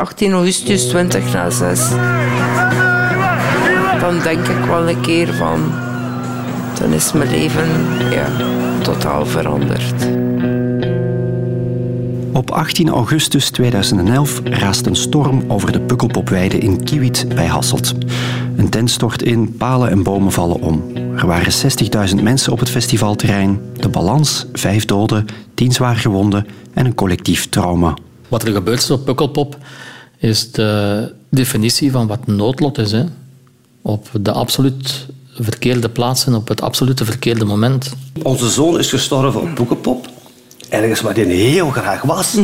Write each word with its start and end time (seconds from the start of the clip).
18 0.00 0.32
augustus 0.32 0.88
20 0.88 1.32
na 1.32 1.50
6. 1.50 1.88
Dan 4.00 4.20
denk 4.22 4.48
ik 4.48 4.64
wel 4.64 4.88
een 4.88 5.00
keer 5.00 5.34
van... 5.34 5.72
Dan 6.78 6.92
is 6.92 7.12
mijn 7.12 7.30
leven 7.30 7.68
ja, 8.10 8.26
totaal 8.82 9.26
veranderd. 9.26 10.06
Op 12.32 12.50
18 12.50 12.88
augustus 12.88 13.50
2011 13.50 14.40
raast 14.44 14.86
een 14.86 14.96
storm 14.96 15.44
over 15.48 15.72
de 15.72 15.80
Pukkelpopweide 15.80 16.58
in 16.58 16.84
Kiewit 16.84 17.26
bij 17.34 17.46
Hasselt. 17.46 17.94
Een 18.56 18.68
tent 18.68 18.90
stort 18.90 19.22
in, 19.22 19.56
palen 19.56 19.90
en 19.90 20.02
bomen 20.02 20.32
vallen 20.32 20.60
om. 20.60 20.84
Er 21.16 21.26
waren 21.26 21.52
60.000 22.08 22.22
mensen 22.22 22.52
op 22.52 22.58
het 22.58 22.70
festivalterrein. 22.70 23.60
De 23.76 23.88
balans, 23.88 24.46
vijf 24.52 24.84
doden, 24.84 25.26
tien 25.54 25.72
zwaar 25.72 25.96
gewonden 25.96 26.46
en 26.72 26.86
een 26.86 26.94
collectief 26.94 27.48
trauma. 27.48 27.94
Wat 28.28 28.42
er 28.42 28.52
gebeurt 28.52 28.90
op 28.90 29.04
Pukkelpop 29.04 29.56
is 30.20 30.52
de 30.52 31.12
definitie 31.28 31.90
van 31.90 32.06
wat 32.06 32.26
noodlot 32.26 32.78
is. 32.78 32.92
Hè. 32.92 33.04
Op 33.82 34.08
de 34.20 34.32
absoluut 34.32 35.06
verkeerde 35.34 35.88
plaatsen, 35.88 36.34
op 36.34 36.48
het 36.48 36.60
absolute 36.60 37.04
verkeerde 37.04 37.44
moment. 37.44 37.92
Onze 38.22 38.50
zoon 38.50 38.78
is 38.78 38.88
gestorven 38.88 39.40
op 39.40 39.54
Pukkelpop 39.54 40.08
ergens 40.70 41.00
waar 41.00 41.14
hij 41.14 41.24
heel 41.24 41.70
graag 41.70 42.02
was. 42.02 42.36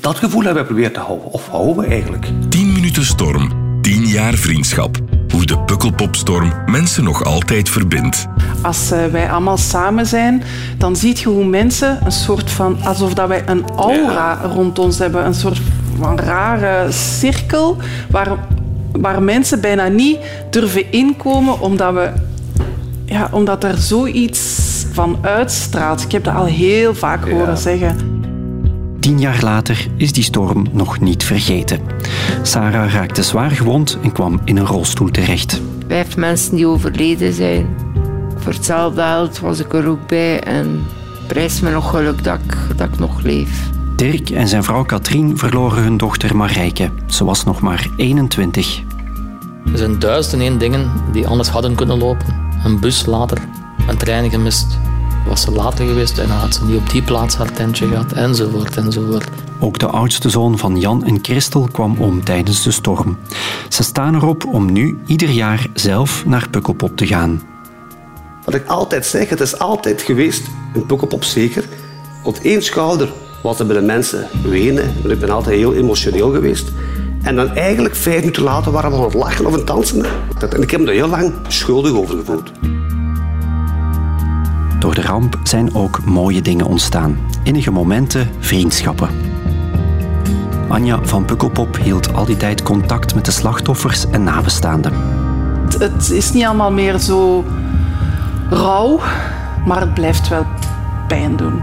Dat 0.00 0.16
gevoel 0.16 0.42
hebben 0.42 0.62
we 0.62 0.68
geprobeerd 0.68 0.94
te 0.94 1.00
houden. 1.00 1.32
Of 1.32 1.48
houden 1.48 1.76
we 1.76 1.86
eigenlijk. 1.86 2.26
10 2.48 2.72
minuten 2.72 3.04
storm, 3.04 3.52
10 3.82 4.06
jaar 4.06 4.34
vriendschap. 4.34 4.98
Hoe 5.32 5.46
de 5.46 5.58
Pukkelpopstorm 5.58 6.52
mensen 6.66 7.04
nog 7.04 7.24
altijd 7.24 7.68
verbindt. 7.68 8.26
Als 8.62 8.90
eh, 8.90 9.06
wij 9.06 9.30
allemaal 9.30 9.56
samen 9.56 10.06
zijn, 10.06 10.42
dan 10.78 10.96
zie 10.96 11.16
je 11.18 11.28
hoe 11.28 11.44
mensen 11.44 11.98
een 12.04 12.12
soort 12.12 12.50
van... 12.50 12.82
Alsof 12.82 13.14
dat 13.14 13.28
wij 13.28 13.42
een 13.46 13.64
aura 13.76 14.40
rond 14.54 14.78
ons 14.78 14.98
hebben. 14.98 15.26
Een 15.26 15.34
soort 15.34 15.60
van 16.00 16.18
rare 16.18 16.92
cirkel 16.92 17.76
waar, 18.10 18.28
waar 18.92 19.22
mensen 19.22 19.60
bijna 19.60 19.88
niet 19.88 20.18
durven 20.50 20.92
inkomen 20.92 21.60
omdat, 21.60 21.94
we, 21.94 22.10
ja, 23.04 23.28
omdat 23.32 23.64
er 23.64 23.76
zoiets 23.76 24.68
van 24.92 25.18
uitstraalt. 25.20 26.02
Ik 26.02 26.12
heb 26.12 26.24
dat 26.24 26.34
al 26.34 26.44
heel 26.44 26.94
vaak 26.94 27.28
horen 27.28 27.58
zeggen. 27.58 27.96
Tien 29.00 29.20
jaar 29.20 29.38
later 29.42 29.86
is 29.96 30.12
die 30.12 30.22
storm 30.22 30.66
nog 30.72 31.00
niet 31.00 31.24
vergeten. 31.24 31.80
Sarah 32.42 32.92
raakte 32.92 33.22
zwaar 33.22 33.50
gewond 33.50 33.98
en 34.02 34.12
kwam 34.12 34.40
in 34.44 34.56
een 34.56 34.66
rolstoel 34.66 35.10
terecht. 35.10 35.60
Vijf 35.88 36.16
mensen 36.16 36.56
die 36.56 36.66
overleden 36.66 37.32
zijn. 37.32 37.66
Voor 38.36 38.52
hetzelfde 38.52 39.02
geld 39.02 39.38
was 39.38 39.58
ik 39.58 39.72
er 39.72 39.88
ook 39.88 40.06
bij 40.06 40.40
en 40.40 40.86
prijs 41.26 41.60
me 41.60 41.70
nog 41.70 41.90
geluk 41.90 42.24
dat 42.24 42.38
ik, 42.44 42.76
dat 42.76 42.88
ik 42.88 42.98
nog 42.98 43.22
leef. 43.22 43.70
Dirk 44.00 44.30
en 44.30 44.48
zijn 44.48 44.64
vrouw 44.64 44.84
Katrien 44.84 45.38
verloren 45.38 45.82
hun 45.82 45.96
dochter 45.96 46.36
Marijke. 46.36 46.90
Ze 47.06 47.24
was 47.24 47.44
nog 47.44 47.60
maar 47.60 47.88
21. 47.96 48.82
Er 49.72 49.78
zijn 49.78 49.98
duizend 49.98 50.34
en 50.34 50.40
één 50.40 50.58
dingen 50.58 50.90
die 51.12 51.26
anders 51.26 51.48
hadden 51.48 51.74
kunnen 51.74 51.98
lopen. 51.98 52.50
Een 52.64 52.80
bus 52.80 53.06
later, 53.06 53.38
een 53.88 53.96
trein 53.96 54.30
gemist. 54.30 54.78
Was 55.26 55.40
ze 55.40 55.50
later 55.50 55.86
geweest 55.86 56.18
en 56.18 56.28
dan 56.28 56.36
had 56.36 56.54
ze 56.54 56.64
niet 56.64 56.76
op 56.76 56.90
die 56.90 57.02
plaats 57.02 57.36
haar 57.36 57.52
tentje 57.52 57.86
gehad, 57.86 58.12
enzovoort, 58.12 58.76
enzovoort. 58.76 59.28
Ook 59.58 59.78
de 59.78 59.86
oudste 59.86 60.28
zoon 60.28 60.58
van 60.58 60.78
Jan 60.78 61.04
en 61.04 61.18
Christel 61.22 61.68
kwam 61.72 61.96
om 61.98 62.24
tijdens 62.24 62.62
de 62.62 62.70
storm. 62.70 63.18
Ze 63.68 63.82
staan 63.82 64.14
erop 64.14 64.46
om 64.46 64.72
nu 64.72 64.98
ieder 65.06 65.30
jaar 65.30 65.66
zelf 65.74 66.26
naar 66.26 66.48
Pukkelpop 66.50 66.96
te 66.96 67.06
gaan. 67.06 67.42
Wat 68.44 68.54
ik 68.54 68.66
altijd 68.66 69.06
zeg, 69.06 69.28
het 69.28 69.40
is 69.40 69.58
altijd 69.58 70.02
geweest, 70.02 70.46
een 70.74 70.86
Pukkelpop 70.86 71.24
zeker. 71.24 71.64
Op 72.22 72.36
één 72.42 72.62
schouder 72.62 73.08
er 73.42 73.66
bij 73.66 73.76
de 73.76 73.82
mensen 73.82 74.26
wenen. 74.42 74.94
Ik 75.04 75.20
ben 75.20 75.30
altijd 75.30 75.56
heel 75.56 75.74
emotioneel 75.74 76.30
geweest. 76.30 76.68
En 77.22 77.36
dan 77.36 77.54
eigenlijk 77.54 77.94
vijf 77.94 78.18
minuten 78.18 78.42
later 78.42 78.72
waren 78.72 78.90
we 78.90 78.96
aan 78.96 79.02
het 79.02 79.14
lachen 79.14 79.46
of 79.46 79.52
aan 79.52 79.58
het 79.58 79.66
dansen. 79.66 80.04
En 80.50 80.62
ik 80.62 80.70
heb 80.70 80.80
me 80.80 80.86
er 80.86 80.92
heel 80.92 81.08
lang 81.08 81.32
schuldig 81.48 81.92
over 81.92 82.16
gevoeld. 82.16 82.52
Door 84.78 84.94
de 84.94 85.02
ramp 85.02 85.38
zijn 85.42 85.74
ook 85.74 86.04
mooie 86.04 86.42
dingen 86.42 86.66
ontstaan. 86.66 87.18
Innige 87.42 87.70
momenten, 87.70 88.30
vriendschappen. 88.38 89.08
Anja 90.68 90.98
van 91.02 91.24
Pukkelpop 91.24 91.76
hield 91.76 92.14
al 92.14 92.24
die 92.24 92.36
tijd 92.36 92.62
contact 92.62 93.14
met 93.14 93.24
de 93.24 93.30
slachtoffers 93.30 94.10
en 94.10 94.22
nabestaanden. 94.22 94.92
Het 95.78 96.10
is 96.10 96.32
niet 96.32 96.44
allemaal 96.44 96.72
meer 96.72 96.98
zo 96.98 97.44
rauw, 98.50 99.00
maar 99.66 99.80
het 99.80 99.94
blijft 99.94 100.28
wel 100.28 100.46
pijn 101.08 101.36
doen. 101.36 101.62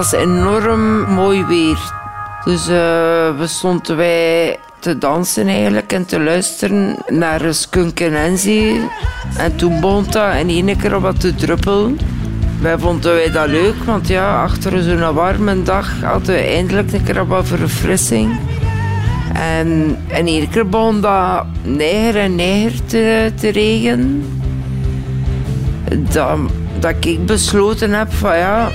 Was 0.00 0.12
enorm 0.12 1.14
mooi 1.14 1.44
weer. 1.44 1.78
Dus 2.44 2.68
uh, 2.68 2.74
we 3.38 3.44
stonden 3.44 3.96
wij 3.96 4.58
te 4.78 4.98
dansen 4.98 5.48
eigenlijk 5.48 5.92
en 5.92 6.06
te 6.06 6.20
luisteren 6.20 6.96
naar 7.08 7.54
Skunk 7.54 8.00
en 8.00 8.14
Enzi. 8.14 8.80
En 9.36 9.56
toen 9.56 9.80
begon 9.80 10.04
dat 10.10 10.34
in 10.34 10.48
één 10.48 10.76
keer 10.76 11.00
wat 11.00 11.20
te 11.20 11.34
druppelen. 11.34 11.98
Wij 12.60 12.78
vonden 12.78 13.14
wij 13.14 13.30
dat 13.30 13.46
leuk, 13.46 13.74
want 13.84 14.08
ja, 14.08 14.42
achter 14.42 14.82
zo'n 14.82 15.14
warme 15.14 15.62
dag 15.62 16.00
hadden 16.02 16.34
we 16.34 16.40
eindelijk 16.40 16.92
een 16.92 17.02
keer 17.02 17.26
wat 17.26 17.46
verfrissing. 17.46 18.38
En 19.32 19.96
in 20.06 20.26
één 20.26 20.48
keer 20.48 20.68
begon 20.68 21.00
dat 21.00 21.44
neger 21.62 22.16
en 22.16 22.34
neger 22.34 22.84
te, 22.84 23.32
te 23.40 23.48
regenen. 23.48 24.40
Dat, 26.12 26.38
dat 26.78 26.94
ik 27.00 27.26
besloten 27.26 27.92
heb 27.92 28.12
van 28.12 28.36
ja, 28.36 28.68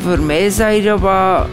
voor 0.00 0.20
mij 0.20 0.50
zei 0.50 0.82
dat 0.82 1.00
wat 1.00 1.46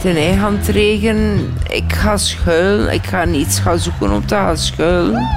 ten 0.00 0.16
eigen 0.16 0.60
regen. 0.62 1.52
Ik 1.68 1.92
ga 1.92 2.16
schuilen. 2.16 2.92
Ik 2.92 3.04
ga 3.04 3.24
niets 3.24 3.58
gaan 3.58 3.78
zoeken 3.78 4.10
om 4.10 4.26
te 4.26 4.34
gaan 4.34 4.56
schuilen. 4.56 5.28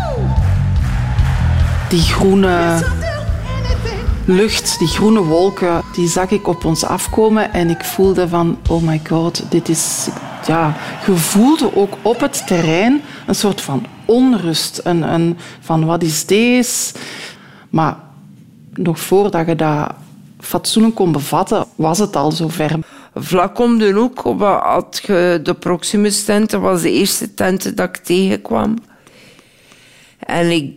Die 1.89 2.01
groene 2.01 2.83
lucht, 4.25 4.79
die 4.79 4.87
groene 4.87 5.21
wolken, 5.21 5.81
die 5.93 6.07
zag 6.07 6.29
ik 6.29 6.47
op 6.47 6.65
ons 6.65 6.85
afkomen 6.85 7.53
en 7.53 7.69
ik 7.69 7.83
voelde 7.83 8.27
van, 8.27 8.57
oh 8.69 8.83
my 8.83 9.01
god, 9.07 9.43
dit 9.49 9.69
is... 9.69 10.09
Ja, 10.47 10.75
je 11.05 11.15
voelde 11.15 11.75
ook 11.75 11.97
op 12.01 12.19
het 12.19 12.47
terrein 12.47 13.01
een 13.27 13.35
soort 13.35 13.61
van 13.61 13.85
onrust. 14.05 14.81
Een, 14.83 15.13
een, 15.13 15.37
van, 15.59 15.85
wat 15.85 16.03
is 16.03 16.25
deze? 16.25 16.93
Maar 17.69 17.95
nog 18.73 18.99
voordat 18.99 19.47
je 19.47 19.55
dat 19.55 19.91
fatsoenlijk 20.43 20.95
kon 20.95 21.11
bevatten, 21.11 21.65
was 21.75 21.99
het 21.99 22.15
al 22.15 22.31
zover. 22.31 22.79
Vlak 23.15 23.59
om 23.59 23.77
de 23.77 23.91
hoek 23.91 24.19
had 24.39 25.01
je 25.05 25.39
de 25.43 25.53
Proximus 25.53 26.23
tent. 26.23 26.49
Dat 26.49 26.61
was 26.61 26.81
de 26.81 26.91
eerste 26.91 27.33
tent 27.33 27.77
dat 27.77 27.89
ik 27.89 27.97
tegenkwam. 27.97 28.77
En 30.19 30.49
ik 30.49 30.73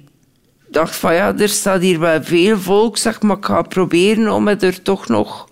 dacht 0.70 0.96
van 0.96 1.14
ja, 1.14 1.34
er 1.36 1.48
staat 1.48 1.80
hier 1.80 1.98
wel 1.98 2.22
veel 2.22 2.58
volk, 2.58 2.96
zeg, 2.96 3.22
maar 3.22 3.36
ik 3.36 3.44
ga 3.44 3.62
proberen 3.62 4.32
om 4.32 4.48
het 4.48 4.62
er 4.62 4.82
toch 4.82 5.08
nog 5.08 5.48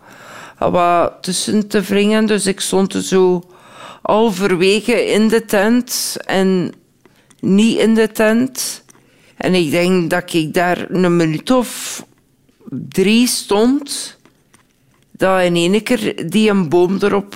wat 0.59 1.13
tussen 1.21 1.69
te 1.69 1.81
wringen. 1.81 2.27
Dus 2.27 2.47
ik 2.47 2.61
stond 2.61 2.95
er 2.95 3.03
zo 3.03 3.43
halverwege 4.03 5.05
in 5.07 5.29
de 5.29 5.45
tent 5.45 6.17
en 6.25 6.73
niet 7.41 7.79
in 7.79 7.95
de 7.95 8.11
tent. 8.13 8.85
En 9.37 9.55
ik 9.55 9.71
denk 9.71 10.11
dat 10.11 10.33
ik 10.33 10.55
daar 10.55 10.87
een 10.91 11.17
minuut 11.17 11.51
of 11.51 12.03
drie 12.71 13.27
stond 13.27 14.19
dat 15.11 15.43
in 15.43 15.57
één 15.57 15.83
keer 15.83 16.31
die 16.31 16.51
een 16.51 16.69
boom 16.69 16.99
erop 17.01 17.35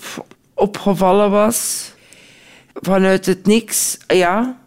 opgevallen 0.55 1.31
was. 1.31 1.93
Vanuit 2.75 3.27
het 3.27 3.47
niks, 3.47 3.99
ja. 4.07 4.61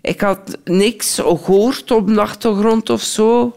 Ik 0.00 0.20
had 0.20 0.58
niks 0.64 1.14
gehoord 1.14 1.90
op 1.90 2.06
de 2.06 2.20
achtergrond 2.20 2.90
of 2.90 3.02
zo. 3.02 3.56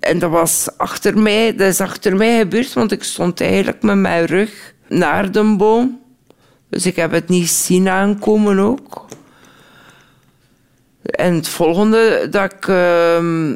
En 0.00 0.18
dat 0.18 0.30
was 0.30 0.68
achter 0.76 1.18
mij, 1.18 1.54
dat 1.56 1.68
is 1.68 1.80
achter 1.80 2.16
mij 2.16 2.38
gebeurd, 2.38 2.72
want 2.72 2.92
ik 2.92 3.02
stond 3.02 3.40
eigenlijk 3.40 3.82
met 3.82 3.96
mijn 3.96 4.24
rug 4.24 4.74
naar 4.88 5.32
de 5.32 5.54
boom. 5.56 6.00
Dus 6.68 6.86
ik 6.86 6.96
heb 6.96 7.10
het 7.10 7.28
niet 7.28 7.48
zien 7.48 7.88
aankomen 7.88 8.58
ook. 8.58 9.06
En 11.02 11.34
het 11.34 11.48
volgende 11.48 12.26
dat 12.30 12.52
ik, 12.52 12.66
uh, 12.66 13.54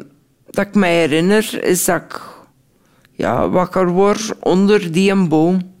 dat 0.55 0.65
ik 0.65 0.75
mij 0.75 0.95
herinner, 0.95 1.63
is 1.63 1.85
dat 1.85 2.01
ik 2.01 2.21
ja, 3.11 3.49
wakker 3.49 3.87
word 3.89 4.33
onder 4.39 4.91
die 4.91 5.27
boom. 5.27 5.73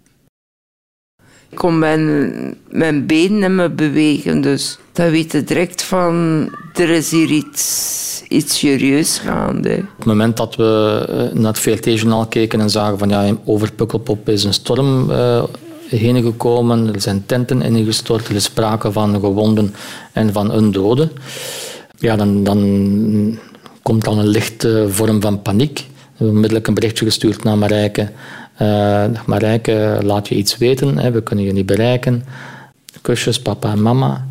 Ik 1.49 1.57
kon 1.57 1.79
mijn, 1.79 3.07
benen 3.07 3.39
niet 3.39 3.49
meer 3.49 3.75
bewegen, 3.75 4.41
dus 4.41 4.79
dan 4.91 5.09
weet 5.09 5.47
direct 5.47 5.83
van 5.83 6.49
er 6.73 6.89
is 6.89 7.11
hier 7.11 7.29
iets, 7.29 8.23
iets 8.27 8.57
serieus 8.57 9.17
gaande. 9.17 9.75
Op 9.77 9.97
het 9.97 10.05
moment 10.05 10.37
dat 10.37 10.55
we 10.55 11.05
eh, 11.09 11.39
naar 11.39 11.51
het 11.51 11.59
VRT-journaal 11.59 12.25
keken 12.25 12.61
en 12.61 12.69
zagen 12.69 12.97
van 12.97 13.09
ja, 13.09 13.35
over 13.45 13.71
Pukkelpop 13.73 14.29
is 14.29 14.43
een 14.43 14.53
storm 14.53 15.09
uh, 15.09 15.43
heen 15.89 16.23
gekomen, 16.23 16.93
er 16.93 17.01
zijn 17.01 17.23
tenten 17.25 17.61
ingestort, 17.61 18.27
er 18.27 18.35
is 18.35 18.43
sprake 18.43 18.91
van 18.91 19.19
gewonden 19.19 19.73
en 20.11 20.33
van 20.33 20.51
een 20.51 20.71
dode. 20.71 21.09
Ja, 21.99 22.15
dan, 22.15 22.43
dan 22.43 23.39
komt 23.85 24.03
dan 24.03 24.19
een 24.19 24.27
lichte 24.27 24.85
vorm 24.89 25.21
van 25.21 25.41
paniek. 25.41 25.77
We 25.77 25.85
hebben 26.07 26.35
onmiddellijk 26.35 26.67
een 26.67 26.73
berichtje 26.73 27.05
gestuurd 27.05 27.43
naar 27.43 27.57
Marijke. 27.57 28.11
Uh, 28.61 29.05
Marijke, 29.25 29.99
laat 30.03 30.27
je 30.27 30.35
iets 30.35 30.57
weten, 30.57 30.97
hè, 30.97 31.11
we 31.11 31.23
kunnen 31.23 31.45
je 31.45 31.53
niet 31.53 31.65
bereiken. 31.65 32.23
Kusjes, 33.01 33.41
papa 33.41 33.71
en 33.71 33.81
mama. 33.81 34.25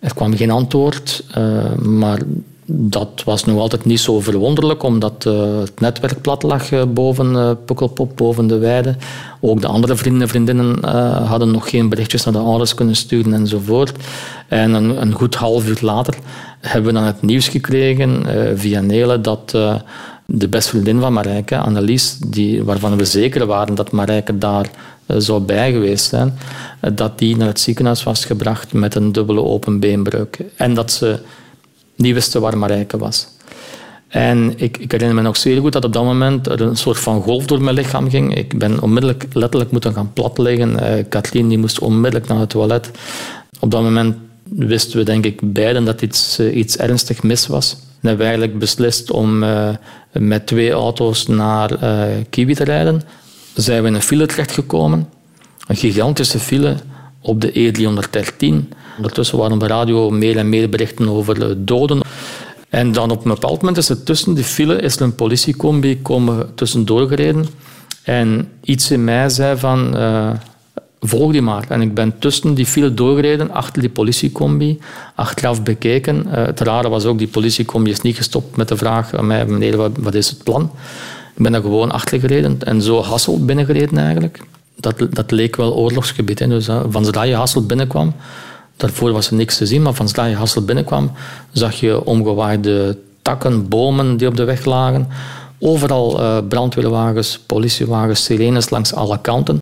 Er 0.00 0.14
kwam 0.14 0.36
geen 0.36 0.50
antwoord, 0.50 1.24
uh, 1.38 1.74
maar 1.74 2.18
dat 2.70 3.22
was 3.24 3.44
nog 3.44 3.58
altijd 3.58 3.84
niet 3.84 4.00
zo 4.00 4.20
verwonderlijk, 4.20 4.82
omdat 4.82 5.24
uh, 5.28 5.58
het 5.58 5.80
netwerk 5.80 6.20
plat 6.20 6.42
lag 6.42 6.70
uh, 6.70 6.82
boven 6.88 7.32
uh, 7.32 7.50
Pukkelpop, 7.64 8.16
boven 8.16 8.46
de 8.46 8.58
weide. 8.58 8.96
Ook 9.40 9.60
de 9.60 9.66
andere 9.66 9.96
vrienden 9.96 10.22
en 10.22 10.28
vriendinnen 10.28 10.84
hadden 11.24 11.50
nog 11.50 11.70
geen 11.70 11.88
berichtjes 11.88 12.24
naar 12.24 12.32
de 12.32 12.40
ouders 12.40 12.74
kunnen 12.74 12.96
sturen 12.96 13.32
enzovoort. 13.32 13.92
En 14.48 14.72
een, 14.72 15.02
een 15.02 15.12
goed 15.12 15.34
half 15.34 15.68
uur 15.68 15.78
later 15.80 16.14
hebben 16.60 16.92
we 16.92 16.98
dan 16.98 17.06
het 17.06 17.22
nieuws 17.22 17.48
gekregen 17.48 18.26
via 18.58 18.80
Nele 18.80 19.20
dat 19.20 19.50
de 20.26 20.48
beste 20.48 20.70
vriendin 20.70 21.00
van 21.00 21.12
Marijke, 21.12 21.58
Annelies, 21.58 22.18
die, 22.26 22.64
waarvan 22.64 22.96
we 22.96 23.04
zeker 23.04 23.46
waren 23.46 23.74
dat 23.74 23.90
Marijke 23.90 24.38
daar 24.38 24.70
zou 25.06 25.40
bij 25.40 25.72
geweest 25.72 26.04
zijn, 26.04 26.38
dat 26.94 27.18
die 27.18 27.36
naar 27.36 27.48
het 27.48 27.60
ziekenhuis 27.60 28.02
was 28.02 28.24
gebracht 28.24 28.72
met 28.72 28.94
een 28.94 29.12
dubbele 29.12 29.42
open 29.42 29.80
beenbreuk. 29.80 30.38
En 30.56 30.74
dat 30.74 30.92
ze 30.92 31.18
niet 31.98 32.14
wisten 32.14 32.40
waar 32.40 32.58
Marijke 32.58 32.98
was. 32.98 33.28
En 34.08 34.52
ik, 34.56 34.78
ik, 34.78 34.90
herinner 34.90 35.16
me 35.16 35.22
nog 35.22 35.36
zeer 35.36 35.60
goed 35.60 35.72
dat 35.72 35.84
op 35.84 35.92
dat 35.92 36.04
moment 36.04 36.46
er 36.46 36.60
een 36.60 36.76
soort 36.76 36.98
van 36.98 37.22
golf 37.22 37.46
door 37.46 37.62
mijn 37.62 37.76
lichaam 37.76 38.10
ging. 38.10 38.36
Ik 38.36 38.58
ben 38.58 38.82
onmiddellijk 38.82 39.26
letterlijk 39.32 39.70
moeten 39.70 39.92
gaan 39.92 40.12
platleggen. 40.12 40.70
Uh, 40.70 41.04
Kathleen 41.08 41.48
die 41.48 41.58
moest 41.58 41.78
onmiddellijk 41.78 42.30
naar 42.30 42.38
het 42.38 42.50
toilet. 42.50 42.90
Op 43.60 43.70
dat 43.70 43.82
moment 43.82 44.16
wisten 44.42 44.98
we 44.98 45.04
denk 45.04 45.24
ik 45.24 45.52
beiden 45.52 45.84
dat 45.84 46.02
iets, 46.02 46.40
uh, 46.40 46.56
iets 46.56 46.76
ernstig 46.76 47.22
mis 47.22 47.46
was. 47.46 47.76
We 48.00 48.08
hebben 48.08 48.26
eigenlijk 48.26 48.58
beslist 48.58 49.10
om 49.10 49.42
uh, 49.42 49.68
met 50.12 50.46
twee 50.46 50.70
auto's 50.70 51.26
naar 51.26 51.78
Kiwi 52.30 52.54
te 52.54 52.64
rijden. 52.64 53.02
Zijn 53.54 53.82
we 53.82 53.88
in 53.88 53.94
een 53.94 54.02
file 54.02 54.26
terechtgekomen. 54.26 55.08
Een 55.66 55.76
gigantische 55.76 56.38
file 56.38 56.76
op 57.20 57.40
de 57.40 57.52
E313. 57.52 58.76
Ondertussen 58.96 59.38
waren 59.38 59.52
op 59.52 59.60
de 59.60 59.66
radio 59.66 60.10
meer 60.10 60.36
en 60.36 60.48
meer 60.48 60.68
berichten 60.68 61.08
over 61.08 61.64
doden. 61.64 62.00
En 62.68 62.92
dan 62.92 63.10
op 63.10 63.24
een 63.24 63.30
bepaald 63.30 63.58
moment 63.58 63.76
is 63.76 63.88
er 63.88 64.02
tussen 64.02 64.34
die 64.34 64.44
file 64.44 64.80
is 64.80 64.96
er 64.96 65.02
een 65.02 65.14
politiecombi 65.14 66.02
komen 66.02 66.54
tussendoor 66.54 67.08
gereden. 67.08 67.46
En 68.02 68.48
iets 68.64 68.90
in 68.90 69.04
mij 69.04 69.28
zei 69.28 69.58
van, 69.58 69.96
uh, 69.96 70.30
volg 71.00 71.32
die 71.32 71.42
maar. 71.42 71.64
En 71.68 71.80
ik 71.80 71.94
ben 71.94 72.18
tussen 72.18 72.54
die 72.54 72.66
file 72.66 72.94
doorgereden, 72.94 73.50
achter 73.50 73.80
die 73.80 73.90
politiecombi, 73.90 74.78
achteraf 75.14 75.62
bekeken. 75.62 76.26
Uh, 76.26 76.32
het 76.32 76.60
rare 76.60 76.88
was 76.88 77.04
ook, 77.04 77.18
die 77.18 77.28
politiecombi 77.28 77.90
is 77.90 78.00
niet 78.00 78.16
gestopt 78.16 78.56
met 78.56 78.68
de 78.68 78.76
vraag 78.76 79.14
aan 79.14 79.26
mij, 79.26 79.46
meneer, 79.46 79.76
wat, 79.76 79.92
wat 79.98 80.14
is 80.14 80.28
het 80.28 80.42
plan? 80.44 80.70
Ik 81.36 81.42
ben 81.42 81.52
daar 81.52 81.60
gewoon 81.60 81.90
achter 81.90 82.20
gereden 82.20 82.58
en 82.64 82.82
zo 82.82 83.02
Hassel 83.02 83.44
binnengereden 83.44 83.98
eigenlijk. 83.98 84.40
Dat, 84.80 84.94
dat 85.10 85.30
leek 85.30 85.56
wel 85.56 85.74
oorlogsgebied. 85.74 86.38
Hè. 86.38 86.48
Dus, 86.48 86.68
van 86.88 87.04
zodra 87.04 87.22
je 87.22 87.34
Hassel 87.34 87.66
binnenkwam, 87.66 88.14
Daarvoor 88.78 89.12
was 89.12 89.30
er 89.30 89.34
niks 89.34 89.56
te 89.56 89.66
zien, 89.66 89.82
maar 89.82 89.92
van 89.92 90.08
zodra 90.08 90.24
je 90.24 90.36
Hassel 90.36 90.62
binnenkwam, 90.62 91.10
zag 91.52 91.74
je 91.74 92.04
omgewaaide 92.04 92.98
takken, 93.22 93.68
bomen 93.68 94.16
die 94.16 94.28
op 94.28 94.36
de 94.36 94.44
weg 94.44 94.64
lagen. 94.64 95.08
Overal 95.58 96.20
uh, 96.20 96.38
brandweerwagens, 96.48 97.38
politiewagens, 97.38 98.24
sirenes 98.24 98.70
langs 98.70 98.94
alle 98.94 99.20
kanten. 99.20 99.60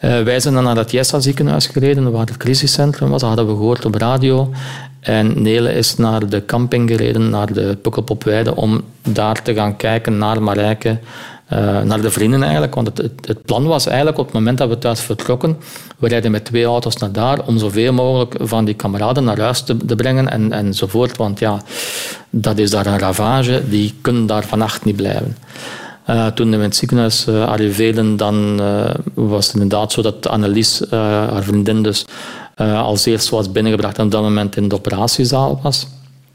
Uh, 0.00 0.22
wij 0.22 0.40
zijn 0.40 0.54
dan 0.54 0.64
naar 0.64 0.76
het 0.76 0.90
Jessa 0.90 1.20
ziekenhuis 1.20 1.66
gereden, 1.66 2.12
waar 2.12 2.26
het 2.26 2.36
crisiscentrum 2.36 3.10
was. 3.10 3.20
Dat 3.20 3.28
hadden 3.28 3.48
we 3.48 3.56
gehoord 3.56 3.84
op 3.84 3.94
radio. 3.94 4.50
En 5.00 5.42
Nele 5.42 5.72
is 5.72 5.96
naar 5.96 6.28
de 6.28 6.44
camping 6.44 6.90
gereden, 6.90 7.30
naar 7.30 7.52
de 7.52 7.76
Pukkelpopweide, 7.82 8.56
om 8.56 8.82
daar 9.02 9.42
te 9.42 9.54
gaan 9.54 9.76
kijken 9.76 10.18
naar 10.18 10.42
Marijke, 10.42 10.98
uh, 11.52 11.82
naar 11.82 12.00
de 12.00 12.10
vrienden 12.10 12.42
eigenlijk. 12.42 12.74
Want 12.74 12.86
het, 12.86 13.10
het, 13.26 13.42
plan 13.42 13.66
was 13.66 13.86
eigenlijk 13.86 14.18
op 14.18 14.24
het 14.24 14.34
moment 14.34 14.58
dat 14.58 14.68
we 14.68 14.78
thuis 14.78 15.00
vertrokken, 15.00 15.56
we 15.98 16.08
rijden 16.08 16.30
met 16.30 16.44
twee 16.44 16.64
auto's 16.64 16.96
naar 16.96 17.12
daar 17.12 17.46
om 17.46 17.58
zoveel 17.58 17.92
mogelijk 17.92 18.34
van 18.38 18.64
die 18.64 18.74
kameraden 18.74 19.24
naar 19.24 19.40
huis 19.40 19.62
te, 19.62 19.76
brengen 19.96 20.30
en, 20.30 20.52
enzovoort. 20.52 21.16
Want 21.16 21.38
ja, 21.38 21.62
dat 22.30 22.58
is 22.58 22.70
daar 22.70 22.86
een 22.86 22.98
ravage, 22.98 23.62
die 23.68 23.94
kunnen 24.00 24.26
daar 24.26 24.44
vannacht 24.44 24.84
niet 24.84 24.96
blijven. 24.96 25.36
Uh, 26.10 26.26
toen 26.26 26.50
we 26.50 26.56
in 26.56 26.62
het 26.62 26.76
ziekenhuis 26.76 27.26
uh, 27.28 27.46
arriveerden, 27.46 28.16
dan 28.16 28.60
was 29.14 29.46
het 29.46 29.54
inderdaad 29.54 29.92
zo 29.92 30.02
dat 30.02 30.28
Annelies, 30.28 30.82
haar 30.90 31.42
vriendin 31.42 31.82
dus, 31.82 32.04
als 32.56 33.04
eerste 33.04 33.34
was 33.34 33.52
binnengebracht 33.52 33.98
en 33.98 34.04
op 34.04 34.10
dat 34.10 34.22
moment 34.22 34.56
in 34.56 34.68
de 34.68 34.74
operatiezaal 34.74 35.60
was. 35.62 35.86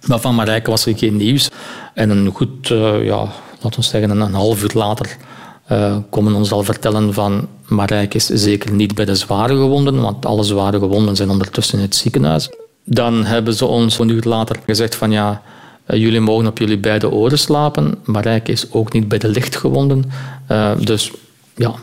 Maar 0.06 0.20
van 0.20 0.36
Marijke 0.36 0.70
was 0.70 0.86
er 0.86 0.98
geen 0.98 1.18
nieuws. 1.18 1.50
En 1.94 2.10
een 2.10 2.32
goed, 2.32 2.68
ja, 3.02 3.28
laten 3.62 3.80
we 3.80 3.86
zeggen, 3.86 4.10
een, 4.10 4.34
half 4.34 4.64
uur 4.64 4.72
later 4.74 5.18
uh, 5.72 5.98
komen 6.10 6.34
ons 6.34 6.52
al 6.52 6.64
vertellen 6.64 7.14
van 7.14 7.48
Marijke 7.68 8.16
is 8.16 8.26
zeker 8.26 8.72
niet 8.72 8.96
bij 8.96 9.06
de 9.06 9.16
zware 9.16 9.54
gewonden, 9.54 10.02
want 10.02 10.26
alle 10.26 10.44
zware 10.44 10.80
gewonden 10.80 11.16
zijn 11.16 11.30
ondertussen 11.30 11.78
in 11.78 11.84
het 11.84 11.96
ziekenhuis. 11.96 12.50
Dan 12.84 13.26
hebben 13.26 13.54
ze 13.54 13.66
ons 13.66 14.00
een 14.00 14.10
uur 14.10 14.24
later 14.24 14.56
gezegd 14.66 14.96
van 14.96 15.12
ja, 15.12 15.42
uh, 15.88 16.00
jullie 16.00 16.20
mogen 16.20 16.48
op 16.48 16.58
jullie 16.58 16.78
beide 16.78 17.12
oren 17.12 17.40
slapen. 17.40 17.96
Marijke 18.04 18.52
is 18.52 18.72
ook 18.72 18.94
niet 18.94 19.08
bij 19.08 19.18
de 19.18 19.28
lichtgewonden. 19.28 20.12
Uh, 20.52 20.72
dus 20.80 21.12
ja, 21.56 21.74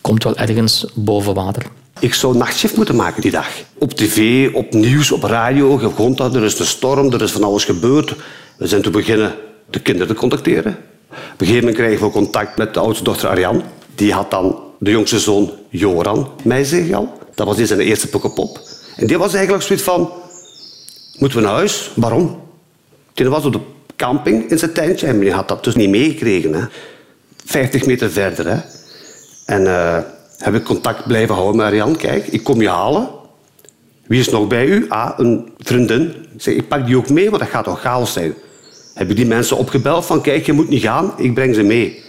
komt 0.00 0.24
wel 0.24 0.36
ergens 0.36 0.86
boven 0.94 1.34
water. 1.34 1.62
Ik 2.00 2.14
zou 2.14 2.36
nachtshift 2.36 2.76
moeten 2.76 2.96
maken 2.96 3.22
die 3.22 3.30
dag. 3.30 3.48
Op 3.78 3.92
tv, 3.92 4.48
op 4.54 4.72
nieuws, 4.72 5.12
op 5.12 5.22
radio. 5.22 5.80
Je 5.80 6.14
dat 6.14 6.34
er 6.34 6.44
is 6.44 6.58
een 6.58 6.66
storm, 6.66 7.12
er 7.12 7.22
is 7.22 7.32
van 7.32 7.44
alles 7.44 7.64
gebeurd. 7.64 8.14
We 8.56 8.66
zijn 8.66 8.82
te 8.82 8.90
beginnen 8.90 9.34
de 9.70 9.80
kinderen 9.80 10.14
te 10.14 10.20
contacteren. 10.20 10.76
Op 11.12 11.40
een 11.40 11.46
gegeven 11.46 11.58
moment 11.58 11.76
krijgen 11.76 12.06
we 12.06 12.12
contact 12.12 12.56
met 12.56 12.74
de 12.74 12.80
oudste 12.80 13.04
dochter 13.04 13.28
Ariane. 13.28 13.60
Die 13.94 14.12
had 14.12 14.30
dan 14.30 14.58
de 14.78 14.90
jongste 14.90 15.18
zoon 15.18 15.50
Joran 15.68 16.30
mij 16.44 16.64
zeggen 16.64 16.94
al. 16.94 17.18
Dat 17.34 17.46
was 17.46 17.58
in 17.58 17.66
zijn 17.66 17.80
eerste 17.80 18.08
pukkelpop. 18.08 18.60
En 18.96 19.06
die 19.06 19.18
was 19.18 19.34
eigenlijk 19.34 19.64
zoiets 19.64 19.84
van... 19.84 20.12
Moeten 21.18 21.38
we 21.38 21.44
naar 21.44 21.54
huis? 21.54 21.90
Waarom? 21.94 22.40
Die 23.14 23.28
was 23.28 23.44
op 23.44 23.52
de 23.52 23.60
camping 23.96 24.50
in 24.50 24.58
zijn 24.58 24.72
tentje. 24.72 25.06
En 25.06 25.18
meneer 25.18 25.34
had 25.34 25.48
dat 25.48 25.64
dus 25.64 25.74
niet 25.74 25.88
meegekregen. 25.88 26.54
Hè. 26.54 26.64
50 27.44 27.86
meter 27.86 28.10
verder. 28.10 28.48
Hè. 28.48 28.60
En 29.46 29.62
uh, 29.62 29.98
heb 30.38 30.54
ik 30.54 30.64
contact 30.64 31.06
blijven 31.06 31.34
houden 31.34 31.56
met 31.56 31.66
Ariane. 31.66 31.96
Kijk, 31.96 32.26
ik 32.26 32.44
kom 32.44 32.60
je 32.60 32.68
halen. 32.68 33.08
Wie 34.06 34.20
is 34.20 34.28
nog 34.28 34.46
bij 34.46 34.66
u? 34.66 34.86
Ah, 34.88 35.12
een 35.16 35.52
vriendin. 35.58 36.14
Ik 36.34 36.42
zeg, 36.42 36.54
ik 36.54 36.68
pak 36.68 36.86
die 36.86 36.96
ook 36.96 37.08
mee, 37.08 37.30
want 37.30 37.42
dat 37.42 37.50
gaat 37.50 37.64
toch 37.64 37.80
chaos 37.80 38.12
zijn. 38.12 38.34
Heb 38.94 39.08
je 39.08 39.14
die 39.14 39.26
mensen 39.26 39.56
opgebeld 39.56 40.06
van 40.06 40.20
kijk, 40.20 40.46
je 40.46 40.52
moet 40.52 40.68
niet 40.68 40.82
gaan, 40.82 41.12
ik 41.16 41.34
breng 41.34 41.54
ze 41.54 41.62
mee. 41.62 42.02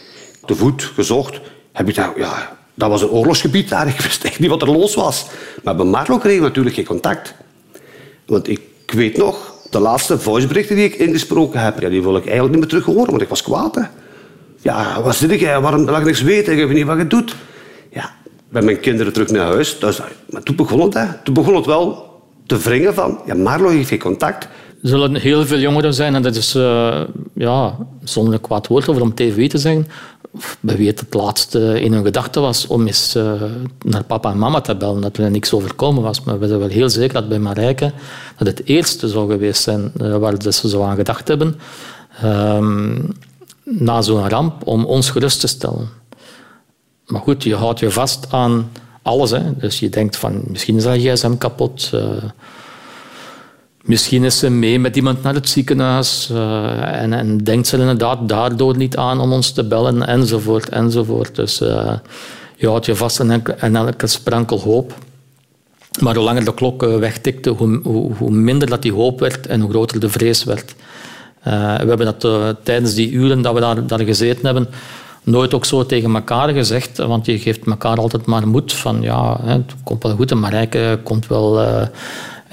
De 0.45 0.55
voet 0.55 0.83
gezocht. 0.83 1.41
Heb 1.71 1.87
je 1.87 1.93
dat, 1.93 2.11
ja, 2.17 2.57
dat 2.73 2.89
was 2.89 3.01
een 3.01 3.09
oorlogsgebied 3.09 3.69
daar. 3.69 3.87
Ik 3.97 3.99
wist 3.99 4.23
echt 4.23 4.39
niet 4.39 4.49
wat 4.49 4.61
er 4.61 4.71
los 4.71 4.95
was. 4.95 5.25
Maar 5.63 5.75
bij 5.75 5.85
Marlo 5.85 6.17
kreeg 6.17 6.35
ik 6.35 6.41
natuurlijk 6.41 6.75
geen 6.75 6.85
contact. 6.85 7.33
Want 8.25 8.47
ik 8.47 8.61
weet 8.85 9.17
nog, 9.17 9.53
de 9.69 9.79
laatste 9.79 10.19
voiceberichten 10.19 10.75
die 10.75 10.85
ik 10.85 10.95
ingesproken 10.95 11.59
heb, 11.59 11.79
ja, 11.79 11.89
die 11.89 12.01
wil 12.01 12.15
ik 12.15 12.23
eigenlijk 12.23 12.51
niet 12.51 12.59
meer 12.59 12.69
terug 12.69 12.85
horen, 12.95 13.09
want 13.09 13.21
ik 13.21 13.29
was 13.29 13.43
kwaad. 13.43 13.75
Hè. 13.75 13.81
Ja, 14.61 15.01
wat 15.01 15.15
zit 15.15 15.39
jij? 15.39 15.61
Waarom 15.61 15.83
laat 15.83 15.99
ik 15.99 16.05
niks 16.05 16.21
weten? 16.21 16.53
Ik 16.57 16.67
weet 16.67 16.75
niet 16.75 16.85
wat 16.85 16.97
je 16.97 17.07
doet. 17.07 17.35
Ja, 17.89 18.15
met 18.49 18.63
mijn 18.63 18.79
kinderen 18.79 19.13
terug 19.13 19.29
naar 19.29 19.45
huis. 19.45 19.79
Dus, 19.79 20.01
maar 20.29 20.43
toen 20.43 20.55
begon 20.55 20.81
het. 20.81 21.25
Toen 21.25 21.33
begon 21.33 21.55
het 21.55 21.65
wel 21.65 22.11
te 22.45 22.57
wringen 22.57 22.93
van, 22.93 23.19
ja, 23.25 23.35
Marlo 23.35 23.69
heeft 23.69 23.89
geen 23.89 23.99
contact. 23.99 24.47
Zullen 24.83 25.15
heel 25.15 25.45
veel 25.45 25.59
jongeren 25.59 25.93
zijn, 25.93 26.15
en 26.15 26.21
dat 26.21 26.35
is 26.35 26.55
uh, 26.55 27.01
ja, 27.33 27.77
zonder 28.03 28.33
een 28.33 28.41
kwaad 28.41 28.67
woord 28.67 28.87
over 28.87 29.01
om 29.01 29.15
tv 29.15 29.49
te 29.49 29.57
zeggen, 29.57 29.87
bij 30.59 30.77
wie 30.77 30.87
het 30.87 31.05
laatste 31.09 31.81
in 31.81 31.93
hun 31.93 32.03
gedachte 32.03 32.39
was 32.39 32.67
om 32.67 32.87
eens 32.87 33.15
uh, 33.15 33.41
naar 33.85 34.03
papa 34.03 34.31
en 34.31 34.37
mama 34.37 34.61
te 34.61 34.75
bellen, 34.75 35.01
dat 35.01 35.17
er 35.17 35.31
niks 35.31 35.53
overkomen 35.53 36.03
was. 36.03 36.23
Maar 36.23 36.39
we 36.39 36.47
zijn 36.47 36.59
wel 36.59 36.67
heel 36.67 36.89
zeker 36.89 37.13
dat 37.13 37.29
bij 37.29 37.39
Marijke 37.39 37.91
dat 38.37 38.47
het 38.47 38.65
eerste 38.65 39.07
zou 39.07 39.31
geweest 39.31 39.61
zijn 39.61 39.91
uh, 40.01 40.17
waar 40.17 40.35
ze 40.39 40.69
zo 40.69 40.83
aan 40.83 40.95
gedacht 40.95 41.27
hebben, 41.27 41.59
um, 42.23 43.17
na 43.63 44.01
zo'n 44.01 44.29
ramp, 44.29 44.67
om 44.67 44.85
ons 44.85 45.09
gerust 45.09 45.39
te 45.39 45.47
stellen. 45.47 45.89
Maar 47.05 47.21
goed, 47.21 47.43
je 47.43 47.55
houdt 47.55 47.79
je 47.79 47.91
vast 47.91 48.27
aan 48.29 48.71
alles. 49.01 49.31
Hè. 49.31 49.57
Dus 49.57 49.79
je 49.79 49.89
denkt 49.89 50.17
van, 50.17 50.41
misschien 50.47 50.75
is 50.75 50.83
dat 50.83 50.97
gsm 50.97 51.37
kapot... 51.37 51.91
Misschien 53.83 54.23
is 54.23 54.39
ze 54.39 54.49
mee 54.49 54.79
met 54.79 54.95
iemand 54.95 55.23
naar 55.23 55.33
het 55.33 55.49
ziekenhuis 55.49 56.29
uh, 56.31 57.01
en, 57.01 57.13
en, 57.13 57.37
denkt 57.37 57.67
ze 57.67 57.77
inderdaad 57.77 58.29
daardoor 58.29 58.77
niet 58.77 58.97
aan 58.97 59.19
om 59.19 59.31
ons 59.31 59.51
te 59.51 59.63
bellen, 59.63 60.07
enzovoort, 60.07 60.69
enzovoort. 60.69 61.35
Dus 61.35 61.61
uh, 61.61 61.93
je 62.55 62.67
houdt 62.67 62.85
je 62.85 62.95
vast 62.95 63.19
aan 63.19 63.31
elke, 63.31 63.53
elke 63.53 64.07
sprankel 64.07 64.59
hoop. 64.59 64.93
Maar 66.01 66.15
hoe 66.15 66.23
langer 66.23 66.45
de 66.45 66.53
klok 66.53 66.83
uh, 66.83 66.95
wegtikte, 66.95 67.49
hoe, 67.49 67.79
hoe, 68.17 68.31
minder 68.31 68.69
dat 68.69 68.81
die 68.81 68.93
hoop 68.93 69.19
werd 69.19 69.47
en 69.47 69.61
hoe 69.61 69.69
groter 69.69 69.99
de 69.99 70.09
vrees 70.09 70.43
werd. 70.43 70.75
we 71.43 71.49
hebben 71.87 72.17
dat 72.19 72.27
tijdens 72.63 72.93
die 72.93 73.11
uren 73.11 73.41
dat 73.41 73.53
we 73.53 73.59
daar, 73.59 73.87
daar 73.87 73.99
gezeten 73.99 74.45
hebben, 74.45 74.67
nooit 75.23 75.53
ook 75.53 75.65
zo 75.65 75.85
tegen 75.85 76.15
elkaar 76.15 76.49
gezegd, 76.49 76.97
want 76.97 77.25
je 77.25 77.39
geeft 77.39 77.65
elkaar 77.65 77.97
altijd 77.97 78.25
maar 78.25 78.47
moed 78.47 78.73
van 78.73 79.01
ja, 79.01 79.39
het 79.43 79.73
komt 79.83 80.03
wel 80.03 80.15
goed 80.15 80.31
en 80.31 80.39
Marijke 80.39 80.99
komt 81.03 81.27
wel 81.27 81.59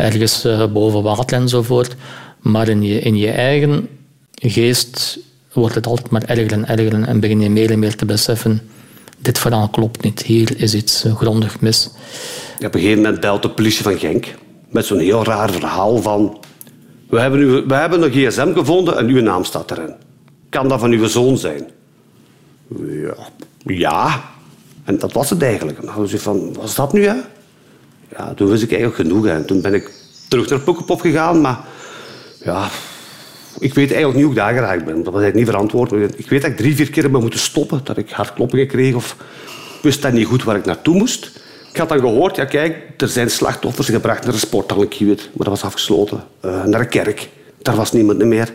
ergens 0.01 0.45
uh, 0.45 0.67
boven 0.73 1.03
water 1.03 1.39
enzovoort. 1.39 1.97
Maar 2.41 2.69
in 2.69 2.83
je, 2.83 3.01
in 3.01 3.17
je 3.17 3.31
eigen 3.31 3.89
geest 4.35 5.19
wordt 5.53 5.75
het 5.75 5.87
altijd 5.87 6.11
maar 6.11 6.25
erger 6.25 6.53
en 6.53 6.69
erger 6.69 7.03
en 7.03 7.21
begin 7.21 7.41
je 7.41 7.51
meer 7.51 7.71
en 7.71 7.79
meer 7.79 7.97
te 7.97 8.05
beseffen 8.05 8.61
dit 9.21 9.39
verhaal 9.39 9.69
klopt 9.69 10.03
niet, 10.03 10.23
hier 10.23 10.61
is 10.61 10.75
iets 10.75 11.05
grondig 11.17 11.61
mis. 11.61 11.91
op 12.67 12.75
een 12.75 12.81
gegeven 12.81 13.03
moment 13.03 13.21
belt 13.21 13.43
de 13.43 13.51
politie 13.51 13.83
van 13.83 13.99
Genk 13.99 14.27
met 14.69 14.87
zo'n 14.87 14.99
heel 14.99 15.25
raar 15.25 15.51
verhaal 15.51 16.03
van 16.03 16.39
we 17.09 17.21
hebben, 17.21 17.41
u, 17.41 17.65
we 17.67 17.75
hebben 17.75 18.03
een 18.03 18.11
gsm 18.11 18.53
gevonden 18.53 18.97
en 18.97 19.07
uw 19.07 19.23
naam 19.23 19.45
staat 19.45 19.71
erin. 19.71 19.95
Kan 20.49 20.69
dat 20.69 20.81
van 20.81 20.91
uw 20.91 21.07
zoon 21.07 21.39
zijn? 21.39 21.71
Ja. 22.79 23.15
ja. 23.65 24.25
En 24.85 24.99
dat 24.99 25.13
was 25.13 25.31
het 25.31 25.43
eigenlijk. 25.43 25.83
Dan 25.83 26.09
ze 26.09 26.19
van, 26.19 26.53
was 26.53 26.75
dat 26.75 26.93
nu, 26.93 27.07
hè? 27.07 27.15
Ja, 28.17 28.35
toen 28.35 28.49
wist 28.49 28.63
ik 28.63 28.73
eigenlijk 28.73 29.01
genoeg. 29.01 29.27
En 29.27 29.47
toen 29.47 29.61
ben 29.61 29.75
ik 29.75 29.91
terug 30.29 30.49
naar 30.49 30.61
Pukkelpop 30.61 31.01
gegaan, 31.01 31.41
maar 31.41 31.59
ja, 32.45 32.71
ik 33.59 33.75
weet 33.75 33.93
eigenlijk 33.93 34.15
niet 34.15 34.25
hoe 34.25 34.33
ik 34.33 34.39
daar 34.39 34.55
geraakt 34.55 34.85
ben. 34.85 35.03
Dat 35.03 35.13
was 35.13 35.23
eigenlijk 35.23 35.35
niet 35.35 35.47
verantwoord. 35.47 36.19
Ik 36.19 36.29
weet 36.29 36.43
dat 36.43 36.51
ik 36.51 36.57
drie, 36.57 36.77
vier 36.77 36.91
keer 36.91 37.03
heb 37.03 37.13
moeten 37.13 37.41
stoppen, 37.41 37.81
dat 37.85 37.97
ik 37.97 38.11
hartkloppingen 38.11 38.67
kreeg 38.67 38.95
of 38.95 39.17
wist 39.83 40.03
dan 40.03 40.15
niet 40.15 40.27
goed 40.27 40.45
waar 40.45 40.57
ik 40.57 40.65
naartoe 40.65 40.95
moest. 40.95 41.31
Ik 41.73 41.77
had 41.77 41.89
dan 41.89 41.99
gehoord, 41.99 42.37
ja 42.37 42.45
kijk, 42.45 42.77
er 42.97 43.09
zijn 43.09 43.31
slachtoffers 43.31 43.89
gebracht 43.89 44.25
naar 44.25 44.33
een 44.33 44.39
sporthal 44.39 44.77
maar 44.77 45.19
dat 45.33 45.47
was 45.47 45.65
afgesloten. 45.65 46.25
Uh, 46.45 46.65
naar 46.65 46.81
een 46.81 46.89
kerk, 46.89 47.29
daar 47.63 47.77
was 47.77 47.93
niemand 47.93 48.25
meer. 48.25 48.53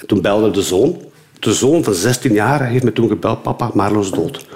En 0.00 0.06
toen 0.06 0.20
belde 0.20 0.50
de 0.50 0.62
zoon. 0.62 1.02
De 1.38 1.54
zoon 1.54 1.84
van 1.84 1.94
16 1.94 2.32
jaar 2.32 2.66
heeft 2.66 2.84
me 2.84 2.92
toen 2.92 3.08
gebeld, 3.08 3.42
papa, 3.42 3.70
Marlo 3.74 4.10
dood. 4.10 4.46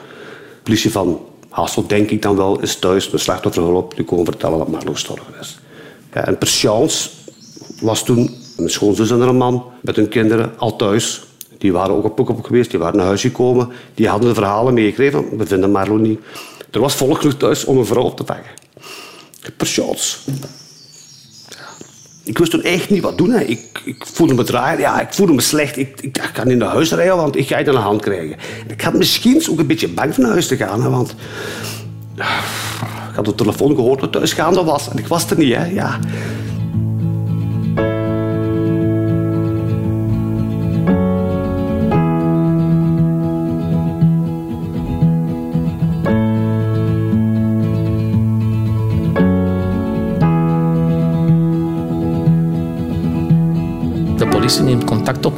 Politie 0.63 0.91
van 0.91 1.21
Hassel, 1.51 1.87
denk 1.87 2.11
ik 2.11 2.23
dan 2.23 2.37
wel, 2.37 2.61
is 2.61 2.77
thuis 2.77 3.11
met 3.11 3.21
slachtofferhulp. 3.21 3.97
Die 3.97 4.05
komen 4.05 4.25
vertellen 4.25 4.59
dat 4.59 4.69
Marlo 4.69 4.93
gestorven 4.93 5.35
is. 5.41 5.59
Ja, 6.13 6.27
en 6.27 6.39
per 6.39 6.49
chance 6.49 7.11
was 7.81 8.05
toen 8.05 8.35
mijn 8.57 8.71
schoonzus 8.71 9.11
en 9.11 9.21
een 9.21 9.37
man 9.37 9.65
met 9.81 9.97
hun 9.97 10.09
kinderen 10.09 10.53
al 10.59 10.77
thuis. 10.77 11.23
Die 11.59 11.73
waren 11.73 11.95
ook 11.95 12.05
op 12.05 12.29
op 12.29 12.45
geweest, 12.45 12.71
die 12.71 12.79
waren 12.79 12.97
naar 12.97 13.07
huis 13.07 13.21
gekomen. 13.21 13.69
Die 13.95 14.09
hadden 14.09 14.29
de 14.29 14.35
verhalen 14.35 14.75
meegekregen. 14.75 15.37
We 15.37 15.47
vinden 15.47 15.71
Marlo 15.71 15.97
niet. 15.97 16.21
Er 16.71 16.81
was 16.81 16.95
volk 16.95 17.19
genoeg 17.19 17.37
thuis 17.37 17.65
om 17.65 17.79
een 17.79 17.87
vrouw 17.87 18.03
op 18.03 18.17
te 18.17 18.25
vangen. 18.25 18.45
Per 19.57 19.67
chance. 19.67 20.19
Ik 22.25 22.39
wist 22.39 22.51
toen 22.51 22.63
echt 22.63 22.91
niet 22.91 23.03
wat 23.03 23.19
doen. 23.19 23.31
Hè. 23.31 23.41
Ik, 23.41 23.81
ik 23.85 24.07
voelde 24.07 24.35
me 24.35 24.43
draaien. 24.43 24.81
Ja, 24.81 25.01
ik 25.01 25.13
voelde 25.13 25.33
me 25.33 25.41
slecht. 25.41 25.77
Ik, 25.77 26.01
ik, 26.01 26.17
ik 26.17 26.31
kan 26.33 26.49
niet 26.49 26.59
naar 26.59 26.69
huis 26.69 26.93
rijden, 26.93 27.17
want 27.17 27.37
ik 27.37 27.47
ga 27.47 27.57
in 27.57 27.65
de 27.65 27.77
hand 27.77 28.01
krijgen. 28.01 28.37
ik 28.69 28.81
had 28.81 28.95
misschien 28.95 29.43
ook 29.51 29.59
een 29.59 29.67
beetje 29.67 29.89
bang 29.89 30.15
van 30.15 30.23
naar 30.23 30.33
huis 30.33 30.47
te 30.47 30.57
gaan. 30.57 30.83
Hè, 30.83 30.89
want 30.89 31.15
ik 33.11 33.15
had 33.15 33.25
de 33.25 33.35
telefoon 33.35 33.75
gehoord 33.75 34.01
dat 34.01 34.13
thuis 34.13 34.33
gaande 34.33 34.65
was. 34.65 34.89
En 34.89 34.99
ik 34.99 35.07
was 35.07 35.31
er 35.31 35.39
niet. 35.39 35.55
Hè. 35.55 35.65
Ja. 35.65 35.99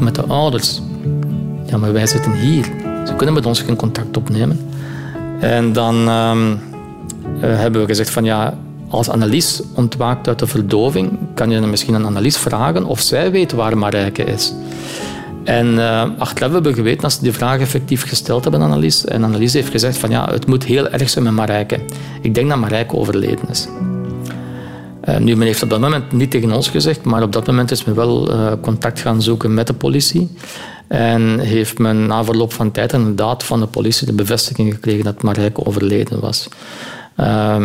Met 0.02 0.14
de 0.14 0.22
ouders. 0.22 0.80
Ja, 1.66 1.76
maar 1.76 1.92
wij 1.92 2.06
zitten 2.06 2.32
hier. 2.32 2.64
Ze 3.06 3.14
kunnen 3.16 3.34
met 3.34 3.46
ons 3.46 3.60
geen 3.60 3.76
contact 3.76 4.16
opnemen. 4.16 4.70
En 5.40 5.72
dan 5.72 6.08
ehm, 6.08 6.52
eh, 7.40 7.58
hebben 7.58 7.80
we 7.80 7.86
gezegd 7.86 8.10
van 8.10 8.24
ja, 8.24 8.54
als 8.88 9.08
Annelies 9.08 9.62
ontwaakt 9.74 10.28
uit 10.28 10.38
de 10.38 10.46
verdoving, 10.46 11.18
kan 11.34 11.50
je 11.50 11.60
dan 11.60 11.70
misschien 11.70 11.94
aan 11.94 12.04
Annelies 12.04 12.36
vragen 12.36 12.84
of 12.84 13.00
zij 13.00 13.30
weet 13.30 13.52
waar 13.52 13.78
Marijke 13.78 14.24
is. 14.24 14.52
En 15.44 15.66
uh, 15.66 16.04
achteraf 16.18 16.52
hebben 16.52 16.70
we 16.70 16.78
geweten 16.78 17.02
dat 17.02 17.12
ze 17.12 17.22
die 17.22 17.32
vraag 17.32 17.60
effectief 17.60 18.08
gesteld 18.08 18.42
hebben 18.42 18.62
aan 18.62 18.70
Annelies. 18.70 19.04
En 19.04 19.24
Annelies 19.24 19.52
heeft 19.52 19.70
gezegd 19.70 19.98
van 19.98 20.10
ja, 20.10 20.28
het 20.30 20.46
moet 20.46 20.64
heel 20.64 20.88
erg 20.88 21.10
zijn 21.10 21.24
met 21.24 21.32
Marijke. 21.32 21.80
Ik 22.20 22.34
denk 22.34 22.48
dat 22.48 22.58
Marijke 22.58 22.96
overleden 22.96 23.48
is. 23.50 23.68
Uh, 25.08 25.16
nu, 25.16 25.36
men 25.36 25.46
heeft 25.46 25.62
op 25.62 25.70
dat 25.70 25.80
moment 25.80 26.12
niet 26.12 26.30
tegen 26.30 26.52
ons 26.52 26.68
gezegd, 26.68 27.04
maar 27.04 27.22
op 27.22 27.32
dat 27.32 27.46
moment 27.46 27.70
is 27.70 27.84
men 27.84 27.94
wel 27.94 28.30
uh, 28.30 28.52
contact 28.60 29.00
gaan 29.00 29.22
zoeken 29.22 29.54
met 29.54 29.66
de 29.66 29.72
politie. 29.72 30.36
En 30.88 31.38
heeft 31.38 31.78
men 31.78 32.06
na 32.06 32.24
verloop 32.24 32.52
van 32.52 32.70
tijd 32.70 32.92
inderdaad 32.92 33.44
van 33.44 33.60
de 33.60 33.66
politie 33.66 34.06
de 34.06 34.12
bevestiging 34.12 34.72
gekregen 34.74 35.04
dat 35.04 35.22
Marijke 35.22 35.66
overleden 35.66 36.20
was. 36.20 36.48
Uh, 37.16 37.56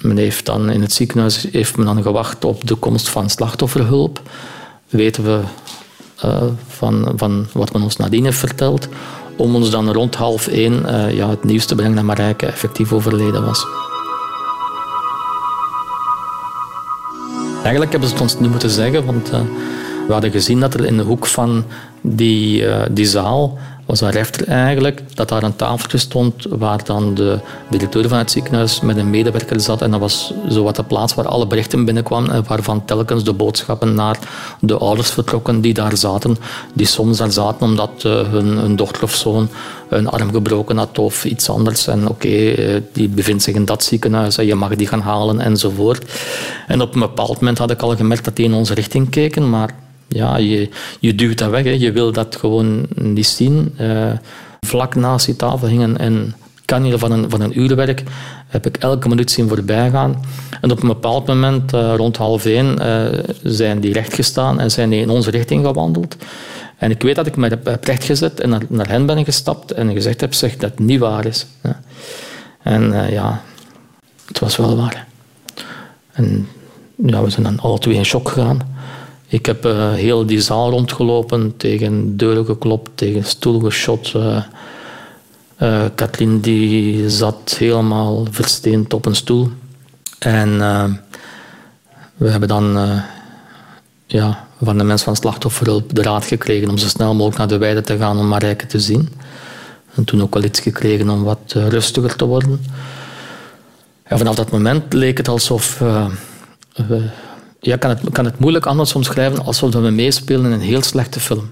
men 0.00 0.16
heeft 0.16 0.46
dan 0.46 0.70
in 0.70 0.80
het 0.80 0.92
ziekenhuis 0.92 1.46
heeft 1.52 1.76
men 1.76 1.86
dan 1.86 2.02
gewacht 2.02 2.44
op 2.44 2.66
de 2.66 2.74
komst 2.74 3.08
van 3.08 3.30
slachtofferhulp. 3.30 4.22
Weten 4.88 5.24
we 5.24 5.40
uh, 6.24 6.42
van, 6.68 7.12
van 7.16 7.46
wat 7.52 7.72
men 7.72 7.82
ons 7.82 7.96
nadien 7.96 8.24
heeft 8.24 8.38
verteld. 8.38 8.88
Om 9.36 9.54
ons 9.54 9.70
dan 9.70 9.92
rond 9.92 10.14
half 10.14 10.46
één 10.46 10.84
ja, 11.14 11.28
het 11.28 11.44
nieuws 11.44 11.64
te 11.64 11.74
brengen 11.74 11.94
dat 11.94 12.04
Marijke 12.04 12.46
effectief 12.46 12.92
overleden 12.92 13.44
was. 13.44 13.66
Eigenlijk 17.66 17.90
hebben 17.90 18.10
ze 18.10 18.14
het 18.14 18.24
ons 18.24 18.38
niet 18.40 18.50
moeten 18.50 18.70
zeggen, 18.70 19.04
want 19.04 19.32
uh, 19.32 19.40
we 20.06 20.12
hadden 20.12 20.30
gezien 20.30 20.60
dat 20.60 20.74
er 20.74 20.84
in 20.84 20.96
de 20.96 21.02
hoek 21.02 21.26
van 21.26 21.64
die, 22.00 22.62
uh, 22.62 22.82
die 22.90 23.06
zaal 23.06 23.58
was 23.86 24.00
een 24.00 24.10
refter 24.10 24.48
eigenlijk, 24.48 25.02
dat 25.14 25.28
daar 25.28 25.42
een 25.42 25.56
tafeltje 25.56 25.98
stond 25.98 26.46
waar 26.48 26.84
dan 26.84 27.14
de 27.14 27.38
directeur 27.70 28.08
van 28.08 28.18
het 28.18 28.30
ziekenhuis 28.30 28.80
met 28.80 28.96
een 28.96 29.10
medewerker 29.10 29.60
zat. 29.60 29.82
En 29.82 29.90
dat 29.90 30.00
was 30.00 30.32
zo 30.50 30.62
wat 30.62 30.76
de 30.76 30.82
plaats 30.82 31.14
waar 31.14 31.28
alle 31.28 31.46
berichten 31.46 31.84
binnenkwamen 31.84 32.30
en 32.30 32.44
waarvan 32.46 32.84
telkens 32.84 33.24
de 33.24 33.32
boodschappen 33.32 33.94
naar 33.94 34.18
de 34.60 34.76
ouders 34.76 35.10
vertrokken 35.10 35.60
die 35.60 35.74
daar 35.74 35.96
zaten. 35.96 36.36
Die 36.72 36.86
soms 36.86 37.18
daar 37.18 37.32
zaten 37.32 37.66
omdat 37.66 38.04
uh, 38.06 38.28
hun, 38.28 38.76
dochter 38.76 39.02
of 39.02 39.14
zoon 39.14 39.48
een 39.88 40.08
arm 40.08 40.32
gebroken 40.32 40.76
had 40.76 40.98
of 40.98 41.24
iets 41.24 41.50
anders. 41.50 41.86
En 41.86 42.08
oké, 42.08 42.28
uh, 42.28 42.80
die 42.92 43.08
bevindt 43.08 43.42
zich 43.42 43.54
in 43.54 43.64
dat 43.64 43.84
ziekenhuis 43.84 44.38
en 44.38 44.46
je 44.46 44.54
mag 44.54 44.76
die 44.76 44.86
gaan 44.86 45.00
halen 45.00 45.40
enzovoort. 45.40 46.04
En 46.66 46.80
op 46.80 46.94
een 46.94 47.00
bepaald 47.00 47.40
moment 47.40 47.58
had 47.58 47.70
ik 47.70 47.82
al 47.82 47.96
gemerkt 47.96 48.24
dat 48.24 48.36
die 48.36 48.44
in 48.44 48.54
onze 48.54 48.74
richting 48.74 49.10
keken, 49.10 49.50
maar 49.50 49.74
ja, 50.08 50.36
je, 50.36 51.14
duwt 51.14 51.38
dat 51.38 51.50
weg. 51.50 51.64
Hè. 51.64 51.70
Je 51.70 51.92
wil 51.92 52.12
dat 52.12 52.36
gewoon 52.36 52.86
niet 52.94 53.26
zien. 53.26 53.74
Uh, 53.80 54.12
vlak 54.60 54.94
naast 54.94 55.26
die 55.26 55.36
tafel 55.36 55.68
hingen 55.68 56.04
een 56.04 56.34
kanjer 56.64 56.98
van 56.98 57.12
een, 57.12 57.30
van 57.30 57.40
een 57.40 57.60
uurwerk. 57.60 58.02
Heb 58.46 58.66
ik 58.66 58.76
elke 58.76 59.08
minuut 59.08 59.30
zien 59.30 59.48
voorbij 59.48 59.90
gaan. 59.90 60.24
En 60.60 60.70
op 60.70 60.82
een 60.82 60.88
bepaald 60.88 61.26
moment, 61.26 61.74
uh, 61.74 61.94
rond 61.96 62.16
half 62.16 62.44
één, 62.44 62.76
uh, 62.80 63.06
zijn 63.42 63.80
die 63.80 63.92
rechtgestaan 63.92 64.60
en 64.60 64.70
zijn 64.70 64.90
die 64.90 65.00
in 65.00 65.10
onze 65.10 65.30
richting 65.30 65.66
gewandeld. 65.66 66.16
En 66.78 66.90
ik 66.90 67.02
weet 67.02 67.14
dat 67.14 67.26
ik 67.26 67.36
me 67.36 67.48
heb 67.64 67.84
rechtgezet 67.84 68.40
en 68.40 68.66
naar, 68.68 68.88
hen 68.88 69.06
ben 69.06 69.24
gestapt 69.24 69.72
en 69.72 69.92
gezegd 69.92 70.20
heb 70.20 70.34
zeg, 70.34 70.56
dat 70.56 70.70
het 70.70 70.78
niet 70.78 70.98
waar 70.98 71.26
is. 71.26 71.46
En 72.62 73.10
ja, 73.10 73.42
het 74.26 74.38
was 74.38 74.56
wel 74.56 74.76
waar. 74.76 75.06
En 76.12 76.48
ja, 77.06 77.22
we 77.22 77.30
zijn 77.30 77.42
dan 77.44 77.60
alle 77.60 77.78
twee 77.78 77.94
in 77.94 78.04
shock 78.04 78.28
gegaan. 78.28 78.60
Ik 79.28 79.46
heb 79.46 79.66
uh, 79.66 79.92
heel 79.92 80.26
die 80.26 80.40
zaal 80.40 80.70
rondgelopen, 80.70 81.56
tegen 81.56 82.16
deuren 82.16 82.44
geklopt, 82.44 82.90
tegen 82.94 83.24
stoel 83.24 83.60
geschot. 83.60 84.12
Uh, 84.14 84.42
Katrien 85.94 86.40
die 86.40 87.10
zat 87.10 87.56
helemaal 87.58 88.26
versteend 88.30 88.94
op 88.94 89.06
een 89.06 89.14
stoel. 89.14 89.50
En 90.18 90.58
we 92.16 92.30
hebben 92.30 92.48
dan 92.48 92.78
ja, 94.06 94.46
van 94.62 94.78
de 94.78 94.84
mensen 94.84 95.06
van 95.06 95.16
slachtofferhulp 95.16 95.94
de 95.94 96.02
raad 96.02 96.24
gekregen 96.24 96.68
om 96.68 96.78
zo 96.78 96.88
snel 96.88 97.12
mogelijk 97.12 97.38
naar 97.38 97.48
de 97.48 97.58
weide 97.58 97.80
te 97.80 97.96
gaan 97.96 98.18
om 98.18 98.28
Marijke 98.28 98.66
te 98.66 98.80
zien. 98.80 99.08
En 99.94 100.04
toen 100.04 100.22
ook 100.22 100.34
wel 100.34 100.44
iets 100.44 100.60
gekregen 100.60 101.08
om 101.10 101.22
wat 101.22 101.52
rustiger 101.52 102.16
te 102.16 102.24
worden. 102.24 102.64
En 104.02 104.18
vanaf 104.18 104.34
dat 104.34 104.50
moment 104.50 104.92
leek 104.92 105.16
het 105.16 105.28
alsof 105.28 105.82
ja, 107.66 107.76
kan, 107.76 107.90
het, 107.90 108.00
kan 108.12 108.24
het 108.24 108.38
moeilijk 108.38 108.66
anders 108.66 108.94
omschrijven 108.94 109.44
alsof 109.44 109.72
we 109.72 109.90
meespelen 109.90 110.44
in 110.44 110.52
een 110.52 110.60
heel 110.60 110.82
slechte 110.82 111.20
film. 111.20 111.50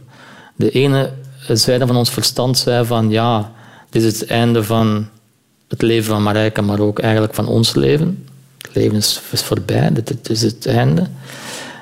De 0.56 0.70
ene 0.70 1.10
zijde 1.48 1.86
van 1.86 1.96
ons 1.96 2.10
verstand 2.10 2.58
zei 2.58 2.84
van 2.84 3.10
ja, 3.10 3.52
dit 3.90 4.02
is 4.02 4.20
het 4.20 4.28
einde 4.28 4.64
van 4.64 5.08
het 5.68 5.82
leven 5.82 6.04
van 6.04 6.22
Marijke, 6.22 6.62
maar 6.62 6.80
ook 6.80 6.98
eigenlijk 6.98 7.34
van 7.34 7.46
ons 7.46 7.74
leven. 7.74 8.26
Het 8.58 8.74
leven 8.74 8.96
is, 8.96 9.20
is 9.30 9.42
voorbij, 9.42 9.92
dit, 9.92 10.30
is 10.30 10.42
het 10.42 10.66
einde. 10.66 11.06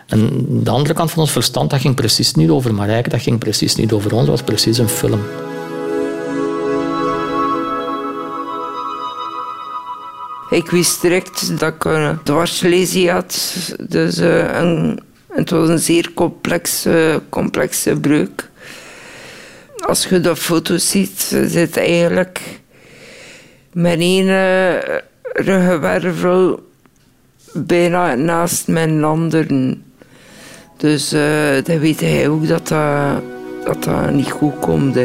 En 0.06 0.46
de 0.62 0.70
andere 0.70 0.94
kant 0.94 1.10
van 1.10 1.20
ons 1.20 1.32
verstand, 1.32 1.70
dat 1.70 1.80
ging 1.80 1.94
precies 1.94 2.34
niet 2.34 2.50
over 2.50 2.74
Marijke, 2.74 3.08
dat 3.08 3.22
ging 3.22 3.38
precies 3.38 3.74
niet 3.74 3.92
over 3.92 4.12
ons, 4.12 4.20
dat 4.20 4.30
was 4.30 4.42
precies 4.42 4.78
een 4.78 4.88
film. 4.88 5.20
Ik 10.52 10.70
wist 10.70 11.00
direct 11.00 11.58
dat 11.58 11.74
ik 11.74 11.84
een 11.84 12.18
dwarslesie 12.22 13.10
had. 13.10 13.56
Dus 13.88 14.18
uh, 14.18 14.60
een, 14.60 15.00
het 15.28 15.50
was 15.50 15.68
een 15.68 15.78
zeer 15.78 16.10
complexe, 16.14 17.22
complexe 17.28 18.00
breuk. 18.00 18.50
Als 19.86 20.04
je 20.06 20.20
de 20.20 20.36
foto 20.36 20.76
ziet, 20.76 21.36
zit 21.46 21.76
eigenlijk 21.76 22.40
mijn 23.72 24.00
ene 24.00 25.02
ruggenwervel 25.22 26.60
bijna 27.52 28.14
naast 28.14 28.68
mijn 28.68 29.04
anderen. 29.04 29.84
Dus 30.76 31.12
uh, 31.12 31.62
dan 31.64 31.78
weet 31.78 32.00
hij 32.00 32.28
ook 32.28 32.48
dat 32.48 32.68
dat 33.64 33.84
dat 33.84 34.10
niet 34.10 34.30
goed 34.30 34.58
komt. 34.60 34.98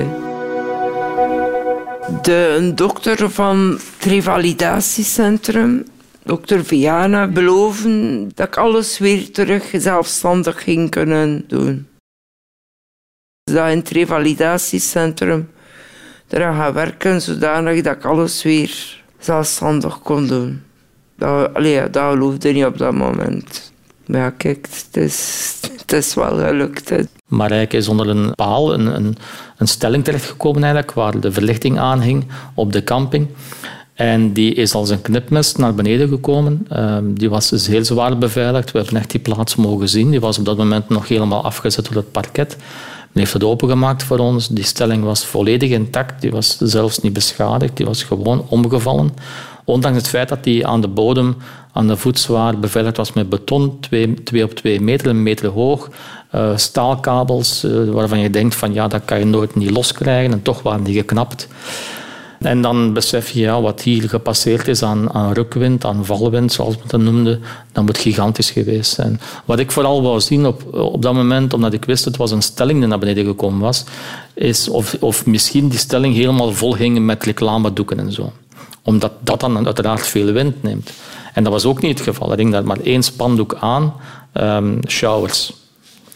De 2.07 2.71
dokter 2.75 3.29
van 3.29 3.79
het 3.97 4.05
revalidatiecentrum, 4.05 5.85
dokter 6.23 6.65
Viana, 6.65 7.27
beloven 7.27 8.29
dat 8.35 8.47
ik 8.47 8.57
alles 8.57 8.97
weer 8.97 9.31
terug 9.31 9.63
zelfstandig 9.73 10.63
ging 10.63 10.89
kunnen 10.89 11.43
doen. 11.47 11.87
Dat 13.43 13.69
in 13.69 13.77
het 13.77 13.89
revalidatiecentrum 13.89 15.49
daar 16.27 16.53
gaan 16.53 16.73
werken 16.73 17.21
zodanig 17.21 17.81
dat 17.81 17.95
ik 17.95 18.05
alles 18.05 18.43
weer 18.43 19.03
zelfstandig 19.19 19.99
kon 19.99 20.27
doen. 20.27 20.63
Dat, 21.15 21.53
allee, 21.53 21.89
dat 21.89 22.11
geloofde 22.11 22.51
niet 22.51 22.65
op 22.65 22.77
dat 22.77 22.93
moment. 22.93 23.73
Ja, 24.07 24.29
kijk, 24.29 24.67
het 24.71 25.03
is, 25.03 25.53
het 25.77 25.93
is 25.93 26.13
wel 26.13 26.37
gelukt. 26.37 26.91
Marijke 27.27 27.77
is 27.77 27.87
onder 27.87 28.09
een 28.09 28.35
paal, 28.35 28.73
een, 28.73 28.95
een, 28.95 29.17
een 29.57 29.67
stelling 29.67 30.03
terechtgekomen 30.03 30.63
eigenlijk, 30.63 30.93
waar 30.93 31.19
de 31.19 31.31
verlichting 31.31 31.79
aanhing 31.79 32.25
op 32.53 32.73
de 32.73 32.83
camping. 32.83 33.27
En 33.93 34.33
die 34.33 34.53
is 34.53 34.73
als 34.73 34.89
een 34.89 35.01
knipmes 35.01 35.55
naar 35.55 35.73
beneden 35.73 36.09
gekomen. 36.09 36.65
Ehm, 36.69 37.13
die 37.13 37.29
was 37.29 37.49
dus 37.49 37.67
heel 37.67 37.85
zwaar 37.85 38.17
beveiligd. 38.17 38.71
We 38.71 38.77
hebben 38.77 38.97
echt 38.97 39.11
die 39.11 39.19
plaats 39.19 39.55
mogen 39.55 39.89
zien. 39.89 40.09
Die 40.09 40.19
was 40.19 40.37
op 40.39 40.45
dat 40.45 40.57
moment 40.57 40.89
nog 40.89 41.07
helemaal 41.07 41.43
afgezet 41.43 41.85
door 41.85 41.95
het 41.95 42.11
parket. 42.11 42.55
Men 43.11 43.23
heeft 43.23 43.33
het 43.33 43.43
opengemaakt 43.43 44.03
voor 44.03 44.17
ons. 44.17 44.47
Die 44.47 44.63
stelling 44.63 45.03
was 45.03 45.25
volledig 45.25 45.69
intact. 45.69 46.21
Die 46.21 46.31
was 46.31 46.57
zelfs 46.57 46.99
niet 46.99 47.13
beschadigd. 47.13 47.77
Die 47.77 47.85
was 47.85 48.03
gewoon 48.03 48.45
omgevallen. 48.49 49.13
Ondanks 49.67 49.97
het 49.97 50.07
feit 50.07 50.29
dat 50.29 50.43
die 50.43 50.67
aan 50.67 50.81
de 50.81 50.87
bodem, 50.87 51.35
aan 51.73 51.87
de 51.87 51.97
voetzwaar 51.97 52.59
beveiligd 52.59 52.97
was 52.97 53.13
met 53.13 53.29
beton, 53.29 53.79
twee, 54.23 54.43
op 54.43 54.53
twee 54.53 54.81
meter, 54.81 55.07
een 55.07 55.23
meter 55.23 55.49
hoog, 55.49 55.89
uh, 56.35 56.57
staalkabels 56.57 57.63
uh, 57.63 57.89
waarvan 57.89 58.19
je 58.19 58.29
denkt 58.29 58.55
van 58.55 58.73
ja, 58.73 58.87
dat 58.87 59.01
kan 59.05 59.19
je 59.19 59.25
nooit 59.25 59.55
niet 59.55 59.69
loskrijgen 59.69 60.31
en 60.31 60.41
toch 60.41 60.61
waren 60.61 60.83
die 60.83 60.97
geknapt. 60.97 61.47
En 62.39 62.61
dan 62.61 62.93
besef 62.93 63.29
je 63.29 63.39
ja, 63.39 63.61
wat 63.61 63.81
hier 63.81 64.09
gepasseerd 64.09 64.67
is 64.67 64.83
aan, 64.83 65.13
aan 65.13 65.33
rukwind, 65.33 65.85
aan 65.85 66.05
valwind, 66.05 66.51
zoals 66.51 66.75
we 66.75 66.81
het 66.87 67.01
noemden, 67.01 67.41
dat 67.71 67.85
moet 67.85 67.97
gigantisch 67.97 68.51
geweest 68.51 68.93
zijn. 68.93 69.19
Wat 69.45 69.59
ik 69.59 69.71
vooral 69.71 70.01
wou 70.01 70.19
zien 70.19 70.45
op, 70.45 70.73
op 70.73 71.01
dat 71.01 71.13
moment, 71.13 71.53
omdat 71.53 71.73
ik 71.73 71.85
wist 71.85 72.05
het 72.05 72.17
was 72.17 72.31
een 72.31 72.41
stelling 72.41 72.79
die 72.79 72.87
naar 72.87 72.99
beneden 72.99 73.25
gekomen 73.25 73.59
was, 73.59 73.83
is 74.33 74.69
of, 74.69 74.97
of 74.99 75.25
misschien 75.25 75.67
die 75.67 75.79
stelling 75.79 76.15
helemaal 76.15 76.51
vol 76.51 76.71
ging 76.71 76.99
met 76.99 77.23
reclamedoeken 77.23 77.99
en 77.99 78.11
zo 78.11 78.31
omdat 78.87 79.11
dat 79.19 79.39
dan 79.39 79.65
uiteraard 79.65 80.07
veel 80.07 80.31
wind 80.31 80.63
neemt. 80.63 80.91
En 81.33 81.43
dat 81.43 81.53
was 81.53 81.65
ook 81.65 81.81
niet 81.81 81.97
het 81.97 82.07
geval. 82.07 82.31
Er 82.31 82.37
ging 82.37 82.51
daar 82.51 82.63
maar 82.63 82.79
één 82.79 83.03
spandoek 83.03 83.55
aan, 83.59 83.93
um, 84.33 84.79
showers. 84.87 85.53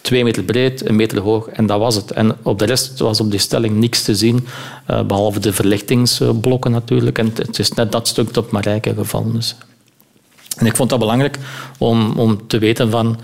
Twee 0.02 0.24
meter 0.24 0.44
breed, 0.44 0.88
een 0.88 0.96
meter 0.96 1.20
hoog, 1.20 1.48
en 1.48 1.66
dat 1.66 1.80
was 1.80 1.96
het. 1.96 2.12
En 2.12 2.36
op 2.42 2.60
de 2.60 2.66
rest 2.66 3.00
was 3.00 3.20
op 3.20 3.32
die 3.32 3.40
stelling 3.40 3.76
niks 3.76 4.04
te 4.04 4.16
zien, 4.16 4.48
uh, 4.90 5.02
behalve 5.02 5.40
de 5.40 5.54
verlichtingsblokken 5.54 6.72
natuurlijk. 6.72 7.18
En 7.18 7.32
het 7.36 7.60
is 7.60 7.72
net 7.72 7.92
dat 7.92 8.08
stuk 8.08 8.38
op 8.38 8.52
Marijke 8.52 8.94
gevallen 8.94 9.36
is. 9.38 9.56
En 10.58 10.66
ik 10.66 10.76
vond 10.76 10.90
dat 10.90 11.00
belangrijk 11.00 11.38
om, 11.78 12.20
om 12.20 12.48
te 12.48 12.58
weten 12.58 12.92
van... 12.92 13.20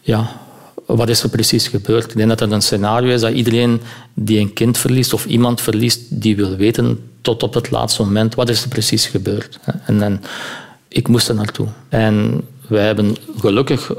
Ja, 0.00 0.30
wat 0.96 1.08
is 1.08 1.22
er 1.22 1.28
precies 1.28 1.68
gebeurd? 1.68 2.10
Ik 2.10 2.16
denk 2.16 2.28
dat 2.28 2.40
het 2.40 2.50
een 2.50 2.62
scenario 2.62 3.14
is 3.14 3.20
dat 3.20 3.32
iedereen 3.32 3.80
die 4.14 4.38
een 4.38 4.52
kind 4.52 4.78
verliest 4.78 5.12
of 5.12 5.24
iemand 5.24 5.60
verliest, 5.60 6.00
die 6.08 6.36
wil 6.36 6.56
weten 6.56 6.98
tot 7.20 7.42
op 7.42 7.54
het 7.54 7.70
laatste 7.70 8.02
moment 8.02 8.34
wat 8.34 8.48
is 8.48 8.62
er 8.62 8.68
precies 8.68 9.06
gebeurd. 9.06 9.58
En, 9.84 10.02
en 10.02 10.22
ik 10.88 11.08
moest 11.08 11.28
er 11.28 11.34
naartoe. 11.34 11.66
En 11.88 12.40
wij 12.68 12.86
hebben 12.86 13.16
gelukkig 13.38 13.92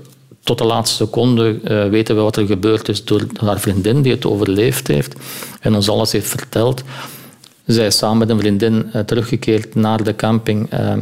tot 0.43 0.57
de 0.57 0.63
laatste 0.63 0.95
seconde 0.95 1.59
uh, 1.63 1.89
weten 1.89 2.15
we 2.15 2.21
wat 2.21 2.35
er 2.35 2.45
gebeurd 2.45 2.89
is 2.89 3.03
door 3.03 3.25
haar 3.35 3.59
vriendin 3.59 4.01
die 4.01 4.11
het 4.11 4.25
overleefd 4.25 4.87
heeft 4.87 5.15
en 5.59 5.75
ons 5.75 5.89
alles 5.89 6.11
heeft 6.11 6.27
verteld. 6.27 6.83
Zij 7.65 7.85
is 7.85 7.97
samen 7.97 8.17
met 8.17 8.29
een 8.29 8.39
vriendin 8.39 8.91
uh, 8.95 9.01
teruggekeerd 9.01 9.75
naar 9.75 10.03
de 10.03 10.15
camping, 10.15 10.73
uh, 10.73 10.93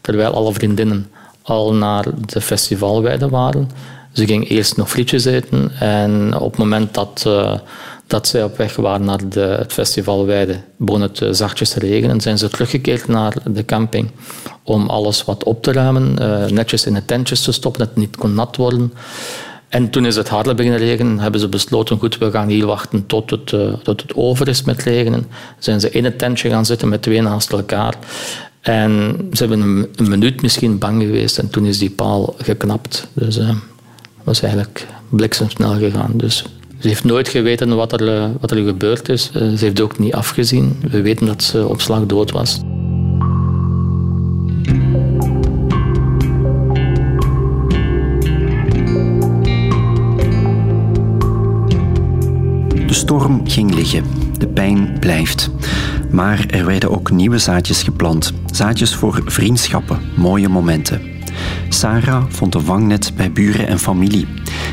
terwijl 0.00 0.32
alle 0.32 0.52
vriendinnen 0.52 1.10
al 1.42 1.74
naar 1.74 2.04
de 2.26 2.40
festivalweide 2.40 3.28
waren. 3.28 3.70
Ze 4.12 4.26
ging 4.26 4.48
eerst 4.48 4.76
nog 4.76 4.90
frietjes 4.90 5.24
eten 5.24 5.70
en 5.78 6.38
op 6.38 6.50
het 6.50 6.58
moment 6.58 6.94
dat, 6.94 7.24
uh, 7.26 7.54
dat 8.06 8.28
zij 8.28 8.44
op 8.44 8.56
weg 8.56 8.76
waren 8.76 9.04
naar 9.04 9.20
het 9.58 9.72
festival 9.72 10.26
Weide, 10.26 10.60
begon 10.76 11.00
het 11.00 11.20
uh, 11.20 11.28
zachtjes 11.32 11.70
te 11.70 11.78
regenen, 11.78 12.20
zijn 12.20 12.38
ze 12.38 12.48
teruggekeerd 12.48 13.08
naar 13.08 13.34
de 13.50 13.64
camping 13.64 14.10
om 14.62 14.88
alles 14.88 15.24
wat 15.24 15.44
op 15.44 15.62
te 15.62 15.72
ruimen, 15.72 16.16
uh, 16.20 16.46
netjes 16.46 16.86
in 16.86 16.94
de 16.94 17.04
tentjes 17.04 17.42
te 17.42 17.52
stoppen, 17.52 17.80
dat 17.80 17.88
het 17.88 17.98
niet 17.98 18.16
kon 18.16 18.34
nat 18.34 18.56
worden. 18.56 18.92
En 19.68 19.90
toen 19.90 20.04
is 20.04 20.16
het 20.16 20.28
harder 20.28 20.54
beginnen 20.54 20.80
regenen, 20.80 21.18
hebben 21.18 21.40
ze 21.40 21.48
besloten, 21.48 21.98
goed, 21.98 22.18
we 22.18 22.30
gaan 22.30 22.48
hier 22.48 22.66
wachten 22.66 23.06
tot 23.06 23.30
het, 23.30 23.46
tot 23.82 24.02
het 24.02 24.14
over 24.14 24.48
is 24.48 24.62
met 24.62 24.82
regenen. 24.82 25.26
Zijn 25.58 25.80
ze 25.80 25.90
in 25.90 26.04
het 26.04 26.18
tentje 26.18 26.48
gaan 26.48 26.66
zitten 26.66 26.88
met 26.88 27.02
twee 27.02 27.22
naast 27.22 27.52
elkaar. 27.52 27.94
En 28.60 29.16
ze 29.32 29.46
hebben 29.46 29.60
een, 29.60 29.88
een 29.96 30.08
minuut 30.08 30.42
misschien 30.42 30.78
bang 30.78 31.02
geweest 31.02 31.38
en 31.38 31.50
toen 31.50 31.66
is 31.66 31.78
die 31.78 31.90
paal 31.90 32.34
geknapt. 32.38 33.06
Dus 33.12 33.38
was 34.24 34.42
eigenlijk 34.42 34.86
bliksemsnel 35.08 35.72
gegaan. 35.78 36.10
Dus 36.14 36.44
ze 36.78 36.88
heeft 36.88 37.04
nooit 37.04 37.28
geweten 37.28 37.76
wat 37.76 37.92
er, 37.92 38.14
eh, 38.14 38.28
wat 38.40 38.50
er 38.50 38.64
gebeurd 38.64 39.08
is. 39.08 39.30
Eh, 39.34 39.40
ze 39.40 39.64
heeft 39.64 39.80
ook 39.80 39.98
niet 39.98 40.14
afgezien. 40.14 40.76
We 40.90 41.02
weten 41.02 41.26
dat 41.26 41.42
ze 41.42 41.68
op 41.68 41.80
slag 41.80 42.06
dood 42.06 42.30
was. 42.30 42.60
De 52.86 52.98
storm 52.98 53.48
ging 53.48 53.74
liggen. 53.74 54.04
De 54.38 54.48
pijn 54.48 54.96
blijft. 55.00 55.50
Maar 56.10 56.46
er 56.46 56.66
werden 56.66 56.90
ook 56.90 57.10
nieuwe 57.10 57.38
zaadjes 57.38 57.82
geplant. 57.82 58.32
Zaadjes 58.46 58.94
voor 58.94 59.22
vriendschappen, 59.24 60.00
mooie 60.16 60.48
momenten. 60.48 61.11
Sarah 61.68 62.24
vond 62.28 62.54
een 62.54 62.60
vangnet 62.60 63.12
bij 63.16 63.32
buren 63.32 63.66
en 63.66 63.78
familie. 63.78 64.26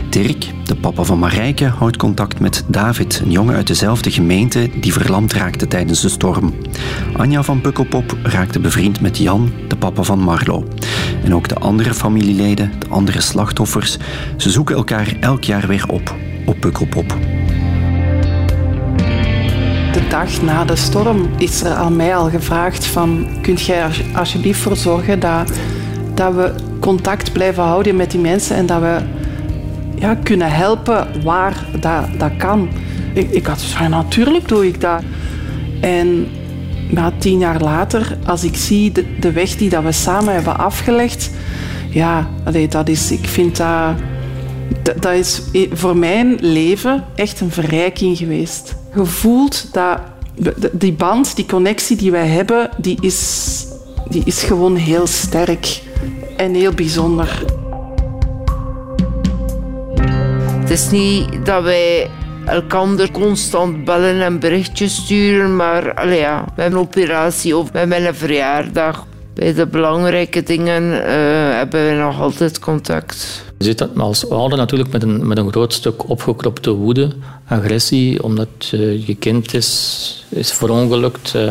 Dirk, 0.09 0.51
de 0.63 0.75
papa 0.75 1.03
van 1.03 1.19
Marijke, 1.19 1.65
houdt 1.65 1.97
contact 1.97 2.39
met 2.39 2.63
David, 2.67 3.21
een 3.23 3.31
jongen 3.31 3.55
uit 3.55 3.67
dezelfde 3.67 4.11
gemeente 4.11 4.69
die 4.79 4.93
verlamd 4.93 5.33
raakte 5.33 5.67
tijdens 5.67 6.01
de 6.01 6.09
storm. 6.09 6.53
Anja 7.17 7.43
van 7.43 7.61
Pukkelpop 7.61 8.17
raakte 8.23 8.59
bevriend 8.59 9.01
met 9.01 9.17
Jan, 9.17 9.51
de 9.67 9.75
papa 9.75 10.03
van 10.03 10.19
Marlo. 10.19 10.67
En 11.23 11.35
ook 11.35 11.47
de 11.47 11.55
andere 11.55 11.93
familieleden, 11.93 12.71
de 12.79 12.87
andere 12.89 13.21
slachtoffers, 13.21 13.97
ze 14.37 14.49
zoeken 14.49 14.75
elkaar 14.75 15.15
elk 15.19 15.43
jaar 15.43 15.67
weer 15.67 15.85
op, 15.87 16.15
op 16.45 16.59
Pukkelpop. 16.59 17.17
De 19.91 20.07
dag 20.09 20.41
na 20.41 20.65
de 20.65 20.75
storm 20.75 21.29
is 21.37 21.61
er 21.63 21.73
aan 21.73 21.95
mij 21.95 22.15
al 22.15 22.29
gevraagd 22.29 22.85
van... 22.85 23.27
kunt 23.41 23.61
jij 23.61 23.87
alsjeblieft 24.13 24.59
voor 24.59 24.75
zorgen 24.75 25.19
dat 25.19 25.51
dat 26.19 26.33
we 26.33 26.53
contact 26.79 27.31
blijven 27.31 27.63
houden 27.63 27.95
met 27.95 28.11
die 28.11 28.19
mensen 28.19 28.55
en 28.55 28.65
dat 28.65 28.81
we 28.81 28.97
ja, 29.95 30.15
kunnen 30.15 30.51
helpen 30.51 31.07
waar 31.23 31.65
dat, 31.79 32.05
dat 32.17 32.31
kan. 32.37 32.69
Ik, 33.13 33.31
ik 33.31 33.45
had 33.45 33.61
van, 33.61 33.89
natuurlijk 33.89 34.47
doe 34.47 34.67
ik 34.67 34.81
dat. 34.81 35.01
En 35.81 36.27
na 36.89 37.11
tien 37.17 37.39
jaar 37.39 37.61
later, 37.61 38.17
als 38.25 38.43
ik 38.43 38.55
zie 38.55 38.91
de, 38.91 39.19
de 39.19 39.31
weg 39.31 39.55
die 39.55 39.69
dat 39.69 39.83
we 39.83 39.91
samen 39.91 40.33
hebben 40.33 40.57
afgelegd, 40.57 41.29
ja, 41.89 42.27
dat 42.69 42.89
is, 42.89 43.11
ik 43.11 43.27
vind 43.27 43.57
dat, 43.57 43.95
dat, 44.99 45.13
is 45.13 45.41
voor 45.71 45.97
mijn 45.97 46.37
leven 46.39 47.03
echt 47.15 47.39
een 47.39 47.51
verrijking 47.51 48.17
geweest. 48.17 48.75
Je 48.95 49.05
voelt 49.05 49.73
dat 49.73 49.99
die 50.71 50.93
band, 50.93 51.35
die 51.35 51.45
connectie 51.45 51.97
die 51.97 52.11
wij 52.11 52.27
hebben, 52.27 52.69
die 52.77 52.97
is, 53.01 53.65
die 54.09 54.21
is 54.25 54.43
gewoon 54.43 54.75
heel 54.75 55.07
sterk 55.07 55.87
en 56.39 56.53
heel 56.53 56.73
bijzonder. 56.73 57.43
Het 60.59 60.69
is 60.69 60.89
niet 60.89 61.45
dat 61.45 61.63
wij 61.63 62.09
elkaar 62.45 63.11
constant 63.11 63.85
bellen 63.85 64.21
en 64.21 64.39
berichtjes 64.39 64.95
sturen, 64.95 65.55
maar 65.55 65.93
allee, 65.93 66.19
ja, 66.19 66.43
we 66.55 66.61
hebben 66.61 66.79
een 66.79 66.85
operatie 66.85 67.57
of 67.57 67.71
we 67.71 67.77
hebben 67.77 68.05
een 68.05 68.15
verjaardag. 68.15 69.05
Bij 69.33 69.53
de 69.53 69.67
belangrijke 69.67 70.43
dingen 70.43 70.83
uh, 70.83 70.99
hebben 71.55 71.87
we 71.87 71.95
nog 72.01 72.19
altijd 72.19 72.59
contact. 72.59 73.43
Je 73.57 73.65
zit 73.65 73.97
als 73.97 74.29
ouder 74.29 74.57
natuurlijk 74.57 74.91
met 74.91 75.03
een, 75.03 75.27
met 75.27 75.37
een 75.37 75.51
groot 75.51 75.73
stuk 75.73 76.09
opgekropte 76.09 76.71
woede, 76.71 77.11
agressie, 77.47 78.23
omdat 78.23 78.71
uh, 78.73 79.07
je 79.07 79.15
kind 79.15 79.53
is, 79.53 80.25
is 80.29 80.51
verongelukt. 80.51 81.33
Uh, 81.35 81.49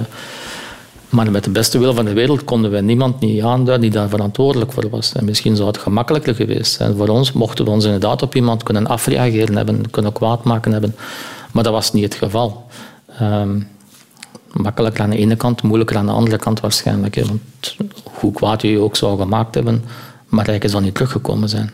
maar 1.09 1.31
met 1.31 1.44
de 1.44 1.51
beste 1.51 1.79
wil 1.79 1.94
van 1.94 2.05
de 2.05 2.12
wereld 2.12 2.44
konden 2.44 2.71
we 2.71 2.81
niemand 2.81 3.21
niet 3.21 3.42
aanduiden 3.42 3.81
die 3.81 3.90
daar 3.90 4.09
verantwoordelijk 4.09 4.73
voor 4.73 4.90
was. 4.90 5.12
En 5.12 5.25
misschien 5.25 5.57
zou 5.57 5.68
het 5.68 5.79
gemakkelijker 5.79 6.35
geweest 6.35 6.73
zijn 6.73 6.97
voor 6.97 7.09
ons, 7.09 7.33
mochten 7.33 7.64
we 7.64 7.71
ons 7.71 7.85
inderdaad 7.85 8.23
op 8.23 8.35
iemand 8.35 8.62
kunnen 8.62 8.87
afreageren 8.87 9.57
hebben, 9.57 9.90
kunnen 9.90 10.12
kwaad 10.12 10.44
maken 10.44 10.73
hebben. 10.73 10.97
Maar 11.53 11.62
dat 11.62 11.73
was 11.73 11.92
niet 11.92 12.05
het 12.05 12.14
geval. 12.14 12.66
Um, 13.23 13.68
makkelijker 14.53 15.03
aan 15.03 15.11
de 15.11 15.16
ene 15.16 15.37
kant, 15.37 15.62
moeilijker 15.62 15.97
aan 15.97 16.07
de 16.07 16.12
andere 16.12 16.38
kant 16.38 16.61
waarschijnlijk. 16.61 17.25
Want 17.27 17.77
hoe 18.03 18.33
kwaad 18.33 18.62
je 18.62 18.81
ook 18.81 18.97
zou 18.97 19.18
gemaakt 19.18 19.55
hebben, 19.55 19.85
maar 20.27 20.47
eigenlijk 20.47 20.71
zal 20.71 20.81
niet 20.81 20.94
teruggekomen 20.94 21.49
zijn. 21.49 21.71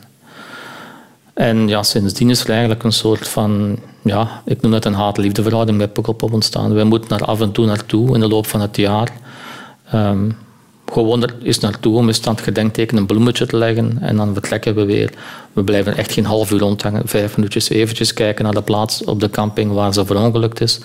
En 1.34 1.68
ja, 1.68 1.82
sindsdien 1.82 2.30
is 2.30 2.44
er 2.44 2.50
eigenlijk 2.50 2.82
een 2.82 2.92
soort 2.92 3.28
van, 3.28 3.78
ja, 4.02 4.42
ik 4.44 4.60
noem 4.60 4.72
het 4.72 4.84
een 4.84 4.94
haat-liefde 4.94 5.42
verhouding 5.42 5.78
met 5.78 5.92
Pukkelpop 5.92 6.32
ontstaan. 6.32 6.74
Wij 6.74 6.84
moeten 6.84 7.18
er 7.18 7.24
af 7.24 7.40
en 7.40 7.52
toe 7.52 7.66
naartoe 7.66 8.14
in 8.14 8.20
de 8.20 8.28
loop 8.28 8.46
van 8.46 8.60
het 8.60 8.76
jaar. 8.76 9.12
Ehm, 9.94 10.30
gewoon 10.92 11.22
er 11.22 11.34
eens 11.42 11.58
naartoe 11.58 11.96
om 11.96 12.06
eens 12.06 12.26
aan 12.26 12.34
het 12.34 12.44
gedenkteken 12.44 12.96
een 12.96 13.06
bloemetje 13.06 13.46
te 13.46 13.56
leggen 13.56 13.98
en 14.00 14.16
dan 14.16 14.32
vertrekken 14.32 14.74
we 14.74 14.84
weer. 14.84 15.12
We 15.52 15.64
blijven 15.64 15.96
echt 15.96 16.12
geen 16.12 16.24
half 16.24 16.50
uur 16.50 16.58
rondhangen, 16.58 17.08
vijf 17.08 17.36
minuutjes 17.36 17.68
eventjes 17.68 18.12
kijken 18.12 18.44
naar 18.44 18.54
de 18.54 18.62
plaats 18.62 19.04
op 19.04 19.20
de 19.20 19.30
camping 19.30 19.72
waar 19.72 19.92
ze 19.92 20.04
verongelukt 20.04 20.60
is. 20.60 20.80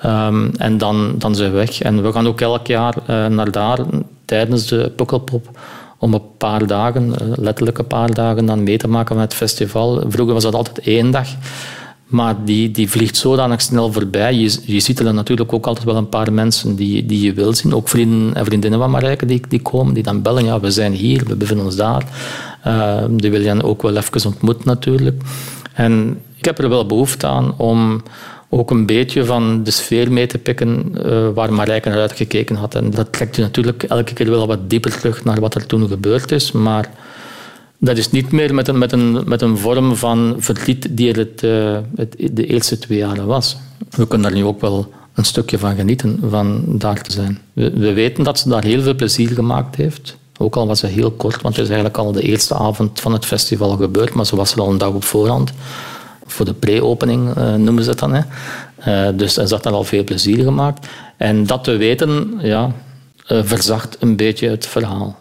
Ehm, 0.00 0.48
en 0.56 0.78
dan, 0.78 1.14
dan 1.18 1.34
zijn 1.34 1.50
we 1.50 1.56
weg. 1.56 1.80
En 1.80 2.02
we 2.02 2.12
gaan 2.12 2.26
ook 2.26 2.40
elk 2.40 2.66
jaar 2.66 2.94
uh, 3.10 3.26
naar 3.26 3.50
daar 3.50 3.78
tijdens 4.24 4.66
de 4.66 4.92
Pukkelpop 4.96 5.58
om 5.98 6.14
een 6.14 6.36
paar 6.38 6.66
dagen, 6.66 7.14
eh, 7.18 7.26
letterlijk 7.36 7.78
een 7.78 7.86
paar 7.86 8.14
dagen, 8.14 8.46
dan 8.46 8.62
mee 8.62 8.78
te 8.78 8.88
maken 8.88 9.16
met 9.16 9.24
het 9.24 9.34
festival. 9.34 10.04
Vroeger 10.08 10.34
was 10.34 10.42
dat 10.42 10.54
altijd 10.54 10.78
één 10.78 11.10
dag. 11.10 11.28
Maar 12.12 12.44
die, 12.44 12.70
die 12.70 12.90
vliegt 12.90 13.16
zodanig 13.16 13.60
snel 13.60 13.92
voorbij. 13.92 14.34
Je, 14.34 14.58
je 14.64 14.80
ziet 14.80 14.98
er 14.98 15.14
natuurlijk 15.14 15.52
ook 15.52 15.66
altijd 15.66 15.86
wel 15.86 15.96
een 15.96 16.08
paar 16.08 16.32
mensen 16.32 16.76
die, 16.76 17.06
die 17.06 17.20
je 17.20 17.32
wil 17.32 17.54
zien. 17.54 17.74
Ook 17.74 17.88
vrienden 17.88 18.34
en 18.34 18.44
vriendinnen 18.44 18.78
van 18.78 18.90
Marijke 18.90 19.26
die, 19.26 19.42
die 19.48 19.62
komen, 19.62 19.94
die 19.94 20.02
dan 20.02 20.22
bellen. 20.22 20.44
Ja, 20.44 20.60
we 20.60 20.70
zijn 20.70 20.92
hier, 20.92 21.24
we 21.26 21.36
bevinden 21.36 21.66
ons 21.66 21.76
daar. 21.76 22.04
Uh, 22.66 23.04
die 23.10 23.30
wil 23.30 23.40
je 23.40 23.46
dan 23.46 23.62
ook 23.62 23.82
wel 23.82 23.96
even 23.96 24.26
ontmoeten 24.26 24.66
natuurlijk. 24.66 25.22
En 25.74 26.20
ik 26.36 26.44
heb 26.44 26.58
er 26.58 26.68
wel 26.68 26.86
behoefte 26.86 27.26
aan 27.26 27.54
om 27.58 28.02
ook 28.48 28.70
een 28.70 28.86
beetje 28.86 29.24
van 29.24 29.62
de 29.62 29.70
sfeer 29.70 30.12
mee 30.12 30.26
te 30.26 30.38
pikken 30.38 30.94
uh, 31.06 31.28
waar 31.34 31.52
Marijke 31.52 31.88
naar 31.88 31.98
uitgekeken 31.98 32.56
had. 32.56 32.74
En 32.74 32.90
dat 32.90 33.12
trekt 33.12 33.36
je 33.36 33.42
natuurlijk 33.42 33.82
elke 33.82 34.12
keer 34.12 34.30
wel 34.30 34.46
wat 34.46 34.70
dieper 34.70 34.98
terug 34.98 35.24
naar 35.24 35.40
wat 35.40 35.54
er 35.54 35.66
toen 35.66 35.88
gebeurd 35.88 36.32
is. 36.32 36.52
Maar 36.52 36.90
dat 37.84 37.96
is 37.96 38.10
niet 38.10 38.32
meer 38.32 38.54
met 38.54 38.68
een, 38.68 38.78
met 38.78 38.92
een, 38.92 39.22
met 39.26 39.42
een 39.42 39.58
vorm 39.58 39.96
van 39.96 40.36
verdriet 40.38 40.86
die 40.90 41.10
het, 41.10 41.42
uh, 41.42 41.78
het, 41.96 42.16
de 42.32 42.46
eerste 42.46 42.78
twee 42.78 42.98
jaren 42.98 43.26
was. 43.26 43.56
We 43.90 44.06
kunnen 44.06 44.30
daar 44.30 44.40
nu 44.40 44.44
ook 44.46 44.60
wel 44.60 44.92
een 45.14 45.24
stukje 45.24 45.58
van 45.58 45.76
genieten, 45.76 46.20
van 46.28 46.64
daar 46.66 47.02
te 47.02 47.12
zijn. 47.12 47.38
We, 47.52 47.70
we, 47.70 47.92
weten 47.92 48.24
dat 48.24 48.38
ze 48.38 48.48
daar 48.48 48.64
heel 48.64 48.82
veel 48.82 48.94
plezier 48.94 49.28
gemaakt 49.28 49.76
heeft. 49.76 50.16
Ook 50.38 50.56
al 50.56 50.66
was 50.66 50.80
ze 50.80 50.86
heel 50.86 51.10
kort, 51.10 51.42
want 51.42 51.56
het 51.56 51.64
is 51.64 51.70
eigenlijk 51.70 51.98
al 51.98 52.12
de 52.12 52.22
eerste 52.22 52.54
avond 52.54 53.00
van 53.00 53.12
het 53.12 53.24
festival 53.24 53.76
gebeurd, 53.76 54.14
maar 54.14 54.26
ze 54.26 54.36
was 54.36 54.52
er 54.52 54.60
al 54.60 54.70
een 54.70 54.78
dag 54.78 54.92
op 54.92 55.04
voorhand. 55.04 55.52
Voor 56.26 56.44
de 56.44 56.54
pre-opening 56.54 57.36
uh, 57.36 57.54
noemen 57.54 57.84
ze 57.84 57.90
het 57.90 57.98
dan. 57.98 58.12
Hè. 58.14 58.22
Uh, 59.10 59.18
dus 59.18 59.34
ze 59.34 59.46
had 59.48 59.62
daar 59.62 59.72
al 59.72 59.84
veel 59.84 60.04
plezier 60.04 60.44
gemaakt. 60.44 60.86
En 61.16 61.46
dat 61.46 61.64
te 61.64 61.76
weten, 61.76 62.34
ja, 62.42 62.72
verzacht 63.26 63.96
een 64.00 64.16
beetje 64.16 64.48
het 64.48 64.66
verhaal. 64.66 65.20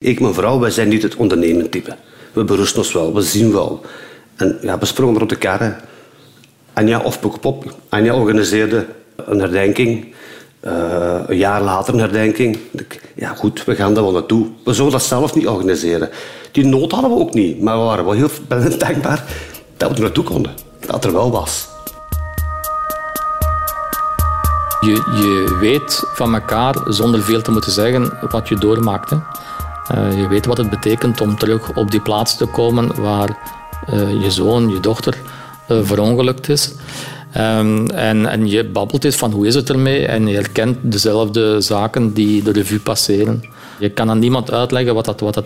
Ik, 0.00 0.20
mijn 0.20 0.34
vrouw, 0.34 0.58
wij 0.58 0.70
zijn 0.70 0.88
niet 0.88 1.02
het 1.02 1.16
ondernemend 1.16 1.70
type. 1.70 1.96
We 2.32 2.44
berusten 2.44 2.78
ons 2.78 2.92
wel, 2.92 3.14
we 3.14 3.22
zien 3.22 3.52
wel. 3.52 3.80
En 4.36 4.58
ja, 4.62 4.78
we 4.78 4.86
sprongen 4.86 5.18
rond 5.18 5.30
de 5.30 5.36
karren. 5.36 5.76
Anja 6.72 7.00
of 7.00 7.20
Pukkelpop. 7.20 7.74
Anja 7.88 8.14
organiseerde 8.14 8.86
een 9.16 9.40
herdenking. 9.40 10.14
Uh, 10.60 11.20
een 11.26 11.36
jaar 11.36 11.62
later 11.62 11.94
een 11.94 12.00
herdenking. 12.00 12.58
Ja, 13.14 13.34
goed, 13.34 13.64
we 13.64 13.74
gaan 13.74 13.94
daar 13.94 14.02
wel 14.02 14.12
naartoe. 14.12 14.46
We 14.64 14.72
zullen 14.72 14.92
dat 14.92 15.02
zelf 15.02 15.34
niet 15.34 15.46
organiseren. 15.46 16.10
Die 16.52 16.64
nood 16.64 16.92
hadden 16.92 17.10
we 17.10 17.16
ook 17.16 17.34
niet. 17.34 17.62
Maar 17.62 17.78
we 17.78 17.84
waren 17.84 18.04
wel 18.04 18.14
heel 18.14 18.30
dankbaar 18.78 19.24
dat 19.76 19.88
we 19.88 19.94
er 19.94 20.00
naartoe 20.00 20.24
konden. 20.24 20.54
Dat 20.86 21.04
er 21.04 21.12
wel 21.12 21.30
was. 21.30 21.68
Je, 24.80 24.92
je 24.94 25.56
weet 25.60 26.02
van 26.14 26.34
elkaar, 26.34 26.76
zonder 26.86 27.22
veel 27.22 27.42
te 27.42 27.50
moeten 27.50 27.72
zeggen, 27.72 28.18
wat 28.30 28.48
je 28.48 28.56
doormaakt. 28.56 29.10
Hè. 29.10 29.16
Uh, 29.94 30.20
je 30.20 30.28
weet 30.28 30.46
wat 30.46 30.56
het 30.56 30.70
betekent 30.70 31.20
om 31.20 31.36
terug 31.36 31.76
op 31.76 31.90
die 31.90 32.00
plaats 32.00 32.36
te 32.36 32.46
komen 32.46 33.00
waar 33.00 33.38
uh, 33.92 34.22
je 34.22 34.30
zoon, 34.30 34.68
je 34.68 34.80
dochter 34.80 35.16
uh, 35.70 35.78
verongelukt 35.82 36.48
is. 36.48 36.74
Um, 37.36 37.90
en, 37.90 38.26
en 38.26 38.48
je 38.48 38.64
babbelt 38.64 39.04
eens 39.04 39.16
van 39.16 39.32
hoe 39.32 39.46
is 39.46 39.54
het 39.54 39.68
ermee 39.68 40.06
en 40.06 40.26
je 40.26 40.34
herkent 40.34 40.76
dezelfde 40.82 41.60
zaken 41.60 42.12
die 42.12 42.42
de 42.42 42.52
revue 42.52 42.80
passeren. 42.80 43.42
Je 43.78 43.90
kan 43.90 44.10
aan 44.10 44.18
niemand 44.18 44.50
uitleggen 44.50 44.94
wat 44.94 45.04
dat, 45.04 45.20
wat 45.20 45.34
dat 45.34 45.44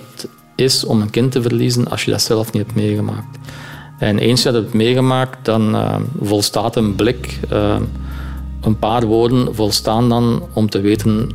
is 0.54 0.84
om 0.84 1.00
een 1.00 1.10
kind 1.10 1.32
te 1.32 1.42
verliezen 1.42 1.88
als 1.88 2.04
je 2.04 2.10
dat 2.10 2.22
zelf 2.22 2.52
niet 2.52 2.62
hebt 2.62 2.74
meegemaakt. 2.74 3.38
En 3.98 4.18
eens 4.18 4.42
je 4.42 4.52
dat 4.52 4.62
hebt 4.62 4.74
meegemaakt, 4.74 5.44
dan 5.44 5.76
volstaat 6.22 6.76
een 6.76 6.94
blik, 6.94 7.38
een 8.60 8.78
paar 8.78 9.04
woorden 9.04 9.54
volstaan 9.54 10.08
dan 10.08 10.42
om 10.52 10.70
te 10.70 10.80
weten 10.80 11.30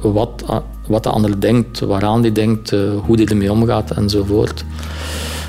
wat 0.00 0.44
wat 0.90 1.02
de 1.02 1.10
ander 1.10 1.40
denkt, 1.40 1.80
waaraan 1.80 2.22
die 2.22 2.32
denkt, 2.32 2.72
eh, 2.72 2.80
hoe 3.06 3.16
die 3.16 3.28
ermee 3.28 3.52
omgaat 3.52 3.90
enzovoort. 3.90 4.64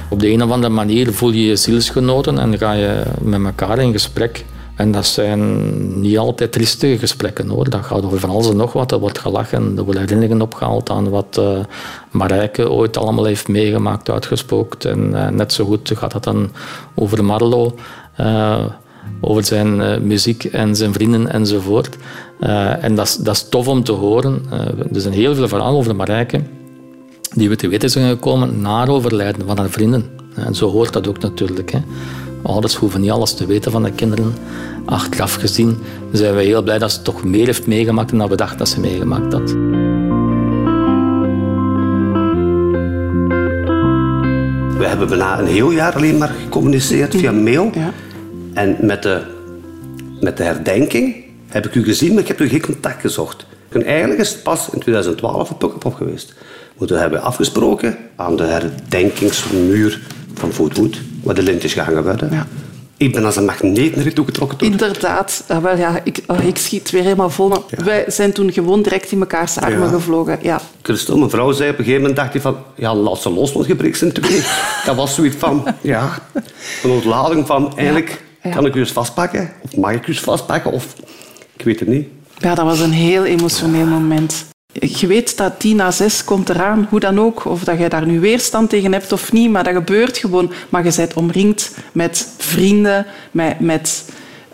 Op 0.10 0.19
de 0.19 0.30
een 0.32 0.43
of 0.43 0.51
andere 0.51 0.73
manier 0.73 1.13
voel 1.13 1.32
je 1.32 1.45
je 1.45 1.56
zielsgenoten 1.56 2.39
en 2.39 2.58
ga 2.58 2.71
je 2.71 3.04
met 3.21 3.43
elkaar 3.45 3.80
in 3.80 3.91
gesprek. 3.91 4.45
En 4.75 4.91
dat 4.91 5.06
zijn 5.06 6.01
niet 6.01 6.17
altijd 6.17 6.51
triestige 6.51 6.97
gesprekken 6.97 7.47
hoor. 7.47 7.69
Dat 7.69 7.86
gaat 7.86 8.04
over 8.04 8.19
van 8.19 8.30
alles 8.30 8.49
en 8.49 8.56
nog 8.56 8.73
wat. 8.73 8.91
Er 8.91 8.99
wordt 8.99 9.19
gelachen, 9.19 9.73
er 9.77 9.84
worden 9.84 10.01
herinneringen 10.01 10.41
opgehaald 10.41 10.89
aan 10.89 11.10
wat 11.10 11.38
uh, 11.39 11.60
Marijke 12.12 12.71
ooit 12.71 12.97
allemaal 12.97 13.25
heeft 13.25 13.47
meegemaakt, 13.47 14.10
uitgespookt. 14.10 14.86
En 14.86 15.10
uh, 15.10 15.27
net 15.27 15.54
zo 15.54 15.65
goed 15.65 15.91
gaat 15.95 16.13
het 16.13 16.23
dan 16.23 16.49
over 16.95 17.25
Marlo. 17.25 17.75
Uh, 18.19 18.65
over 19.22 19.44
zijn 19.44 19.80
uh, 19.80 19.98
muziek 19.98 20.44
en 20.44 20.76
zijn 20.76 20.94
vrienden 20.94 21.32
enzovoort. 21.32 21.98
Uh, 22.40 22.84
en 22.84 22.96
dat, 22.96 23.20
dat 23.24 23.36
is 23.36 23.50
tof 23.50 23.68
om 23.68 23.84
te 23.84 23.92
horen. 23.92 24.46
Uh, 24.54 24.60
er 24.94 25.02
zijn 25.02 25.14
heel 25.14 25.36
veel 25.36 25.48
verhalen 25.48 25.78
over 25.78 25.96
Marijke 25.96 26.42
die 27.36 27.50
we 27.50 27.56
te 27.56 27.68
weten 27.68 27.90
zijn 27.90 28.10
gekomen 28.10 28.62
na 28.62 28.88
overlijden 28.88 29.46
van 29.46 29.58
haar 29.58 29.70
vrienden. 29.70 30.10
En 30.36 30.56
zo 30.56 30.70
hoort 30.70 30.94
dat 30.94 31.08
ook 31.08 31.20
natuurlijk. 31.20 31.72
Hè. 31.72 31.80
Ouders 32.44 32.76
hoeven 32.76 33.02
niet 33.02 33.12
alles 33.12 33.34
te 33.34 33.46
weten 33.46 33.72
van 33.72 33.84
de 33.84 33.92
kinderen. 33.92 34.34
Achteraf 34.86 35.34
gezien 35.34 35.78
zijn 36.12 36.36
we 36.36 36.44
heel 36.44 36.62
blij 36.62 36.78
dat 36.78 36.92
ze 36.92 37.02
toch 37.02 37.24
meer 37.24 37.46
heeft 37.46 37.68
meegemaakt 37.68 38.18
dan 38.18 38.30
we 38.30 38.36
dachten 38.36 38.58
dat 38.58 38.70
ze 38.70 38.80
meegemaakt 38.80 39.34
had. 39.34 39.52
We 44.78 44.88
hebben 44.88 45.08
bijna 45.08 45.40
een 45.40 45.46
heel 45.46 45.72
jaar 45.72 45.96
alleen 45.96 46.18
maar 46.18 46.36
gecommuniceerd 46.44 47.16
via 47.16 47.32
mail. 47.32 47.70
Ja. 47.74 47.94
En 48.54 48.78
met 48.80 49.04
de, 49.04 49.22
met 50.20 50.38
de 50.38 50.44
herdenking 50.44 51.16
heb 51.48 51.66
ik 51.66 51.76
u 51.76 51.84
gezien, 51.84 52.14
maar 52.14 52.22
ik 52.22 52.28
heb 52.28 52.40
u 52.40 52.50
geen 52.50 52.62
contact 52.62 53.02
gezocht. 53.02 53.46
En 53.70 53.86
eigenlijk 53.86 54.20
is 54.20 54.30
het 54.30 54.44
pas 54.44 54.70
in 54.72 54.80
2012 54.80 55.50
een 55.50 55.94
geweest. 55.96 56.34
We 56.78 56.96
hebben 56.96 57.22
afgesproken 57.22 57.98
aan 58.16 58.36
de 58.36 58.44
herdenkingsmuur 58.44 60.02
van 60.34 60.52
Foodwood, 60.52 61.02
waar 61.24 61.36
de 61.36 61.44
lintjes 61.44 61.74
gehangen 61.74 62.04
werden. 62.04 62.30
Ja. 62.32 62.48
Ik 62.98 63.14
ben 63.14 63.26
als 63.26 63.36
een 63.36 63.46
magneet 63.46 63.96
naar 63.96 64.06
je 64.06 64.14
toe 64.14 64.26
getrokken. 64.26 64.58
Inderdaad. 64.60 65.44
Ah, 65.48 65.64
wel, 65.64 65.78
ja, 65.78 66.02
ik, 66.04 66.20
oh, 66.28 66.44
ik 66.44 66.58
schiet 66.58 66.92
weer 66.92 67.04
helemaal 67.04 67.30
vol. 67.30 67.54
Wij 67.70 68.04
zijn 68.08 68.34
toen 68.34 68.52
gewoon 68.54 68.82
direct 68.82 69.12
in 69.12 69.18
mekaars 69.18 69.58
armen 69.58 69.90
gevlogen. 69.90 70.40
Ja. 70.42 70.62
Christel, 70.82 71.18
mijn 71.18 71.30
vrouw, 71.30 71.52
zei 71.52 71.70
op 71.70 71.78
een 71.78 71.84
gegeven 71.84 72.02
moment 72.02 72.20
dacht 72.20 72.34
hij 72.34 72.42
van... 72.42 72.58
Ja, 72.76 72.96
laat 72.96 73.22
ze 73.22 73.30
los, 73.30 73.54
want 73.54 73.66
je 73.66 73.76
breekt 73.76 73.98
ze 73.98 74.12
twee. 74.12 74.44
Dat 74.86 74.96
was 74.96 75.16
zoiets 75.16 75.36
van... 75.36 75.68
Ja, 75.82 76.20
een 76.84 76.90
ontlading 76.90 77.48
van... 77.48 77.78
Eigenlijk 77.78 78.22
kan 78.49 78.65
ik 78.65 78.75
u 78.75 78.80
eens 78.80 78.91
vastpakken? 78.91 79.54
Of 79.62 79.75
mag 79.75 79.91
ik 79.91 80.08
u 80.08 80.12
eens 80.12 80.21
vastpakken? 80.21 80.71
Of 80.71 80.95
ik 81.58 81.65
weet 81.65 81.80
het 81.80 81.89
niet. 81.89 82.08
Ja, 82.38 82.56
dat 82.56 82.65
was 82.65 82.80
een 82.80 82.91
heel 82.91 83.25
emotioneel 83.25 83.86
moment. 83.86 84.45
Je 84.73 85.08
weet 85.08 85.38
dat 85.38 85.60
10 85.60 85.75
na 85.75 85.91
6 85.91 86.23
komt 86.23 86.49
eraan, 86.49 86.88
hoe 86.89 86.99
dan 86.99 87.19
ook. 87.19 87.45
Of 87.45 87.63
dat 87.63 87.80
je 87.80 87.89
daar 87.89 88.06
nu 88.06 88.19
weerstand 88.19 88.69
tegen 88.69 88.91
hebt 88.91 89.12
of 89.12 89.32
niet, 89.32 89.51
maar 89.51 89.63
dat 89.63 89.73
gebeurt 89.73 90.17
gewoon. 90.17 90.51
Maar 90.69 90.86
je 90.86 90.93
bent 90.95 91.13
omringd 91.13 91.75
met 91.91 92.34
vrienden, 92.38 93.06
met, 93.32 93.60
met 93.60 94.06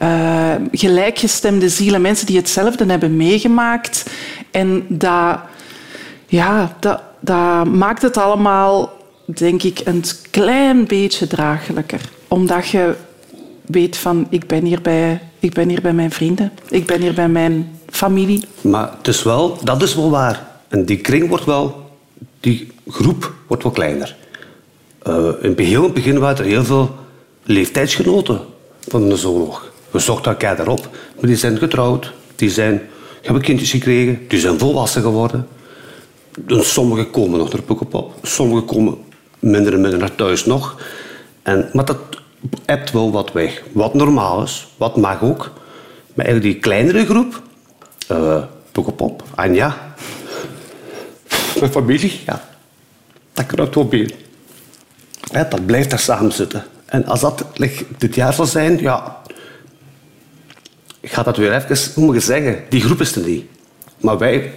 uh, 0.02 0.56
gelijkgestemde 0.71 1.69
zielen, 1.69 2.02
mensen 2.02 2.26
die 2.26 2.38
hetzelfde 2.38 2.86
hebben 2.86 3.17
meegemaakt. 3.17 4.06
En 4.52 4.86
dat, 4.89 5.39
ja, 6.26 6.76
dat, 6.80 7.02
dat 7.19 7.65
maakt 7.65 8.02
het 8.02 8.17
allemaal, 8.17 8.93
denk 9.26 9.63
ik, 9.63 9.82
een 9.84 10.04
klein 10.32 10.88
beetje 10.88 11.28
draaglijker. 11.28 12.02
Omdat 12.28 12.67
je 12.67 12.95
weet 13.68 13.98
van 13.98 14.28
ik 14.30 14.48
ben 14.48 14.66
hier 14.66 14.82
bij, 14.82 15.22
ik 15.40 15.54
ben 15.54 15.70
hier 15.70 15.82
bij 15.82 15.94
mijn 15.94 16.12
vrienden, 16.12 16.52
ik 16.70 16.86
ben 16.86 17.02
hier 17.02 17.14
bij 17.14 17.30
mijn 17.30 17.80
familie. 17.90 18.44
Maar 18.62 18.92
het 19.02 19.24
wel, 19.24 19.58
dat 19.64 19.82
is 19.82 19.96
wel 19.96 20.10
waar. 20.10 20.48
En 20.68 20.86
die 20.86 20.98
kring 20.98 21.30
wordt 21.30 21.46
wel, 21.46 21.92
die 22.40 22.72
groep 22.88 23.34
wordt 23.48 23.64
wel 23.64 23.72
kleiner. 23.72 24.16
Uh, 25.08 25.30
in 25.42 25.50
het 25.50 25.60
heel 25.60 25.90
begin 25.90 26.20
waren 26.20 26.38
er 26.38 26.52
heel 26.52 26.64
veel 26.64 26.96
leeftijdsgenoten 27.44 28.40
van 28.88 29.10
de 29.10 29.18
zooloog. 29.18 29.72
We 29.92 30.00
zochten 30.00 30.32
elkaar 30.32 30.56
daarop, 30.56 30.90
maar 31.16 31.26
die 31.26 31.36
zijn 31.36 31.58
getrouwd, 31.58 32.14
die 32.36 32.50
zijn, 32.50 32.82
hebben 33.22 33.42
kindjes 33.42 33.72
gekregen, 33.72 34.26
die 34.28 34.40
zijn 34.40 34.60
volwassen 34.60 35.02
geworden. 35.02 35.48
En 36.48 36.66
sommigen 36.66 37.10
komen 37.10 37.40
nog 37.40 37.54
naar 37.54 37.62
Pukkelpop, 37.62 38.14
sommigen 38.22 38.66
komen 38.66 38.98
minder 39.40 39.74
en 39.74 39.82
minder 39.82 40.00
naar 40.00 40.16
thuis 40.16 40.46
nog. 40.46 40.82
En, 41.42 41.70
maar 41.74 41.86
dat 41.86 41.98
hebt 42.65 42.91
wel 42.91 43.12
wat 43.12 43.32
weg. 43.32 43.63
Wat 43.71 43.93
normaal 43.93 44.43
is, 44.43 44.67
wat 44.78 44.97
mag 44.97 45.21
ook. 45.21 45.52
Maar 46.13 46.26
eigenlijk 46.26 46.54
die 46.54 46.62
kleinere 46.62 47.06
groep, 47.06 47.41
uh, 48.12 48.43
Pukkelpop, 48.71 49.23
Anja, 49.36 49.95
mijn 51.60 51.71
familie, 51.71 52.19
ja, 52.26 52.50
dat 53.34 53.45
kruipt 53.45 53.76
wel 53.76 53.88
binnen. 53.88 54.15
Hè, 55.32 55.47
dat 55.47 55.65
blijft 55.65 55.89
daar 55.89 56.00
samen 56.00 56.32
zitten. 56.32 56.65
En 56.86 57.06
als 57.06 57.19
dat 57.19 57.45
dit 57.97 58.15
jaar 58.15 58.34
zal 58.34 58.45
zijn, 58.45 58.80
ja, 58.80 59.21
gaat 61.02 61.26
dat 61.26 61.38
weer 61.38 61.54
even, 61.54 61.93
hoe 61.93 62.06
moet 62.06 62.23
zeggen, 62.23 62.63
die 62.69 62.82
groep 62.82 63.02
is 63.02 63.15
er 63.15 63.26
niet. 63.26 63.45
Maar 63.97 64.17
wij 64.17 64.54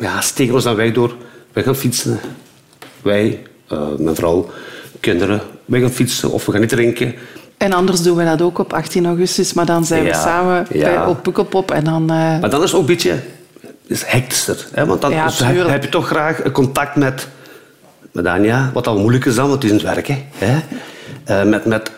ja, 0.00 0.20
steken 0.20 0.54
ons 0.54 0.64
dan 0.64 0.76
weg 0.76 0.92
door. 0.92 1.16
Wij 1.52 1.62
gaan 1.62 1.76
fietsen. 1.76 2.20
Wij, 3.02 3.42
uh, 3.72 3.88
mijn 3.98 4.16
vrouw, 4.16 4.50
kinderen. 5.02 5.40
Wij 5.64 5.80
gaan 5.80 5.90
fietsen 5.90 6.30
of 6.30 6.46
we 6.46 6.52
gaan 6.52 6.60
niet 6.60 6.70
drinken. 6.70 7.14
En 7.56 7.72
anders 7.72 8.02
doen 8.02 8.16
we 8.16 8.24
dat 8.24 8.42
ook 8.42 8.58
op 8.58 8.72
18 8.72 9.06
augustus, 9.06 9.52
maar 9.52 9.66
dan 9.66 9.84
zijn 9.84 10.04
we 10.04 10.14
samen 10.14 10.66
bij, 10.70 11.06
op 11.06 11.22
Pukkelpop 11.22 11.70
en 11.70 11.84
dan... 11.84 12.02
Uh... 12.02 12.08
Maar 12.08 12.50
dan 12.50 12.62
is 12.62 12.70
het 12.70 12.74
ook 12.74 12.80
een 12.80 12.94
beetje 12.94 13.18
is 13.86 14.04
hectischer. 14.06 14.66
Hè? 14.72 14.86
Want 14.86 15.00
dan 15.00 15.12
heb 15.12 15.82
je 15.82 15.88
toch 15.88 16.06
graag 16.06 16.52
contact 16.52 16.96
met, 16.96 17.28
met 18.12 18.26
Anja, 18.26 18.70
wat 18.72 18.86
al 18.86 18.98
moeilijk 18.98 19.24
is 19.24 19.34
dan, 19.34 19.48
want 19.48 19.62
het 19.62 19.72
is 19.72 19.78
aan 19.78 19.86
het 19.86 19.94
werken. 19.94 20.24
Hè? 20.34 20.58
Uh, 21.28 21.50
met, 21.50 21.64
met 21.64 21.90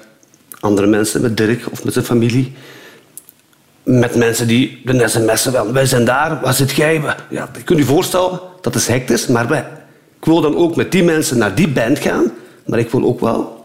andere 0.61 0.87
mensen, 0.87 1.21
met 1.21 1.37
Dirk 1.37 1.65
of 1.71 1.85
met 1.85 1.93
zijn 1.93 2.05
familie 2.05 2.55
met 3.85 4.15
mensen 4.15 4.47
die 4.47 4.81
de 4.85 5.09
sms'en 5.09 5.53
wel. 5.53 5.73
Wij 5.73 5.87
zijn 5.87 6.05
daar, 6.05 6.41
waar 6.41 6.55
zit 6.55 6.73
jij? 6.73 7.03
Ja, 7.31 7.49
je 7.57 7.63
kunt 7.63 7.79
je 7.79 7.85
voorstellen, 7.85 8.41
dat 8.61 8.75
is 8.75 8.87
hectisch, 8.87 9.27
maar 9.27 9.49
wij, 9.49 9.67
ik 10.19 10.25
wil 10.25 10.41
dan 10.41 10.57
ook 10.57 10.77
met 10.77 10.93
die 10.93 11.03
mensen 11.03 11.39
naar 11.39 11.55
die 11.55 11.69
band 11.69 11.99
gaan, 11.99 12.33
maar 12.65 12.79
ik 12.79 12.91
wil 12.91 13.05
ook 13.05 13.21
wel 13.21 13.65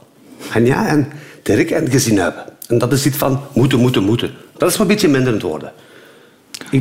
ja 0.63 0.87
en 0.87 1.11
Dirk 1.43 1.71
en 1.71 1.91
gezien 1.91 2.17
hebben. 2.17 2.43
En 2.67 2.77
dat 2.77 2.91
is 2.91 3.05
iets 3.05 3.17
van 3.17 3.41
moeten, 3.53 3.79
moeten, 3.79 4.03
moeten. 4.03 4.31
Dat 4.57 4.69
is 4.69 4.77
maar 4.77 4.87
een 4.87 4.93
beetje 4.93 5.07
minder 5.07 5.33
het 5.33 5.41
worden. 5.41 5.71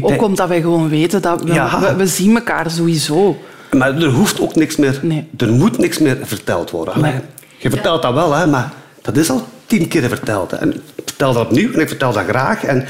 ook 0.00 0.22
omdat 0.22 0.48
wij 0.48 0.60
gewoon 0.60 0.88
weten 0.88 1.22
dat 1.22 1.42
we, 1.42 1.52
ja. 1.52 1.96
we, 1.96 2.06
zien 2.06 2.34
elkaar 2.34 2.70
sowieso. 2.70 3.36
Maar 3.70 3.96
er 3.96 4.10
hoeft 4.10 4.40
ook 4.40 4.54
niks 4.54 4.76
meer, 4.76 4.98
nee. 5.02 5.28
er 5.36 5.52
moet 5.52 5.78
niks 5.78 5.98
meer 5.98 6.18
verteld 6.22 6.70
worden. 6.70 7.00
Nee. 7.00 7.14
Je 7.58 7.70
vertelt 7.70 8.02
dat 8.02 8.14
wel, 8.14 8.34
hè, 8.34 8.46
maar 8.46 8.72
dat 9.02 9.16
is 9.16 9.30
al 9.30 9.46
tien 9.66 9.88
keer 9.88 10.08
verteld. 10.08 10.52
En 10.52 10.74
ik 10.74 11.02
vertel 11.04 11.32
dat 11.32 11.46
opnieuw 11.46 11.72
en 11.72 11.80
ik 11.80 11.88
vertel 11.88 12.12
dat 12.12 12.24
graag. 12.24 12.64
En 12.64 12.86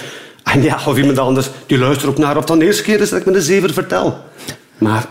en 0.52 0.62
ja, 0.62 0.78
of 0.86 0.96
iemand 0.96 1.18
anders, 1.18 1.50
die 1.66 1.78
luistert 1.78 2.10
ook 2.10 2.18
naar 2.18 2.36
of 2.36 2.44
dan 2.44 2.58
de 2.58 2.64
eerste 2.64 2.82
keer 2.82 3.00
is 3.00 3.10
dat 3.10 3.20
ik 3.20 3.26
me 3.26 3.32
de 3.32 3.42
zever 3.42 3.72
vertel. 3.72 4.18
Maar 4.78 5.06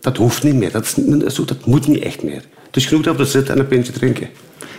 dat 0.00 0.16
hoeft 0.16 0.42
niet 0.42 0.54
meer. 0.54 0.72
Dat, 0.72 0.96
is, 1.24 1.34
dat 1.34 1.66
moet 1.66 1.86
niet 1.86 2.02
echt 2.02 2.22
meer. 2.22 2.42
Is 2.76 2.86
genoeg 2.86 3.02
dat 3.02 3.16
we 3.16 3.24
zitten 3.24 3.54
en 3.54 3.60
een 3.60 3.66
pintje 3.66 3.92
drinken. 3.92 4.28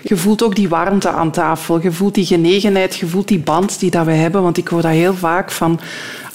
Je 0.01 0.17
voelt 0.17 0.43
ook 0.43 0.55
die 0.55 0.69
warmte 0.69 1.09
aan 1.09 1.31
tafel. 1.31 1.81
Je 1.81 1.91
voelt 1.91 2.15
die 2.15 2.25
genegenheid, 2.25 2.95
je 2.95 3.07
voelt 3.07 3.27
die 3.27 3.39
band 3.39 3.79
die 3.79 3.91
dat 3.91 4.05
we 4.05 4.11
hebben. 4.11 4.41
Want 4.41 4.57
ik 4.57 4.67
hoor 4.67 4.81
dat 4.81 4.91
heel 4.91 5.13
vaak 5.13 5.51
van... 5.51 5.79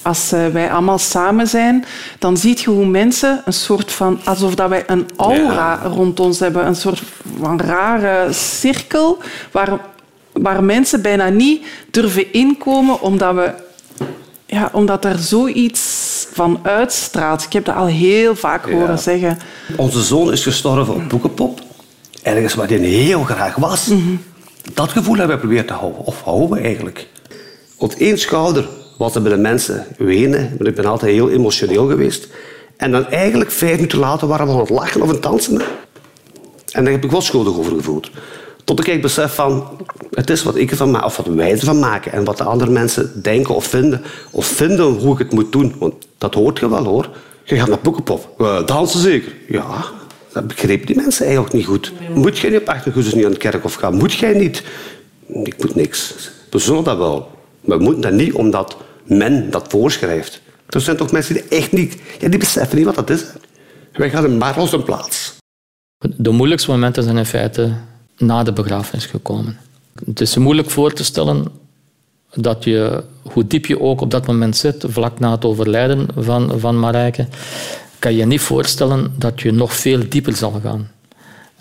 Als 0.03 0.33
eh, 0.33 0.47
wij 0.47 0.71
allemaal 0.71 0.99
samen 0.99 1.47
zijn, 1.47 1.85
dan 2.19 2.37
zie 2.37 2.59
je 2.59 2.71
hoe 2.71 2.87
mensen 2.87 3.43
een 3.45 3.53
soort 3.53 3.93
van... 3.93 4.21
Alsof 4.25 4.55
dat 4.55 4.69
wij 4.69 4.85
een 4.87 5.07
aura 5.17 5.81
rond 5.85 6.21
ons 6.21 6.39
hebben. 6.41 6.67
Een 6.67 6.77
soort 6.77 7.03
van 7.41 7.61
rare 7.61 8.33
cirkel 8.33 9.19
waar 9.51 9.79
waar 10.33 10.65
mensen 10.65 11.03
bijna 11.03 11.29
niet 11.29 11.67
durven 11.91 12.33
inkomen 12.33 13.01
omdat, 13.01 13.35
we, 13.35 13.53
ja, 14.47 14.71
omdat 14.73 15.05
er 15.05 15.19
zoiets 15.19 16.02
van 16.33 16.61
uitstraalt. 16.63 17.43
Ik 17.43 17.53
heb 17.53 17.65
dat 17.65 17.75
al 17.75 17.87
heel 17.87 18.37
vaak 18.37 18.71
horen 18.71 18.99
zeggen. 18.99 19.39
Onze 19.77 20.03
zoon 20.03 20.33
is 20.33 20.43
gestorven 20.43 20.95
op 20.95 21.09
Boekenpop. 21.09 21.61
Ergens 22.23 22.55
waar 22.55 22.69
hij 22.69 22.79
heel 22.79 23.23
graag 23.23 23.55
was. 23.55 23.87
Mhm. 23.87 24.01
Dat 24.75 24.91
gevoel 24.91 25.17
hebben 25.17 25.37
we 25.37 25.41
geprobeerd 25.41 25.67
te 25.67 25.73
houden. 25.73 26.05
Of 26.05 26.23
houden 26.23 26.51
we 26.51 26.61
eigenlijk. 26.61 27.07
Op 27.77 27.93
één 27.93 28.19
schouder 28.19 28.69
was 28.99 29.15
er 29.15 29.23
bij 29.23 29.33
de 29.33 29.39
mensen 29.39 29.87
wenen. 29.99 30.57
Ik 30.59 30.75
ben 30.75 30.85
altijd 30.85 31.13
heel 31.13 31.31
emotioneel 31.31 31.87
geweest. 31.87 32.29
En 32.77 32.91
dan 32.91 33.07
eigenlijk 33.07 33.51
vijf 33.51 33.75
minuten 33.75 33.99
later 33.99 34.29
waren 34.29 34.47
we 34.47 34.53
aan 34.53 34.59
het 34.59 34.71
lachen 34.71 35.01
of 35.01 35.09
aan 35.09 35.15
het 35.15 35.23
dansen. 35.23 35.61
En 36.73 36.85
daar 36.85 36.93
heb 36.93 37.05
ik 37.05 37.11
wel 37.11 37.21
schuldig 37.21 37.57
over 37.57 37.73
gevoeld. 37.73 38.11
Tot 38.77 38.89
ik 38.89 39.03
besef 39.03 39.35
van, 39.35 39.69
het 40.11 40.31
is 40.31 40.43
wat 40.43 40.57
ik 40.57 40.71
ervan 40.71 40.91
maak, 40.91 41.05
of 41.05 41.17
wat 41.17 41.27
wij 41.27 41.51
ervan 41.51 41.79
maken. 41.79 42.13
En 42.13 42.25
wat 42.25 42.39
de 42.39 42.45
andere 42.45 42.71
mensen 42.71 43.23
denken 43.23 43.55
of 43.55 43.65
vinden. 43.65 44.03
Of 44.31 44.47
vinden 44.47 44.87
hoe 44.87 45.13
ik 45.13 45.19
het 45.19 45.33
moet 45.33 45.53
doen. 45.53 45.75
Want 45.79 45.95
dat 46.19 46.35
hoort 46.35 46.59
je 46.59 46.69
wel 46.69 46.85
hoor. 46.85 47.09
Je 47.45 47.57
gaat 47.57 47.69
naar 47.69 47.79
Boekenpop. 47.83 48.35
Uh, 48.39 48.67
dansen 48.67 49.01
zeker. 49.01 49.33
Ja, 49.49 49.85
dat 50.33 50.47
begreep 50.47 50.87
die 50.87 50.97
mensen 50.97 51.25
eigenlijk 51.25 51.55
niet 51.55 51.67
goed. 51.67 51.93
Moet 52.15 52.39
jij 52.39 52.51
niet 52.51 52.61
op 52.61 52.69
8 52.69 52.85
augustus 52.85 53.15
niet 53.15 53.25
aan 53.25 53.37
het 53.41 53.63
of 53.63 53.75
gaan? 53.75 53.95
Moet 53.95 54.13
jij 54.13 54.35
niet? 54.35 54.63
Ik 55.27 55.55
moet 55.59 55.75
niks. 55.75 56.15
We 56.51 56.59
zullen 56.59 56.85
dat 56.85 56.97
wel. 56.97 57.31
Maar 57.61 57.79
we 57.79 57.85
moeten 57.85 58.03
dat 58.03 58.13
niet 58.13 58.33
omdat 58.33 58.77
men 59.05 59.51
dat 59.51 59.65
voorschrijft. 59.69 60.41
Er 60.69 60.81
zijn 60.81 60.97
toch 60.97 61.13
mensen 61.13 61.35
die 61.35 61.45
echt 61.49 61.73
niet... 61.73 61.97
Ja, 62.19 62.29
die 62.29 62.39
beseffen 62.39 62.77
niet 62.77 62.87
wat 62.87 62.95
dat 62.95 63.11
is. 63.11 63.25
Wij 63.93 64.11
gaan 64.11 64.39
maar 64.39 64.59
op 64.59 64.73
een 64.73 64.83
plaats. 64.83 65.35
De 66.17 66.31
moeilijkste 66.31 66.71
momenten 66.71 67.03
zijn 67.03 67.17
in 67.17 67.27
feite 67.27 67.73
na 68.23 68.43
de 68.43 68.53
begrafenis 68.53 69.07
gekomen. 69.07 69.59
Het 70.07 70.21
is 70.21 70.37
moeilijk 70.37 70.71
voor 70.71 70.93
te 70.93 71.05
stellen 71.05 71.47
dat 72.35 72.65
je, 72.65 73.05
hoe 73.23 73.47
diep 73.47 73.67
je 73.67 73.81
ook 73.81 74.01
op 74.01 74.11
dat 74.11 74.27
moment 74.27 74.57
zit, 74.57 74.85
vlak 74.89 75.19
na 75.19 75.31
het 75.31 75.45
overlijden 75.45 76.07
van, 76.17 76.53
van 76.61 76.79
Marijke, 76.79 77.27
kan 77.99 78.15
je 78.15 78.27
niet 78.27 78.41
voorstellen 78.41 79.15
dat 79.19 79.41
je 79.41 79.53
nog 79.53 79.73
veel 79.73 80.01
dieper 80.09 80.37
zal 80.37 80.61
gaan. 80.63 80.91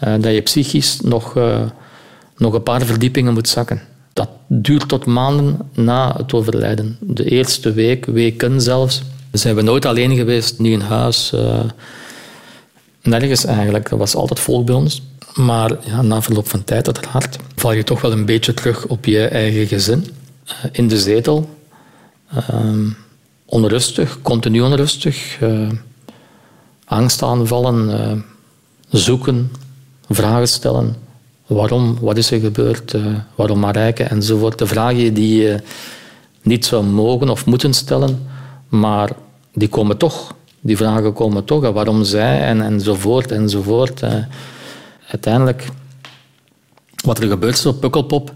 Uh, 0.04 0.13
dat 0.19 0.34
je 0.34 0.41
psychisch 0.41 1.00
nog, 1.02 1.38
uh, 1.38 1.62
nog 2.38 2.54
een 2.54 2.63
paar 2.63 2.82
verdiepingen 2.82 3.34
moet 3.34 3.50
zakken. 3.50 3.82
Dat 4.13 4.30
duurt 4.47 4.88
tot 4.88 5.06
maanden 5.06 5.58
na 5.74 6.15
het 6.17 6.34
overlijden. 6.34 6.97
De 7.00 7.24
eerste 7.24 7.74
week, 7.74 8.06
weken 8.06 8.62
zelfs, 8.62 9.02
zijn 9.32 9.56
we 9.56 9.62
nooit 9.62 9.86
alleen 9.86 10.15
geweest, 10.15 10.60
niet 10.60 10.71
in 10.71 10.80
huis. 10.80 11.32
Uh, 11.36 11.60
nergens 13.02 13.45
eigenlijk. 13.45 13.91
Er 13.91 13.97
was 13.97 14.15
altijd 14.15 14.39
volk 14.39 14.65
bij 14.65 14.76
ons. 14.76 15.02
Maar 15.36 15.78
ja, 15.86 16.02
na 16.02 16.22
verloop 16.22 16.48
van 16.48 16.63
tijd, 16.63 16.86
uiteraard, 16.86 17.38
val 17.56 17.72
je 17.72 17.84
toch 17.84 18.02
wel 18.02 18.12
een 18.12 18.26
beetje 18.26 18.54
terug 18.54 18.86
op 18.86 19.06
je 19.06 19.28
eigen 19.28 19.67
gezin. 19.67 20.06
Uh, 20.46 20.54
in 20.72 20.88
de 20.88 21.00
zetel. 21.00 21.50
Uh, 22.34 22.91
onrustig, 23.46 24.22
continu 24.22 24.62
onrustig. 24.62 25.41
Uh, 25.41 25.70
angstaanvallen. 26.86 28.00
Eh, 28.00 28.17
zoeken. 28.89 29.52
Vragen 30.10 30.48
stellen. 30.48 30.96
Waarom? 31.46 31.98
Wat 32.02 32.17
is 32.17 32.32
er 32.32 32.39
gebeurd? 32.39 32.96
waarom 33.36 33.60
Marijke? 33.60 34.04
Enzovoort. 34.04 34.58
De 34.58 34.67
vragen 34.67 35.13
die 35.13 35.41
je 35.41 35.60
niet 36.41 36.65
zou 36.65 36.84
mogen 36.84 37.30
of 37.30 37.46
moeten 37.46 37.74
stellen, 37.74 38.28
maar 38.70 39.10
die 39.54 39.70
komen 39.70 39.98
toch. 39.98 40.34
Die 40.62 40.78
vragen 40.78 41.13
komen 41.13 41.46
toch. 41.46 41.72
waarom 41.72 42.04
zij? 42.04 42.41
En, 42.41 42.62
enzovoort, 42.62 43.32
enzovoort 43.32 44.02
uiteindelijk, 45.12 45.67
wat 47.04 47.19
er 47.19 47.28
gebeurt 47.28 47.65
op 47.65 47.80
Pukkelpop, 47.80 48.34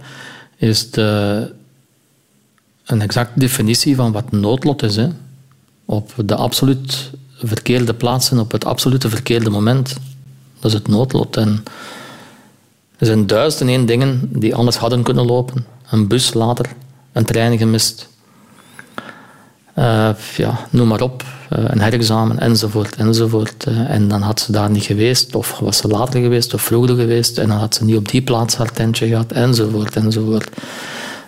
is 0.58 0.92
de, 0.92 1.54
een 2.86 3.02
exacte 3.02 3.40
definitie 3.40 3.96
van 3.96 4.12
wat 4.12 4.32
noodlot 4.32 4.84
is. 4.84 4.96
Hè. 4.96 5.08
Op 5.86 6.14
de 6.26 6.36
absoluut 6.36 7.12
verkeerde 7.38 7.94
plaatsen, 7.94 8.40
op 8.40 8.52
het 8.52 8.66
absolute 8.66 9.10
verkeerde 9.10 9.50
moment. 9.50 9.96
Dat 10.60 10.72
is 10.72 10.78
het 10.78 10.88
noodlot. 10.88 11.38
En 11.38 11.64
er 12.98 13.06
zijn 13.06 13.28
duizend 13.28 13.62
en 13.62 13.68
één 13.68 13.86
dingen 13.86 14.30
die 14.40 14.56
anders 14.56 14.78
hadden 14.78 15.04
kunnen 15.04 15.26
lopen. 15.26 15.66
Een 15.90 16.08
bus 16.08 16.34
later, 16.34 16.66
een 17.12 17.26
trein 17.26 17.58
gemist. 17.58 18.10
Uh, 19.76 20.10
ja, 20.36 20.68
noem 20.70 20.88
maar 20.88 21.02
op. 21.02 21.24
Eh, 21.50 21.64
een 21.68 21.82
herexamen, 21.82 22.40
enzovoort, 22.40 22.96
enzovoort. 22.96 23.64
Eh, 23.64 23.90
en 23.90 24.08
dan 24.08 24.22
had 24.22 24.40
ze 24.40 24.52
daar 24.52 24.70
niet 24.70 24.84
geweest, 24.84 25.36
of 25.36 25.60
was 25.60 25.78
ze 25.78 25.88
later 25.88 26.22
geweest, 26.22 26.54
of 26.54 26.62
vroeger 26.62 26.96
geweest, 26.96 27.38
en 27.38 27.48
dan 27.48 27.58
had 27.58 27.76
ze 27.76 27.84
niet 27.86 27.98
op 27.98 28.10
die 28.10 28.22
plaats 28.22 28.56
haar 28.56 28.72
tentje 28.72 29.08
gehad, 29.08 29.32
enzovoort, 29.32 29.96
enzovoort. 29.96 30.50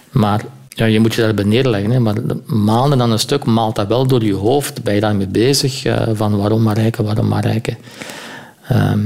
Maar 0.10 0.45
ja, 0.69 0.86
je 0.86 0.99
moet 0.99 1.13
je 1.13 1.21
daarbij 1.21 1.43
neerleggen. 1.43 1.91
Hè. 1.91 1.99
Maar 1.99 2.15
maanden 2.45 3.01
aan 3.01 3.12
een 3.12 3.19
stuk 3.19 3.45
maalt 3.45 3.75
dat 3.75 3.88
wel 3.88 4.07
door 4.07 4.23
je 4.23 4.33
hoofd. 4.33 4.83
Ben 4.83 4.93
je 4.93 5.01
daarmee 5.01 5.27
bezig? 5.27 5.83
Van 6.13 6.38
waarom 6.38 6.63
maar 6.63 6.75
rijken, 6.75 7.03
waarom 7.03 7.27
maar 7.27 7.45
rijken. 7.45 7.77
Ehm, 8.67 9.05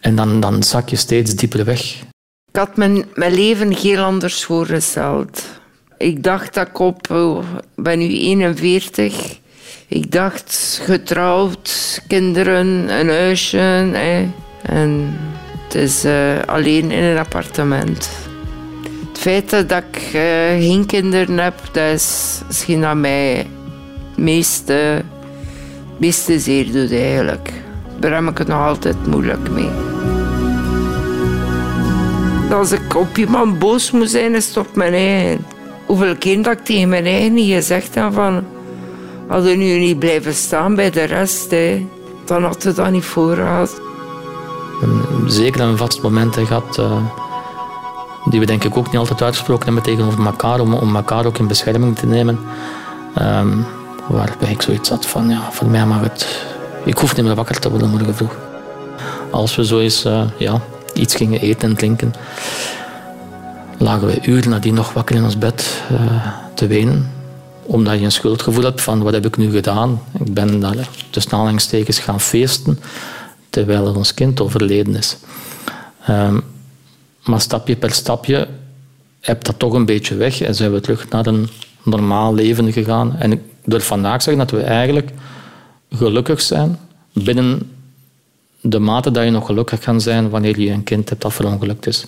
en 0.00 0.16
dan, 0.16 0.40
dan 0.40 0.62
zak 0.62 0.88
je 0.88 0.96
steeds 0.96 1.34
dieper 1.34 1.64
weg. 1.64 1.80
Ik 2.50 2.56
had 2.56 2.76
mijn, 2.76 3.04
mijn 3.14 3.34
leven 3.34 3.76
heel 3.76 4.02
anders 4.02 4.44
voorgesteld. 4.44 5.42
Ik 5.98 6.22
dacht 6.22 6.54
dat 6.54 6.68
ik 6.68 6.78
op... 6.78 7.10
Oh, 7.10 7.44
ben 7.74 7.98
nu 7.98 8.08
41 8.08 9.38
ik 9.88 10.12
dacht, 10.12 10.80
getrouwd, 10.84 12.00
kinderen, 12.06 12.66
een 12.98 13.08
huisje. 13.08 13.56
Hè. 13.56 14.28
En 14.62 15.18
het 15.64 15.74
is 15.74 16.04
uh, 16.04 16.12
alleen 16.46 16.90
in 16.90 17.02
een 17.02 17.18
appartement. 17.18 18.08
Het 19.08 19.18
feit 19.18 19.50
dat 19.50 19.82
ik 19.92 20.00
geen 20.10 20.86
kinderen 20.86 21.38
heb, 21.38 21.54
dat 21.72 21.94
is 21.94 22.40
misschien 22.46 22.84
aan 22.84 23.00
mij 23.00 23.36
het 23.36 24.16
meeste, 24.16 25.02
meeste 25.98 26.38
zeer 26.38 26.72
doet 26.72 26.92
eigenlijk. 26.92 27.52
Daar 27.98 28.14
heb 28.14 28.30
ik 28.30 28.38
het 28.38 28.48
nog 28.48 28.60
altijd 28.60 29.06
moeilijk 29.06 29.50
mee. 29.50 29.70
Als 32.50 32.72
ik 32.72 32.96
op 32.96 33.16
iemand 33.16 33.58
boos 33.58 33.90
moet 33.90 34.10
zijn, 34.10 34.34
is 34.34 34.46
het 34.46 34.56
op 34.56 34.74
mijn 34.74 34.92
eigen. 34.92 35.55
Hoeveel 35.86 36.42
dat 36.42 36.52
ik 36.52 36.64
tegen 36.64 36.88
mijn 36.88 37.06
eigen 37.06 37.38
gezegd 37.38 37.94
heb 37.94 38.12
van 38.12 38.44
Hadden 39.26 39.58
nu 39.58 39.78
niet 39.78 39.98
blijven 39.98 40.34
staan 40.34 40.74
bij 40.74 40.90
de 40.90 41.04
rest, 41.04 41.50
hè, 41.50 41.86
dan 42.24 42.44
had 42.44 42.62
het 42.62 42.76
dat 42.76 42.90
niet 42.90 43.04
voorgehad. 43.04 43.80
zeker 45.26 45.60
een 45.60 45.76
vast 45.76 46.02
momenten 46.02 46.46
gehad 46.46 46.78
uh, 46.78 46.96
die 48.30 48.40
we 48.40 48.46
denk 48.46 48.64
ik 48.64 48.76
ook 48.76 48.86
niet 48.86 48.96
altijd 48.96 49.22
uitgesproken 49.22 49.64
hebben 49.64 49.82
tegenover 49.82 50.26
elkaar, 50.26 50.60
om, 50.60 50.74
om 50.74 50.96
elkaar 50.96 51.26
ook 51.26 51.38
in 51.38 51.46
bescherming 51.46 51.98
te 51.98 52.06
nemen. 52.06 52.38
Um, 53.22 53.66
waarbij 54.08 54.50
ik 54.50 54.62
zoiets 54.62 54.88
had 54.88 55.06
van, 55.06 55.28
ja, 55.28 55.48
voor 55.50 55.68
mij 55.68 55.86
mag 55.86 56.00
het... 56.00 56.46
Ik 56.84 56.98
hoef 56.98 57.16
niet 57.16 57.26
meer 57.26 57.34
wakker 57.34 57.58
te 57.58 57.70
worden 57.70 57.88
morgen 57.88 58.14
vroeg. 58.14 58.36
Als 59.30 59.56
we 59.56 59.64
zo 59.64 59.78
eens 59.78 60.04
uh, 60.04 60.22
ja, 60.36 60.60
iets 60.94 61.14
gingen 61.14 61.40
eten 61.40 61.68
en 61.68 61.76
drinken, 61.76 62.14
lagen 63.78 64.06
we 64.06 64.26
uren 64.26 64.50
nadien 64.50 64.74
nog 64.74 64.92
wakker 64.92 65.16
in 65.16 65.24
ons 65.24 65.38
bed 65.38 65.82
uh, 65.92 66.26
te 66.54 66.66
wenen. 66.66 67.10
Omdat 67.62 67.98
je 67.98 68.04
een 68.04 68.12
schuldgevoel 68.12 68.64
hebt 68.64 68.80
van, 68.80 69.02
wat 69.02 69.12
heb 69.12 69.26
ik 69.26 69.36
nu 69.36 69.50
gedaan? 69.50 70.02
Ik 70.18 70.34
ben 70.34 70.60
daar 70.60 70.88
tussen 71.10 71.32
aanhalingstekens 71.32 71.98
gaan 71.98 72.20
feesten, 72.20 72.78
terwijl 73.50 73.94
ons 73.94 74.14
kind 74.14 74.40
overleden 74.40 74.96
is. 74.96 75.16
Um, 76.08 76.44
maar 77.24 77.40
stapje 77.40 77.76
per 77.76 77.92
stapje 77.92 78.48
heb 79.20 79.44
dat 79.44 79.58
toch 79.58 79.72
een 79.72 79.84
beetje 79.84 80.14
weg 80.14 80.40
en 80.40 80.54
zijn 80.54 80.72
we 80.72 80.80
terug 80.80 81.08
naar 81.08 81.26
een 81.26 81.48
normaal 81.82 82.34
leven 82.34 82.72
gegaan. 82.72 83.16
En 83.18 83.32
ik 83.32 83.40
durf 83.64 83.86
vandaag 83.86 84.22
zeggen 84.22 84.46
dat 84.46 84.60
we 84.60 84.66
eigenlijk 84.66 85.10
gelukkig 85.90 86.40
zijn 86.40 86.78
binnen 87.12 87.70
de 88.60 88.78
mate 88.78 89.10
dat 89.10 89.24
je 89.24 89.30
nog 89.30 89.46
gelukkig 89.46 89.80
kan 89.80 90.00
zijn 90.00 90.30
wanneer 90.30 90.60
je 90.60 90.70
een 90.70 90.84
kind 90.84 91.08
hebt 91.08 91.22
dat 91.22 91.32
verongelukt 91.32 91.86
is. 91.86 92.06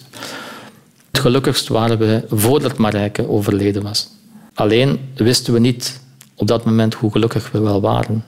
Gelukkigst 1.18 1.68
waren 1.68 1.98
we 1.98 2.24
voordat 2.30 2.76
Marijke 2.76 3.28
overleden 3.28 3.82
was. 3.82 4.08
Alleen 4.54 4.98
wisten 5.14 5.52
we 5.52 5.58
niet 5.58 6.00
op 6.34 6.46
dat 6.46 6.64
moment 6.64 6.94
hoe 6.94 7.10
gelukkig 7.10 7.50
we 7.50 7.60
wel 7.60 7.80
waren. 7.80 8.24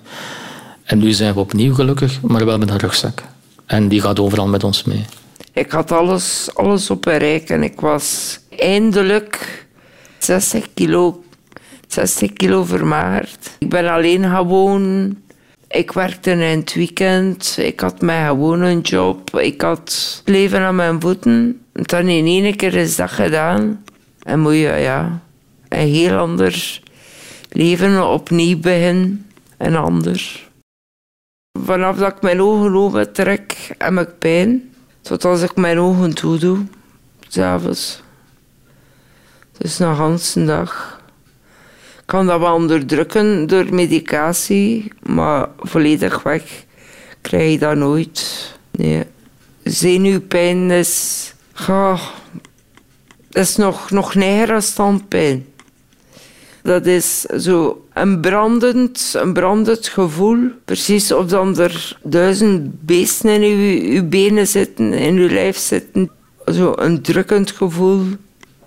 En 0.84 0.98
nu 0.98 1.12
zijn 1.12 1.34
we 1.34 1.40
opnieuw 1.40 1.74
gelukkig, 1.74 2.22
maar 2.22 2.44
wel 2.44 2.58
met 2.58 2.70
een 2.70 2.78
rugzak. 2.78 3.22
En 3.66 3.88
die 3.88 4.00
gaat 4.00 4.18
overal 4.18 4.46
met 4.46 4.64
ons 4.64 4.84
mee. 4.84 5.04
Ik 5.52 5.70
had 5.70 5.92
alles, 5.92 6.50
alles 6.54 6.90
op 6.90 7.02
bereik 7.02 7.48
en 7.48 7.62
ik 7.62 7.80
was 7.80 8.38
eindelijk 8.58 9.66
60 10.18 10.66
kilo, 10.74 11.22
60 11.86 12.32
kilo 12.32 12.64
vermagerd. 12.64 13.56
Ik 13.58 13.68
ben 13.68 13.88
alleen 13.88 14.24
gewoon. 14.36 15.16
Ik 15.68 15.92
werkte 15.92 16.30
in 16.30 16.58
het 16.58 16.74
weekend. 16.74 17.56
Ik 17.60 17.80
had 17.80 18.00
mij 18.00 18.26
gewoon 18.26 18.60
een 18.60 18.80
job. 18.80 19.38
Ik 19.38 19.60
had 19.60 20.22
leven 20.24 20.60
aan 20.60 20.74
mijn 20.74 21.00
voeten. 21.00 21.60
Dan 21.82 22.08
in 22.08 22.26
één 22.26 22.56
keer 22.56 22.74
is 22.74 22.96
dat 22.96 23.10
gedaan. 23.10 23.84
En 24.22 24.40
moet 24.40 24.52
je 24.52 24.76
ja, 24.78 25.20
een 25.68 25.88
heel 25.88 26.16
ander 26.16 26.80
leven 27.50 28.08
opnieuw 28.08 28.58
beginnen. 28.58 29.26
En 29.56 29.74
anders. 29.74 30.48
Vanaf 31.58 31.96
dat 31.96 32.12
ik 32.12 32.22
mijn 32.22 32.42
ogen 32.42 32.74
open 32.74 33.12
trek, 33.12 33.74
heb 33.78 33.98
ik 33.98 34.18
pijn. 34.18 34.74
Tot 35.00 35.24
als 35.24 35.42
ik 35.42 35.56
mijn 35.56 35.78
ogen 35.78 36.14
toedoe, 36.14 36.58
s'avonds. 37.28 38.02
Dus 39.58 39.78
een 39.78 39.96
hele 39.96 40.46
dag. 40.46 41.00
Ik 41.98 42.06
kan 42.06 42.26
dat 42.26 42.40
wel 42.40 42.54
onderdrukken 42.54 43.46
door 43.46 43.74
medicatie, 43.74 44.92
maar 45.02 45.48
volledig 45.58 46.22
weg 46.22 46.64
krijg 47.20 47.50
je 47.50 47.58
dat 47.58 47.76
nooit. 47.76 48.50
Nee. 48.70 49.04
Zenuwpijn 49.64 50.70
is, 50.70 51.34
oh, 51.68 52.02
is 53.30 53.56
nog, 53.56 53.90
nog 53.90 54.14
neger 54.14 54.62
standpijn. 54.62 55.46
Dat 56.62 56.86
is 56.86 57.20
zo 57.20 57.84
een 57.92 58.20
brandend, 58.20 59.14
een 59.16 59.32
brandend 59.32 59.88
gevoel. 59.88 60.38
Precies 60.64 61.12
of 61.12 61.26
dan 61.26 61.58
er 61.58 61.98
duizend 62.02 62.86
beesten 62.86 63.42
in 63.42 63.92
uw, 63.94 64.08
benen 64.08 64.46
zitten, 64.46 64.92
in 64.92 65.16
uw 65.16 65.28
lijf 65.28 65.56
zitten. 65.56 66.10
Zo 66.46 66.72
een 66.76 67.02
drukkend 67.02 67.50
gevoel. 67.50 68.04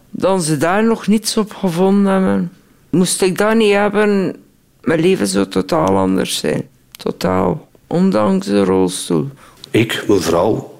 Dat 0.10 0.44
ze 0.44 0.58
daar 0.58 0.84
nog 0.84 1.08
niets 1.08 1.38
op 1.38 1.54
gevonden 1.54 2.12
hebben. 2.12 2.52
Moest 2.90 3.22
ik 3.22 3.38
dat 3.38 3.56
niet 3.56 3.74
hebben, 3.74 4.36
mijn 4.82 5.00
leven 5.00 5.28
zou 5.28 5.48
totaal 5.48 5.98
anders 5.98 6.38
zijn. 6.38 6.68
Totaal. 6.92 7.68
Ondanks 7.88 8.46
de 8.46 8.64
rolstoel. 8.64 9.30
Ik, 9.72 10.04
mijn 10.08 10.22
vrouw, 10.22 10.73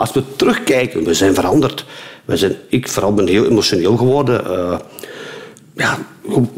als 0.00 0.12
we 0.12 0.36
terugkijken, 0.36 1.04
we 1.04 1.14
zijn 1.14 1.34
veranderd. 1.34 1.84
We 2.24 2.36
zijn, 2.36 2.56
ik 2.68 2.88
vooral 2.88 3.14
ben 3.14 3.26
heel 3.26 3.46
emotioneel 3.46 3.96
geworden. 3.96 4.50
Uh, 4.50 4.78
ja, 5.74 5.98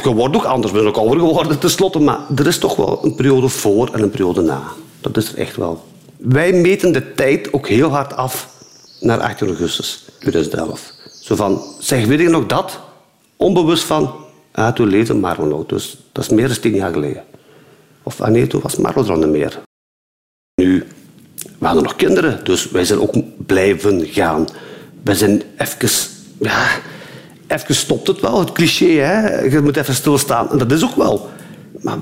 je 0.02 0.36
ook 0.36 0.44
anders, 0.44 0.72
ben 0.72 0.86
ook 0.86 0.96
ouder 0.96 1.18
geworden 1.18 1.58
tenslotte, 1.58 1.98
maar 1.98 2.20
er 2.36 2.46
is 2.46 2.58
toch 2.58 2.76
wel 2.76 3.04
een 3.04 3.14
periode 3.14 3.48
voor 3.48 3.88
en 3.92 4.02
een 4.02 4.10
periode 4.10 4.40
na. 4.40 4.62
Dat 5.00 5.16
is 5.16 5.32
er 5.32 5.38
echt 5.38 5.56
wel. 5.56 5.84
Wij 6.16 6.52
meten 6.52 6.92
de 6.92 7.14
tijd 7.14 7.52
ook 7.52 7.68
heel 7.68 7.88
hard 7.88 8.16
af 8.16 8.48
naar 9.00 9.20
18 9.20 9.46
augustus 9.46 10.04
2011. 10.18 10.92
Zo 11.20 11.36
van, 11.36 11.62
zeg, 11.78 12.06
weet 12.06 12.20
je 12.20 12.28
nog 12.28 12.46
dat? 12.46 12.80
Onbewust 13.36 13.84
van, 13.84 14.14
ah, 14.52 14.74
toen 14.74 14.88
leefde 14.88 15.14
Marlo 15.14 15.44
nog, 15.44 15.66
dus 15.66 15.96
dat 16.12 16.24
is 16.24 16.30
meer 16.30 16.48
dan 16.48 16.60
tien 16.60 16.74
jaar 16.74 16.92
geleden. 16.92 17.24
Of 18.02 18.20
ah 18.20 18.28
nee, 18.28 18.46
toen 18.46 18.60
was 18.60 18.76
Marlo 18.76 19.20
er 19.20 19.28
meer. 19.28 19.60
Nu, 20.54 20.86
we 21.62 21.68
hadden 21.68 21.86
nog 21.86 21.96
kinderen, 21.96 22.40
dus 22.44 22.70
wij 22.70 22.84
zijn 22.84 23.00
ook 23.00 23.14
blijven 23.46 24.06
gaan. 24.06 24.48
We 25.02 25.14
zijn 25.14 25.42
even, 25.56 25.88
ja, 26.38 26.66
even 27.46 27.74
stopt 27.74 28.06
het 28.06 28.20
wel, 28.20 28.38
het 28.38 28.52
cliché. 28.52 28.86
Hè? 28.86 29.40
Je 29.40 29.60
moet 29.60 29.76
even 29.76 29.94
stilstaan. 29.94 30.50
En 30.50 30.58
dat 30.58 30.72
is 30.72 30.84
ook 30.84 30.96
wel. 30.96 31.30
Maar 31.80 31.98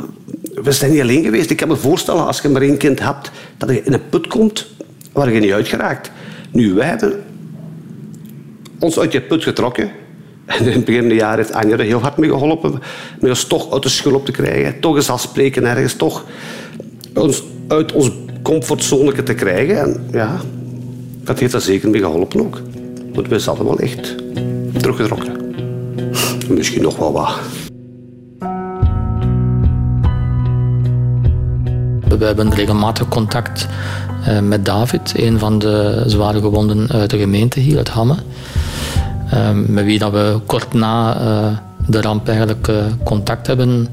we 0.63 0.73
zijn 0.73 0.91
niet 0.91 1.01
alleen 1.01 1.25
geweest. 1.25 1.51
Ik 1.51 1.57
kan 1.57 1.69
me 1.69 1.77
voorstellen, 1.77 2.27
als 2.27 2.41
je 2.41 2.49
maar 2.49 2.63
één 2.63 2.77
kind 2.77 3.01
hebt, 3.01 3.31
dat 3.57 3.71
je 3.71 3.83
in 3.83 3.93
een 3.93 4.09
put 4.09 4.27
komt 4.27 4.67
waar 5.13 5.33
je 5.33 5.41
niet 5.41 5.53
uitgeraakt. 5.53 6.11
Nu, 6.51 6.75
wij 6.75 6.87
hebben 6.87 7.23
ons 8.79 8.99
uit 8.99 9.13
je 9.13 9.21
put 9.21 9.43
getrokken. 9.43 9.91
En 10.47 10.67
in 10.67 10.73
het 10.73 10.85
begin 10.85 11.01
van 11.01 11.11
het 11.11 11.21
jaar 11.21 11.37
heeft 11.37 11.53
Anja 11.53 11.73
er 11.77 11.85
heel 11.85 12.01
hard 12.01 12.17
mee 12.17 12.31
geholpen. 12.31 12.73
Om 13.21 13.29
ons 13.29 13.45
toch 13.45 13.73
uit 13.73 13.83
de 13.83 13.89
schul 13.89 14.15
op 14.15 14.25
te 14.25 14.33
krijgen. 14.33 14.81
Toch 14.81 14.97
eens 14.97 15.11
afspreken 15.11 15.65
ergens. 15.65 15.95
Toch 15.95 16.25
ons 17.15 17.43
uit 17.69 17.93
ons 17.93 18.11
comfortzone 18.43 19.23
te 19.23 19.35
krijgen. 19.35 19.79
En 19.79 20.07
ja, 20.13 20.41
dat 21.25 21.39
heeft 21.39 21.53
er 21.53 21.61
zeker 21.61 21.91
mee 21.91 22.01
geholpen 22.01 22.41
ook. 22.41 22.63
Want 23.15 23.29
we 23.29 23.39
zaten 23.39 23.65
wel 23.65 23.79
echt 23.79 24.15
teruggetrokken. 24.79 25.33
Misschien 26.49 26.83
nog 26.83 26.97
wel 26.97 27.13
wat. 27.13 27.39
We 32.19 32.27
hebben 32.27 32.55
regelmatig 32.55 33.09
contact 33.09 33.67
eh, 34.25 34.41
met 34.41 34.65
David, 34.65 35.13
een 35.17 35.39
van 35.39 35.59
de 35.59 36.03
zware 36.07 36.41
gewonden 36.41 36.89
uit 36.91 37.11
de 37.11 37.19
gemeente 37.19 37.61
hier, 37.61 37.77
uit 37.77 37.89
Hamme. 37.89 38.15
Eh, 39.31 39.51
met 39.67 39.85
wie 39.85 39.99
dat 39.99 40.13
we 40.13 40.41
kort 40.47 40.73
na 40.73 41.21
eh, 41.21 41.57
de 41.87 42.01
ramp 42.01 42.29
eigenlijk 42.29 42.71
contact 43.05 43.47
hebben 43.47 43.89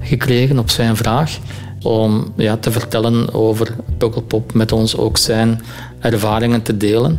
gekregen 0.00 0.58
op 0.58 0.70
zijn 0.70 0.96
vraag. 0.96 1.38
Om 1.82 2.32
ja, 2.36 2.56
te 2.56 2.70
vertellen 2.70 3.34
over 3.34 3.74
Pukkelpop, 3.98 4.54
met 4.54 4.72
ons 4.72 4.96
ook 4.96 5.18
zijn 5.18 5.62
ervaringen 6.00 6.62
te 6.62 6.76
delen. 6.76 7.18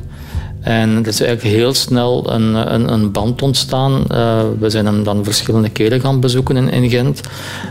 En 0.62 0.90
er 0.90 1.08
is 1.08 1.22
eigenlijk 1.22 1.56
heel 1.56 1.74
snel 1.74 2.32
een, 2.32 2.74
een, 2.74 2.94
een 2.94 3.12
band 3.12 3.42
ontstaan. 3.42 4.04
Uh, 4.12 4.42
we 4.60 4.70
zijn 4.70 4.86
hem 4.86 5.04
dan 5.04 5.24
verschillende 5.24 5.70
keren 5.70 6.00
gaan 6.00 6.20
bezoeken 6.20 6.58
in, 6.58 6.70
in, 6.70 6.90
Gent. 6.90 7.22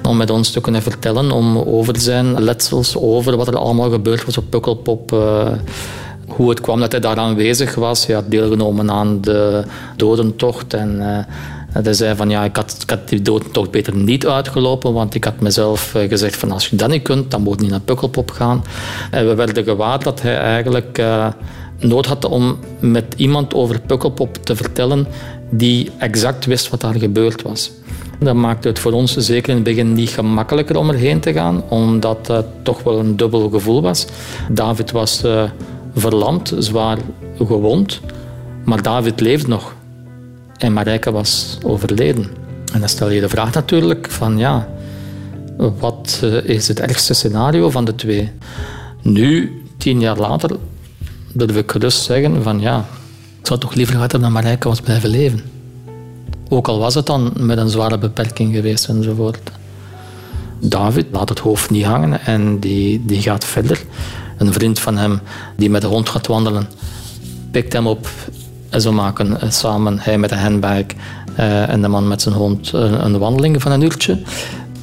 Om 0.08 0.16
met 0.16 0.30
ons 0.30 0.50
te 0.50 0.60
kunnen 0.60 0.82
vertellen 0.82 1.30
om 1.30 1.58
over 1.58 1.98
zijn 1.98 2.42
letsels, 2.42 2.96
over 2.96 3.36
wat 3.36 3.46
er 3.46 3.58
allemaal 3.58 3.90
gebeurd 3.90 4.24
was 4.24 4.38
op 4.38 4.44
Pukkelpop. 4.50 5.12
Uh, 5.12 5.48
hoe 6.26 6.50
het 6.50 6.60
kwam 6.60 6.80
dat 6.80 6.92
hij 6.92 7.00
daar 7.00 7.16
aanwezig 7.16 7.74
was. 7.74 8.06
Hij 8.06 8.14
had 8.14 8.30
deelgenomen 8.30 8.90
aan 8.90 9.20
de 9.20 9.64
dodentocht. 9.96 10.74
En 10.74 10.96
uh, 10.98 11.18
hij 11.72 11.92
zei 11.92 12.16
van 12.16 12.30
ja, 12.30 12.44
ik 12.44 12.56
had, 12.56 12.76
ik 12.82 12.90
had 12.90 13.08
die 13.08 13.22
beter 13.70 13.94
niet 13.94 14.26
uitgelopen. 14.26 14.92
Want 14.92 15.14
ik 15.14 15.24
had 15.24 15.40
mezelf 15.40 15.94
gezegd 16.08 16.36
van 16.36 16.52
als 16.52 16.68
je 16.68 16.76
dat 16.76 16.88
niet 16.88 17.02
kunt, 17.02 17.30
dan 17.30 17.42
moet 17.42 17.56
je 17.56 17.62
niet 17.62 17.70
naar 17.70 17.80
Pukkelpop 17.80 18.30
gaan. 18.30 18.64
En 19.10 19.28
we 19.28 19.34
werden 19.34 19.64
gewaar 19.64 20.02
dat 20.02 20.22
hij 20.22 20.36
eigenlijk 20.36 21.02
nood 21.80 22.06
had 22.06 22.24
om 22.24 22.58
met 22.78 23.14
iemand 23.16 23.54
over 23.54 23.80
Pukkelpop 23.80 24.36
te 24.36 24.56
vertellen 24.56 25.06
die 25.50 25.90
exact 25.98 26.44
wist 26.44 26.68
wat 26.68 26.80
daar 26.80 26.94
gebeurd 26.94 27.42
was. 27.42 27.70
Dat 28.18 28.34
maakte 28.34 28.68
het 28.68 28.78
voor 28.78 28.92
ons 28.92 29.16
zeker 29.16 29.48
in 29.48 29.54
het 29.54 29.64
begin 29.64 29.92
niet 29.92 30.08
gemakkelijker 30.08 30.76
om 30.76 30.90
erheen 30.90 31.20
te 31.20 31.32
gaan, 31.32 31.62
omdat 31.68 32.26
het 32.26 32.46
toch 32.62 32.82
wel 32.82 32.98
een 32.98 33.16
dubbel 33.16 33.48
gevoel 33.48 33.82
was. 33.82 34.06
David 34.50 34.90
was 34.90 35.24
uh, 35.24 35.42
verlamd, 35.94 36.54
zwaar 36.58 36.98
gewond, 37.36 38.00
maar 38.64 38.82
David 38.82 39.20
leeft 39.20 39.46
nog. 39.46 39.74
En 40.60 40.72
Marijke 40.72 41.10
was 41.10 41.58
overleden. 41.62 42.26
En 42.72 42.80
dan 42.80 42.88
stel 42.88 43.10
je 43.10 43.20
de 43.20 43.28
vraag 43.28 43.54
natuurlijk 43.54 44.10
van 44.10 44.38
ja, 44.38 44.68
wat 45.56 46.20
eh, 46.22 46.44
is 46.44 46.68
het 46.68 46.80
ergste 46.80 47.14
scenario 47.14 47.70
van 47.70 47.84
de 47.84 47.94
twee? 47.94 48.32
Nu, 49.02 49.62
tien 49.76 50.00
jaar 50.00 50.18
later, 50.18 50.56
durf 51.32 51.56
ik 51.56 51.70
gerust 51.70 52.02
zeggen 52.02 52.42
van 52.42 52.60
ja, 52.60 52.84
ik 53.40 53.46
zou 53.46 53.60
toch 53.60 53.74
liever 53.74 53.94
gehad 53.94 54.12
hebben 54.12 54.32
dat 54.32 54.42
Marijke 54.42 54.68
was 54.68 54.80
blijven 54.80 55.10
leven. 55.10 55.40
Ook 56.48 56.68
al 56.68 56.78
was 56.78 56.94
het 56.94 57.06
dan 57.06 57.32
met 57.38 57.58
een 57.58 57.68
zware 57.68 57.98
beperking 57.98 58.54
geweest 58.54 58.88
enzovoort. 58.88 59.50
David 60.58 61.06
laat 61.12 61.28
het 61.28 61.38
hoofd 61.38 61.70
niet 61.70 61.84
hangen 61.84 62.20
en 62.20 62.58
die, 62.58 63.04
die 63.04 63.22
gaat 63.22 63.44
verder. 63.44 63.82
Een 64.38 64.52
vriend 64.52 64.78
van 64.78 64.96
hem 64.96 65.20
die 65.56 65.70
met 65.70 65.80
de 65.80 65.86
hond 65.86 66.08
gaat 66.08 66.26
wandelen, 66.26 66.68
pikt 67.50 67.72
hem 67.72 67.86
op 67.86 68.08
zo 68.78 68.92
maken 68.92 69.40
eh, 69.40 69.50
samen, 69.50 69.98
hij 69.98 70.18
met 70.18 70.30
een 70.30 70.38
handbag 70.38 70.84
uh, 71.38 71.68
en 71.68 71.82
de 71.82 71.88
man 71.88 72.08
met 72.08 72.22
zijn 72.22 72.34
hond, 72.34 72.72
een, 72.72 73.18
wandeling 73.18 73.62
van 73.62 73.72
een 73.72 73.82
uurtje. 73.82 74.18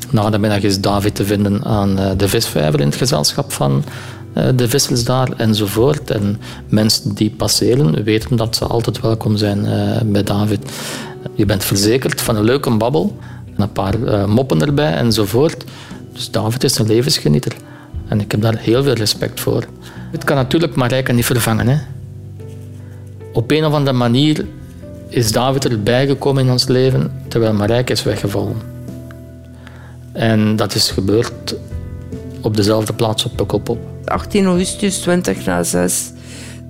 Na 0.10 0.30
de 0.30 0.38
middag 0.38 0.62
is 0.62 0.82
David 0.82 1.16
te 1.16 1.26
vinden 1.26 1.64
aan 1.64 2.00
uh, 2.00 2.12
de 2.18 2.28
visvijver 2.28 2.80
in 2.80 2.88
het 2.88 2.96
gezelschap 2.96 3.52
van 3.52 3.84
de 4.56 4.70
vissels 4.70 5.04
daar 5.04 5.30
enzovoort. 5.38 6.12
En 6.12 6.40
mensen 6.70 7.16
die 7.16 7.30
passeren 7.30 8.04
weten 8.04 8.36
dat 8.36 8.56
ze 8.56 8.66
altijd 8.66 9.02
welkom 9.02 9.38
zijn 9.38 9.68
bij 10.06 10.24
David. 10.24 10.72
Je 11.36 11.46
bent 11.46 11.64
verzekerd 11.64 12.22
van 12.22 12.36
een 12.36 12.44
leuke 12.44 12.78
babbel, 12.78 13.18
een 13.56 13.72
paar 13.72 14.30
moppen 14.30 14.62
erbij 14.62 14.94
enzovoort. 14.94 15.64
Dus 16.14 16.32
David 16.32 16.64
is 16.64 16.78
een 16.78 16.88
levensgenieter. 16.88 17.54
En 18.08 18.20
ik 18.20 18.32
heb 18.32 18.42
daar 18.42 18.58
heel 18.58 18.84
veel 18.84 18.94
respect 18.94 19.40
voor. 19.40 19.64
Het 20.12 20.24
kan 20.24 20.36
natuurlijk 20.36 20.76
Marijke 20.76 21.12
niet 21.14 21.26
vervangen. 21.26 21.68
Hè? 21.68 21.78
Op 23.38 23.52
een 23.52 23.66
of 23.66 23.74
andere 23.74 23.98
manier 23.98 24.46
is 25.08 25.32
David 25.32 25.66
erbij 25.66 26.08
gekomen 26.08 26.46
in 26.46 26.52
ons 26.52 26.68
leven 26.68 27.12
terwijl 27.28 27.54
Marijke 27.54 27.92
is 27.92 28.04
weggevallen. 28.04 28.56
En 30.12 30.56
dat 30.56 30.76
is 30.76 30.92
gebeurd 30.92 31.56
op 32.42 32.56
dezelfde 32.56 32.94
plaats 32.94 33.26
op 33.26 33.36
Pukkelpop. 33.36 33.80
18 34.06 34.46
augustus 34.46 34.98
20 35.00 35.46
na 35.46 35.64
6. 35.64 36.12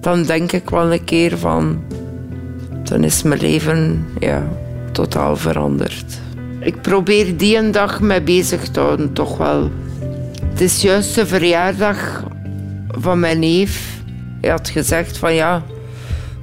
Dan 0.02 0.24
denk 0.24 0.52
ik 0.52 0.70
wel 0.70 0.94
een 0.94 1.04
keer 1.04 1.38
van... 1.38 1.84
Dan 2.84 3.04
is 3.04 3.24
mijn 3.24 3.42
leven 3.42 4.08
ja, 4.20 4.48
totaal 4.92 5.36
veranderd. 5.36 6.20
Ik 6.60 6.82
probeer 6.82 7.38
die 7.38 7.70
dag 7.70 8.02
mee 8.02 8.22
bezig 8.22 8.70
te 8.70 8.80
houden, 8.80 9.14
toch 9.14 9.38
wel. 9.38 9.70
Het 10.50 10.62
is 10.62 10.82
juist 10.82 11.16
de 11.16 11.26
verjaardag 11.26 12.24
van 12.88 13.20
mijn 13.20 13.40
neef. 13.40 14.02
Hij 14.42 14.50
had 14.50 14.70
gezegd 14.70 15.18
van 15.18 15.34
ja, 15.34 15.64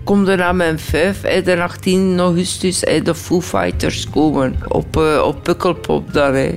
kom 0.04 0.28
er 0.28 0.36
naar 0.36 0.54
mijn 0.54 0.78
vijf. 0.78 1.20
De 1.20 1.62
18 1.62 2.18
augustus 2.18 2.80
de 2.80 3.14
Foo 3.14 3.40
Fighters 3.40 4.10
komen 4.10 4.54
op, 4.68 4.96
uh, 4.96 5.22
op 5.24 5.42
Pukkelpop 5.42 6.12
dan. 6.12 6.34
Hè. 6.34 6.54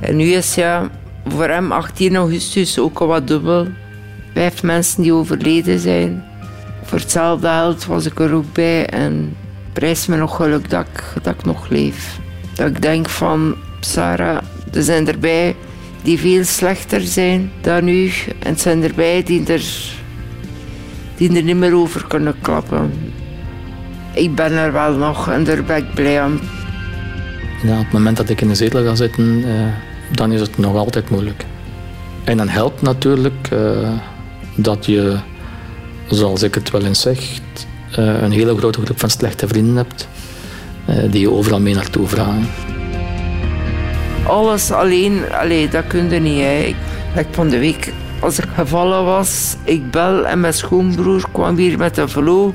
En 0.00 0.16
nu 0.16 0.24
is 0.24 0.54
ja 0.54 0.90
voor 1.26 1.48
hem 1.48 1.72
18 1.72 2.16
augustus 2.16 2.78
ook 2.78 2.98
al 2.98 3.06
wat 3.06 3.26
dubbel. 3.26 3.66
Vijf 4.34 4.62
mensen 4.62 5.02
die 5.02 5.12
overleden 5.12 5.78
zijn. 5.78 6.24
Voor 6.82 6.98
hetzelfde 6.98 7.48
geld 7.48 7.86
was 7.86 8.06
ik 8.06 8.20
er 8.20 8.32
ook 8.32 8.52
bij 8.52 8.86
en 8.86 9.36
prijs 9.72 10.06
me 10.06 10.16
nog 10.16 10.36
geluk 10.36 10.70
dat 10.70 10.86
ik, 10.92 11.22
dat 11.22 11.34
ik 11.34 11.44
nog 11.44 11.68
leef. 11.68 12.18
Dat 12.54 12.66
ik 12.66 12.82
denk 12.82 13.08
van, 13.08 13.56
Sarah, 13.80 14.38
er 14.72 14.82
zijn 14.82 15.08
erbij 15.08 15.56
die 16.02 16.18
veel 16.18 16.44
slechter 16.44 17.00
zijn 17.00 17.52
dan 17.60 17.88
u. 17.88 18.12
En 18.38 18.48
het 18.48 18.60
zijn 18.60 18.82
erbij 18.82 19.22
die 19.22 19.46
er, 19.46 19.64
die 21.18 21.36
er 21.36 21.42
niet 21.42 21.56
meer 21.56 21.74
over 21.74 22.06
kunnen 22.06 22.34
klappen. 22.40 22.92
Ik 24.12 24.34
ben 24.34 24.52
er 24.52 24.72
wel 24.72 24.96
nog 24.96 25.30
en 25.30 25.44
daar 25.44 25.64
ben 25.64 25.76
ik 25.76 25.94
blij. 25.94 26.12
Ja, 27.62 27.78
op 27.78 27.84
het 27.84 27.92
moment 27.92 28.16
dat 28.16 28.28
ik 28.28 28.40
in 28.40 28.48
de 28.48 28.54
zetel 28.54 28.84
ga 28.84 28.94
zitten, 28.94 29.44
eh, 29.44 30.16
dan 30.16 30.32
is 30.32 30.40
het 30.40 30.58
nog 30.58 30.76
altijd 30.76 31.10
moeilijk. 31.10 31.44
En 32.24 32.36
dan 32.36 32.48
helpt 32.48 32.82
natuurlijk 32.82 33.48
eh, 33.50 33.90
dat 34.56 34.86
je, 34.86 35.16
zoals 36.08 36.42
ik 36.42 36.54
het 36.54 36.70
wel 36.70 36.84
eens 36.84 37.00
zeg, 37.00 37.38
uh, 37.98 38.22
een 38.22 38.32
hele 38.32 38.56
grote 38.56 38.80
groep 38.80 39.00
van 39.00 39.10
slechte 39.10 39.48
vrienden 39.48 39.76
hebt 39.76 40.08
eh, 40.86 40.96
die 41.10 41.20
je 41.20 41.30
overal 41.30 41.60
mee 41.60 41.74
naartoe 41.74 42.06
vragen. 42.06 42.48
Alles 44.26 44.70
alleen, 44.70 45.32
allee, 45.32 45.68
dat 45.68 45.86
kun 45.86 46.10
je 46.10 46.20
niet. 46.20 46.40
Hè. 46.40 46.58
Ik, 46.58 46.76
van 47.30 47.48
de 47.48 47.58
week, 47.58 47.92
als 48.20 48.38
ik 48.38 48.48
gevallen 48.54 49.04
was, 49.04 49.56
ik 49.64 49.90
bel 49.90 50.26
en 50.26 50.40
mijn 50.40 50.52
schoonbroer 50.52 51.24
kwam 51.32 51.56
hier 51.56 51.78
met 51.78 51.96
een 51.96 52.08
vlo. 52.08 52.54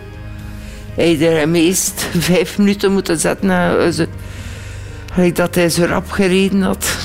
Hij 0.95 1.39
er 1.39 1.49
meest 1.49 2.09
vijf 2.29 2.57
minuten 2.57 2.91
moeten 2.91 3.19
zetten. 3.19 3.49
Uh, 5.17 5.33
dat 5.33 5.55
hij 5.55 5.69
zo 5.69 5.85
rap 5.85 6.11
gereden 6.11 6.61
had. 6.61 6.97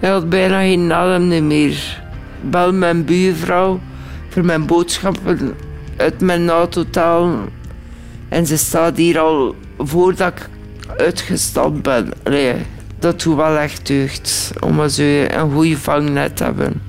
hij 0.00 0.10
had 0.10 0.28
bijna 0.28 0.60
geen 0.60 0.92
adem 0.92 1.46
meer. 1.46 2.02
Bel 2.40 2.72
mijn 2.72 3.04
buurvrouw 3.04 3.80
voor 4.28 4.44
mijn 4.44 4.66
boodschappen 4.66 5.54
uit 5.96 6.20
mijn 6.20 6.50
auto 6.50 6.84
en 8.28 8.46
ze 8.46 8.56
staat 8.56 8.96
hier 8.96 9.18
al 9.18 9.54
voordat 9.78 10.32
ik 10.32 10.48
uitgestapt 10.96 11.82
ben. 11.82 12.12
Dat 12.98 13.22
doet 13.22 13.36
wel 13.36 13.56
echt 13.56 13.86
deugd. 13.86 14.50
Om 14.60 14.88
zo 14.88 15.02
een 15.02 15.52
goede 15.52 15.78
vangnet 15.78 16.36
te 16.36 16.44
hebben. 16.44 16.80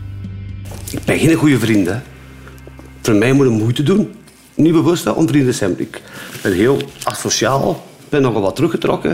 Ik 0.91 1.03
ben 1.05 1.19
geen 1.19 1.35
goede 1.35 1.59
vriend. 1.59 1.87
Hè. 1.87 1.95
Voor 3.01 3.15
mij 3.15 3.33
moet 3.33 3.45
je 3.45 3.51
moeite 3.51 3.83
doen. 3.83 4.13
Niet 4.55 4.73
bewust 4.73 5.13
om 5.13 5.27
vrienden 5.27 5.53
zijn. 5.53 5.79
Ik 5.79 6.01
ben 6.41 6.53
heel 6.53 6.81
asociaal. 7.03 7.85
ben 8.09 8.21
nogal 8.21 8.41
wat 8.41 8.55
teruggetrokken. 8.55 9.09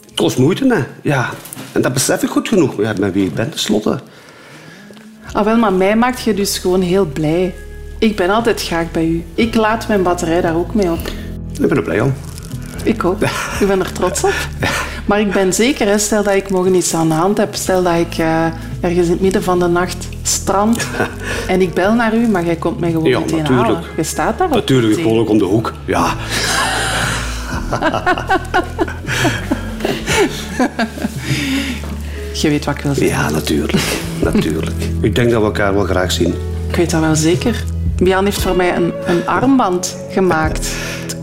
Het 0.00 0.14
kost 0.14 0.38
moeite, 0.38 0.66
hè. 0.66 0.84
Ja. 1.02 1.30
En 1.72 1.82
dat 1.82 1.92
besef 1.92 2.22
ik 2.22 2.28
goed 2.28 2.48
genoeg. 2.48 2.82
Ja, 2.82 2.94
met 2.98 3.12
wie 3.12 3.26
ik 3.26 3.34
ben, 3.34 3.50
tenslotte. 3.50 4.00
Ah, 5.32 5.44
wel, 5.44 5.56
maar 5.56 5.72
mij 5.72 5.96
maakt 5.96 6.22
je 6.22 6.34
dus 6.34 6.58
gewoon 6.58 6.80
heel 6.80 7.06
blij. 7.06 7.54
Ik 7.98 8.16
ben 8.16 8.30
altijd 8.30 8.62
graag 8.62 8.90
bij 8.90 9.06
u. 9.06 9.24
Ik 9.34 9.54
laat 9.54 9.88
mijn 9.88 10.02
batterij 10.02 10.40
daar 10.40 10.56
ook 10.56 10.74
mee 10.74 10.90
op. 10.90 11.08
Ik 11.60 11.68
ben 11.68 11.76
er 11.76 11.82
blij 11.82 12.00
om. 12.00 12.14
Ik 12.84 13.04
ook. 13.04 13.22
Ik 13.60 13.66
ben 13.66 13.80
er 13.80 13.92
trots 13.92 14.24
op. 14.24 14.34
Maar 15.04 15.20
ik 15.20 15.32
ben 15.32 15.52
zeker, 15.52 15.86
hè, 15.86 15.98
stel 15.98 16.22
dat 16.22 16.34
ik 16.34 16.50
morgen 16.50 16.74
iets 16.74 16.94
aan 16.94 17.08
de 17.08 17.14
hand 17.14 17.38
heb, 17.38 17.54
stel 17.54 17.82
dat 17.82 17.94
ik 17.94 18.18
uh, 18.18 18.44
ergens 18.80 19.06
in 19.06 19.12
het 19.12 19.20
midden 19.20 19.42
van 19.42 19.58
de 19.58 19.66
nacht 19.66 20.08
strand 20.22 20.86
en 21.48 21.60
ik 21.60 21.74
bel 21.74 21.94
naar 21.94 22.14
u, 22.14 22.28
maar 22.28 22.44
jij 22.44 22.56
komt 22.56 22.80
mij 22.80 22.90
gewoon 22.90 23.08
ja, 23.08 23.18
meteen 23.18 23.38
natuurlijk. 23.38 23.66
halen. 23.66 23.82
Je 23.96 24.02
staat 24.02 24.38
daar 24.38 24.48
Natuurlijk, 24.48 24.98
ik 24.98 25.04
woon 25.04 25.18
ook 25.18 25.28
om 25.28 25.38
de 25.38 25.44
hoek. 25.44 25.72
Ja. 25.84 26.14
Je 32.32 32.48
weet 32.48 32.64
wat 32.64 32.76
ik 32.76 32.82
wil 32.82 32.94
zeggen. 32.94 33.16
Ja, 33.16 33.30
natuurlijk. 33.30 33.78
natuurlijk. 34.22 34.76
Ik 35.00 35.14
denk 35.14 35.30
dat 35.30 35.40
we 35.40 35.46
elkaar 35.46 35.74
wel 35.74 35.84
graag 35.84 36.12
zien. 36.12 36.34
Ik 36.68 36.76
weet 36.76 36.90
dat 36.90 37.00
wel 37.00 37.16
zeker. 37.16 37.64
Bian 37.96 38.24
heeft 38.24 38.42
voor 38.42 38.56
mij 38.56 38.76
een, 38.76 38.92
een 39.06 39.26
armband 39.26 39.96
gemaakt. 40.10 40.68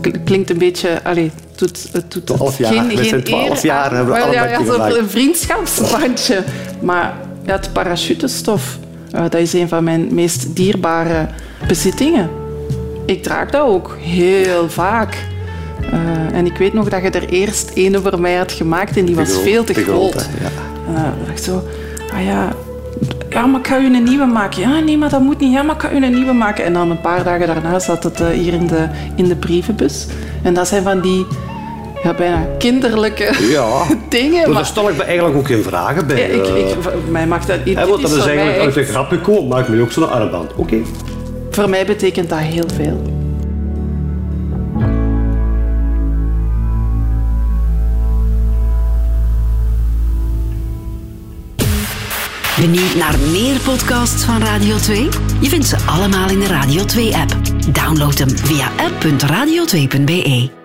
Het 0.02 0.24
klinkt 0.24 0.50
een 0.50 0.58
beetje... 0.58 1.04
Allez, 1.04 1.30
doet, 1.58 1.88
het 1.92 2.12
doet 2.12 2.26
12 2.26 2.58
jaar. 2.58 2.72
Geen, 2.72 2.96
We 2.96 3.04
zijn 3.04 3.22
12 3.22 3.62
jaar 3.62 3.94
hebben 3.94 4.14
we 4.14 4.20
ja, 4.20 4.26
allebei 4.26 4.50
ja, 4.50 4.72
gemaakt. 4.72 4.96
Een 4.96 5.10
vriendschapsbandje. 5.10 6.42
Maar 6.80 7.14
ja, 7.44 7.52
het 7.52 7.72
parachutestof, 7.72 8.78
uh, 9.14 9.20
dat 9.20 9.34
is 9.34 9.52
een 9.52 9.68
van 9.68 9.84
mijn 9.84 10.14
meest 10.14 10.56
dierbare 10.56 11.28
bezittingen. 11.68 12.30
Ik 13.06 13.22
draag 13.22 13.50
dat 13.50 13.62
ook 13.62 13.96
heel 14.00 14.70
vaak. 14.70 15.26
Uh, 15.92 16.36
en 16.36 16.46
ik 16.46 16.56
weet 16.56 16.72
nog 16.72 16.88
dat 16.88 17.02
je 17.02 17.10
er 17.10 17.28
eerst 17.28 17.70
een 17.74 18.00
voor 18.02 18.20
mij 18.20 18.34
had 18.34 18.52
gemaakt 18.52 18.96
en 18.96 19.04
die 19.04 19.14
was 19.14 19.30
groot, 19.30 19.42
veel 19.42 19.64
te 19.64 19.74
groot. 19.74 20.28
ja. 20.40 20.50
En 20.86 20.94
dan 20.94 21.12
dacht 21.24 21.38
ik 21.38 21.44
zo, 21.44 21.62
ah 22.12 22.24
ja, 22.24 22.52
ja, 23.30 23.46
maar 23.46 23.60
ik 23.60 23.66
ga 23.66 23.78
u 23.78 23.94
een 23.94 24.02
nieuwe 24.02 24.26
maken. 24.26 24.60
Ja, 24.60 24.78
nee, 24.78 24.98
maar 24.98 25.10
dat 25.10 25.20
moet 25.20 25.40
niet. 25.40 25.52
Ja, 25.52 25.62
maar 25.62 25.74
ik 25.74 25.80
ga 25.80 25.92
u 25.92 26.04
een 26.04 26.14
nieuwe 26.14 26.32
maken. 26.32 26.64
En 26.64 26.72
dan 26.72 26.90
een 26.90 27.00
paar 27.00 27.24
dagen 27.24 27.46
daarna 27.46 27.78
zat 27.78 28.04
het 28.04 28.20
uh, 28.20 28.28
hier 28.28 28.52
in 28.52 28.66
de, 28.66 28.88
in 29.14 29.24
de 29.24 29.36
brievenbus. 29.36 30.06
En 30.42 30.54
dat 30.54 30.68
zijn 30.68 30.82
van 30.82 31.00
die 31.00 31.26
ja, 32.02 32.14
bijna 32.14 32.46
kinderlijke 32.58 33.34
Ja. 33.50 33.82
dingen. 34.08 34.32
Maar 34.38 34.46
Maar 34.46 34.54
daar 34.56 34.66
stel 34.66 34.88
ik 34.88 34.96
me 34.96 35.02
eigenlijk 35.02 35.36
ook 35.36 35.46
geen 35.46 35.62
vragen 35.62 36.06
bij. 36.06 36.20
ik, 36.20 36.46
Eh, 36.46 36.68
ik, 36.70 36.76
mij 37.10 37.26
maakt 37.26 37.46
dat 37.46 37.58
hè, 37.64 37.86
want 37.86 38.02
is 38.02 38.10
dat 38.10 38.18
is 38.18 38.24
mij 38.24 38.36
eigenlijk 38.36 38.76
uit 38.76 38.86
de 38.86 38.92
grap 38.92 39.08
gekomen. 39.08 39.48
Maak 39.48 39.68
me 39.68 39.80
ook 39.82 39.92
zo'n 39.92 40.10
armband. 40.10 40.54
Oké. 40.56 40.76
Voor 41.50 41.68
mij 41.68 41.86
betekent 41.86 42.28
dat 42.28 42.38
heel 42.38 42.66
veel. 42.76 43.17
Benieuwd 52.60 52.94
naar 52.94 53.18
meer 53.18 53.60
podcasts 53.60 54.24
van 54.24 54.42
Radio 54.42 54.76
2? 54.76 55.08
Je 55.40 55.48
vindt 55.48 55.66
ze 55.66 55.76
allemaal 55.86 56.30
in 56.30 56.38
de 56.38 56.46
Radio 56.46 56.82
2-app. 56.82 57.34
Download 57.72 58.18
hem 58.18 58.28
via 58.28 58.66
app.radio2.be. 58.76 60.57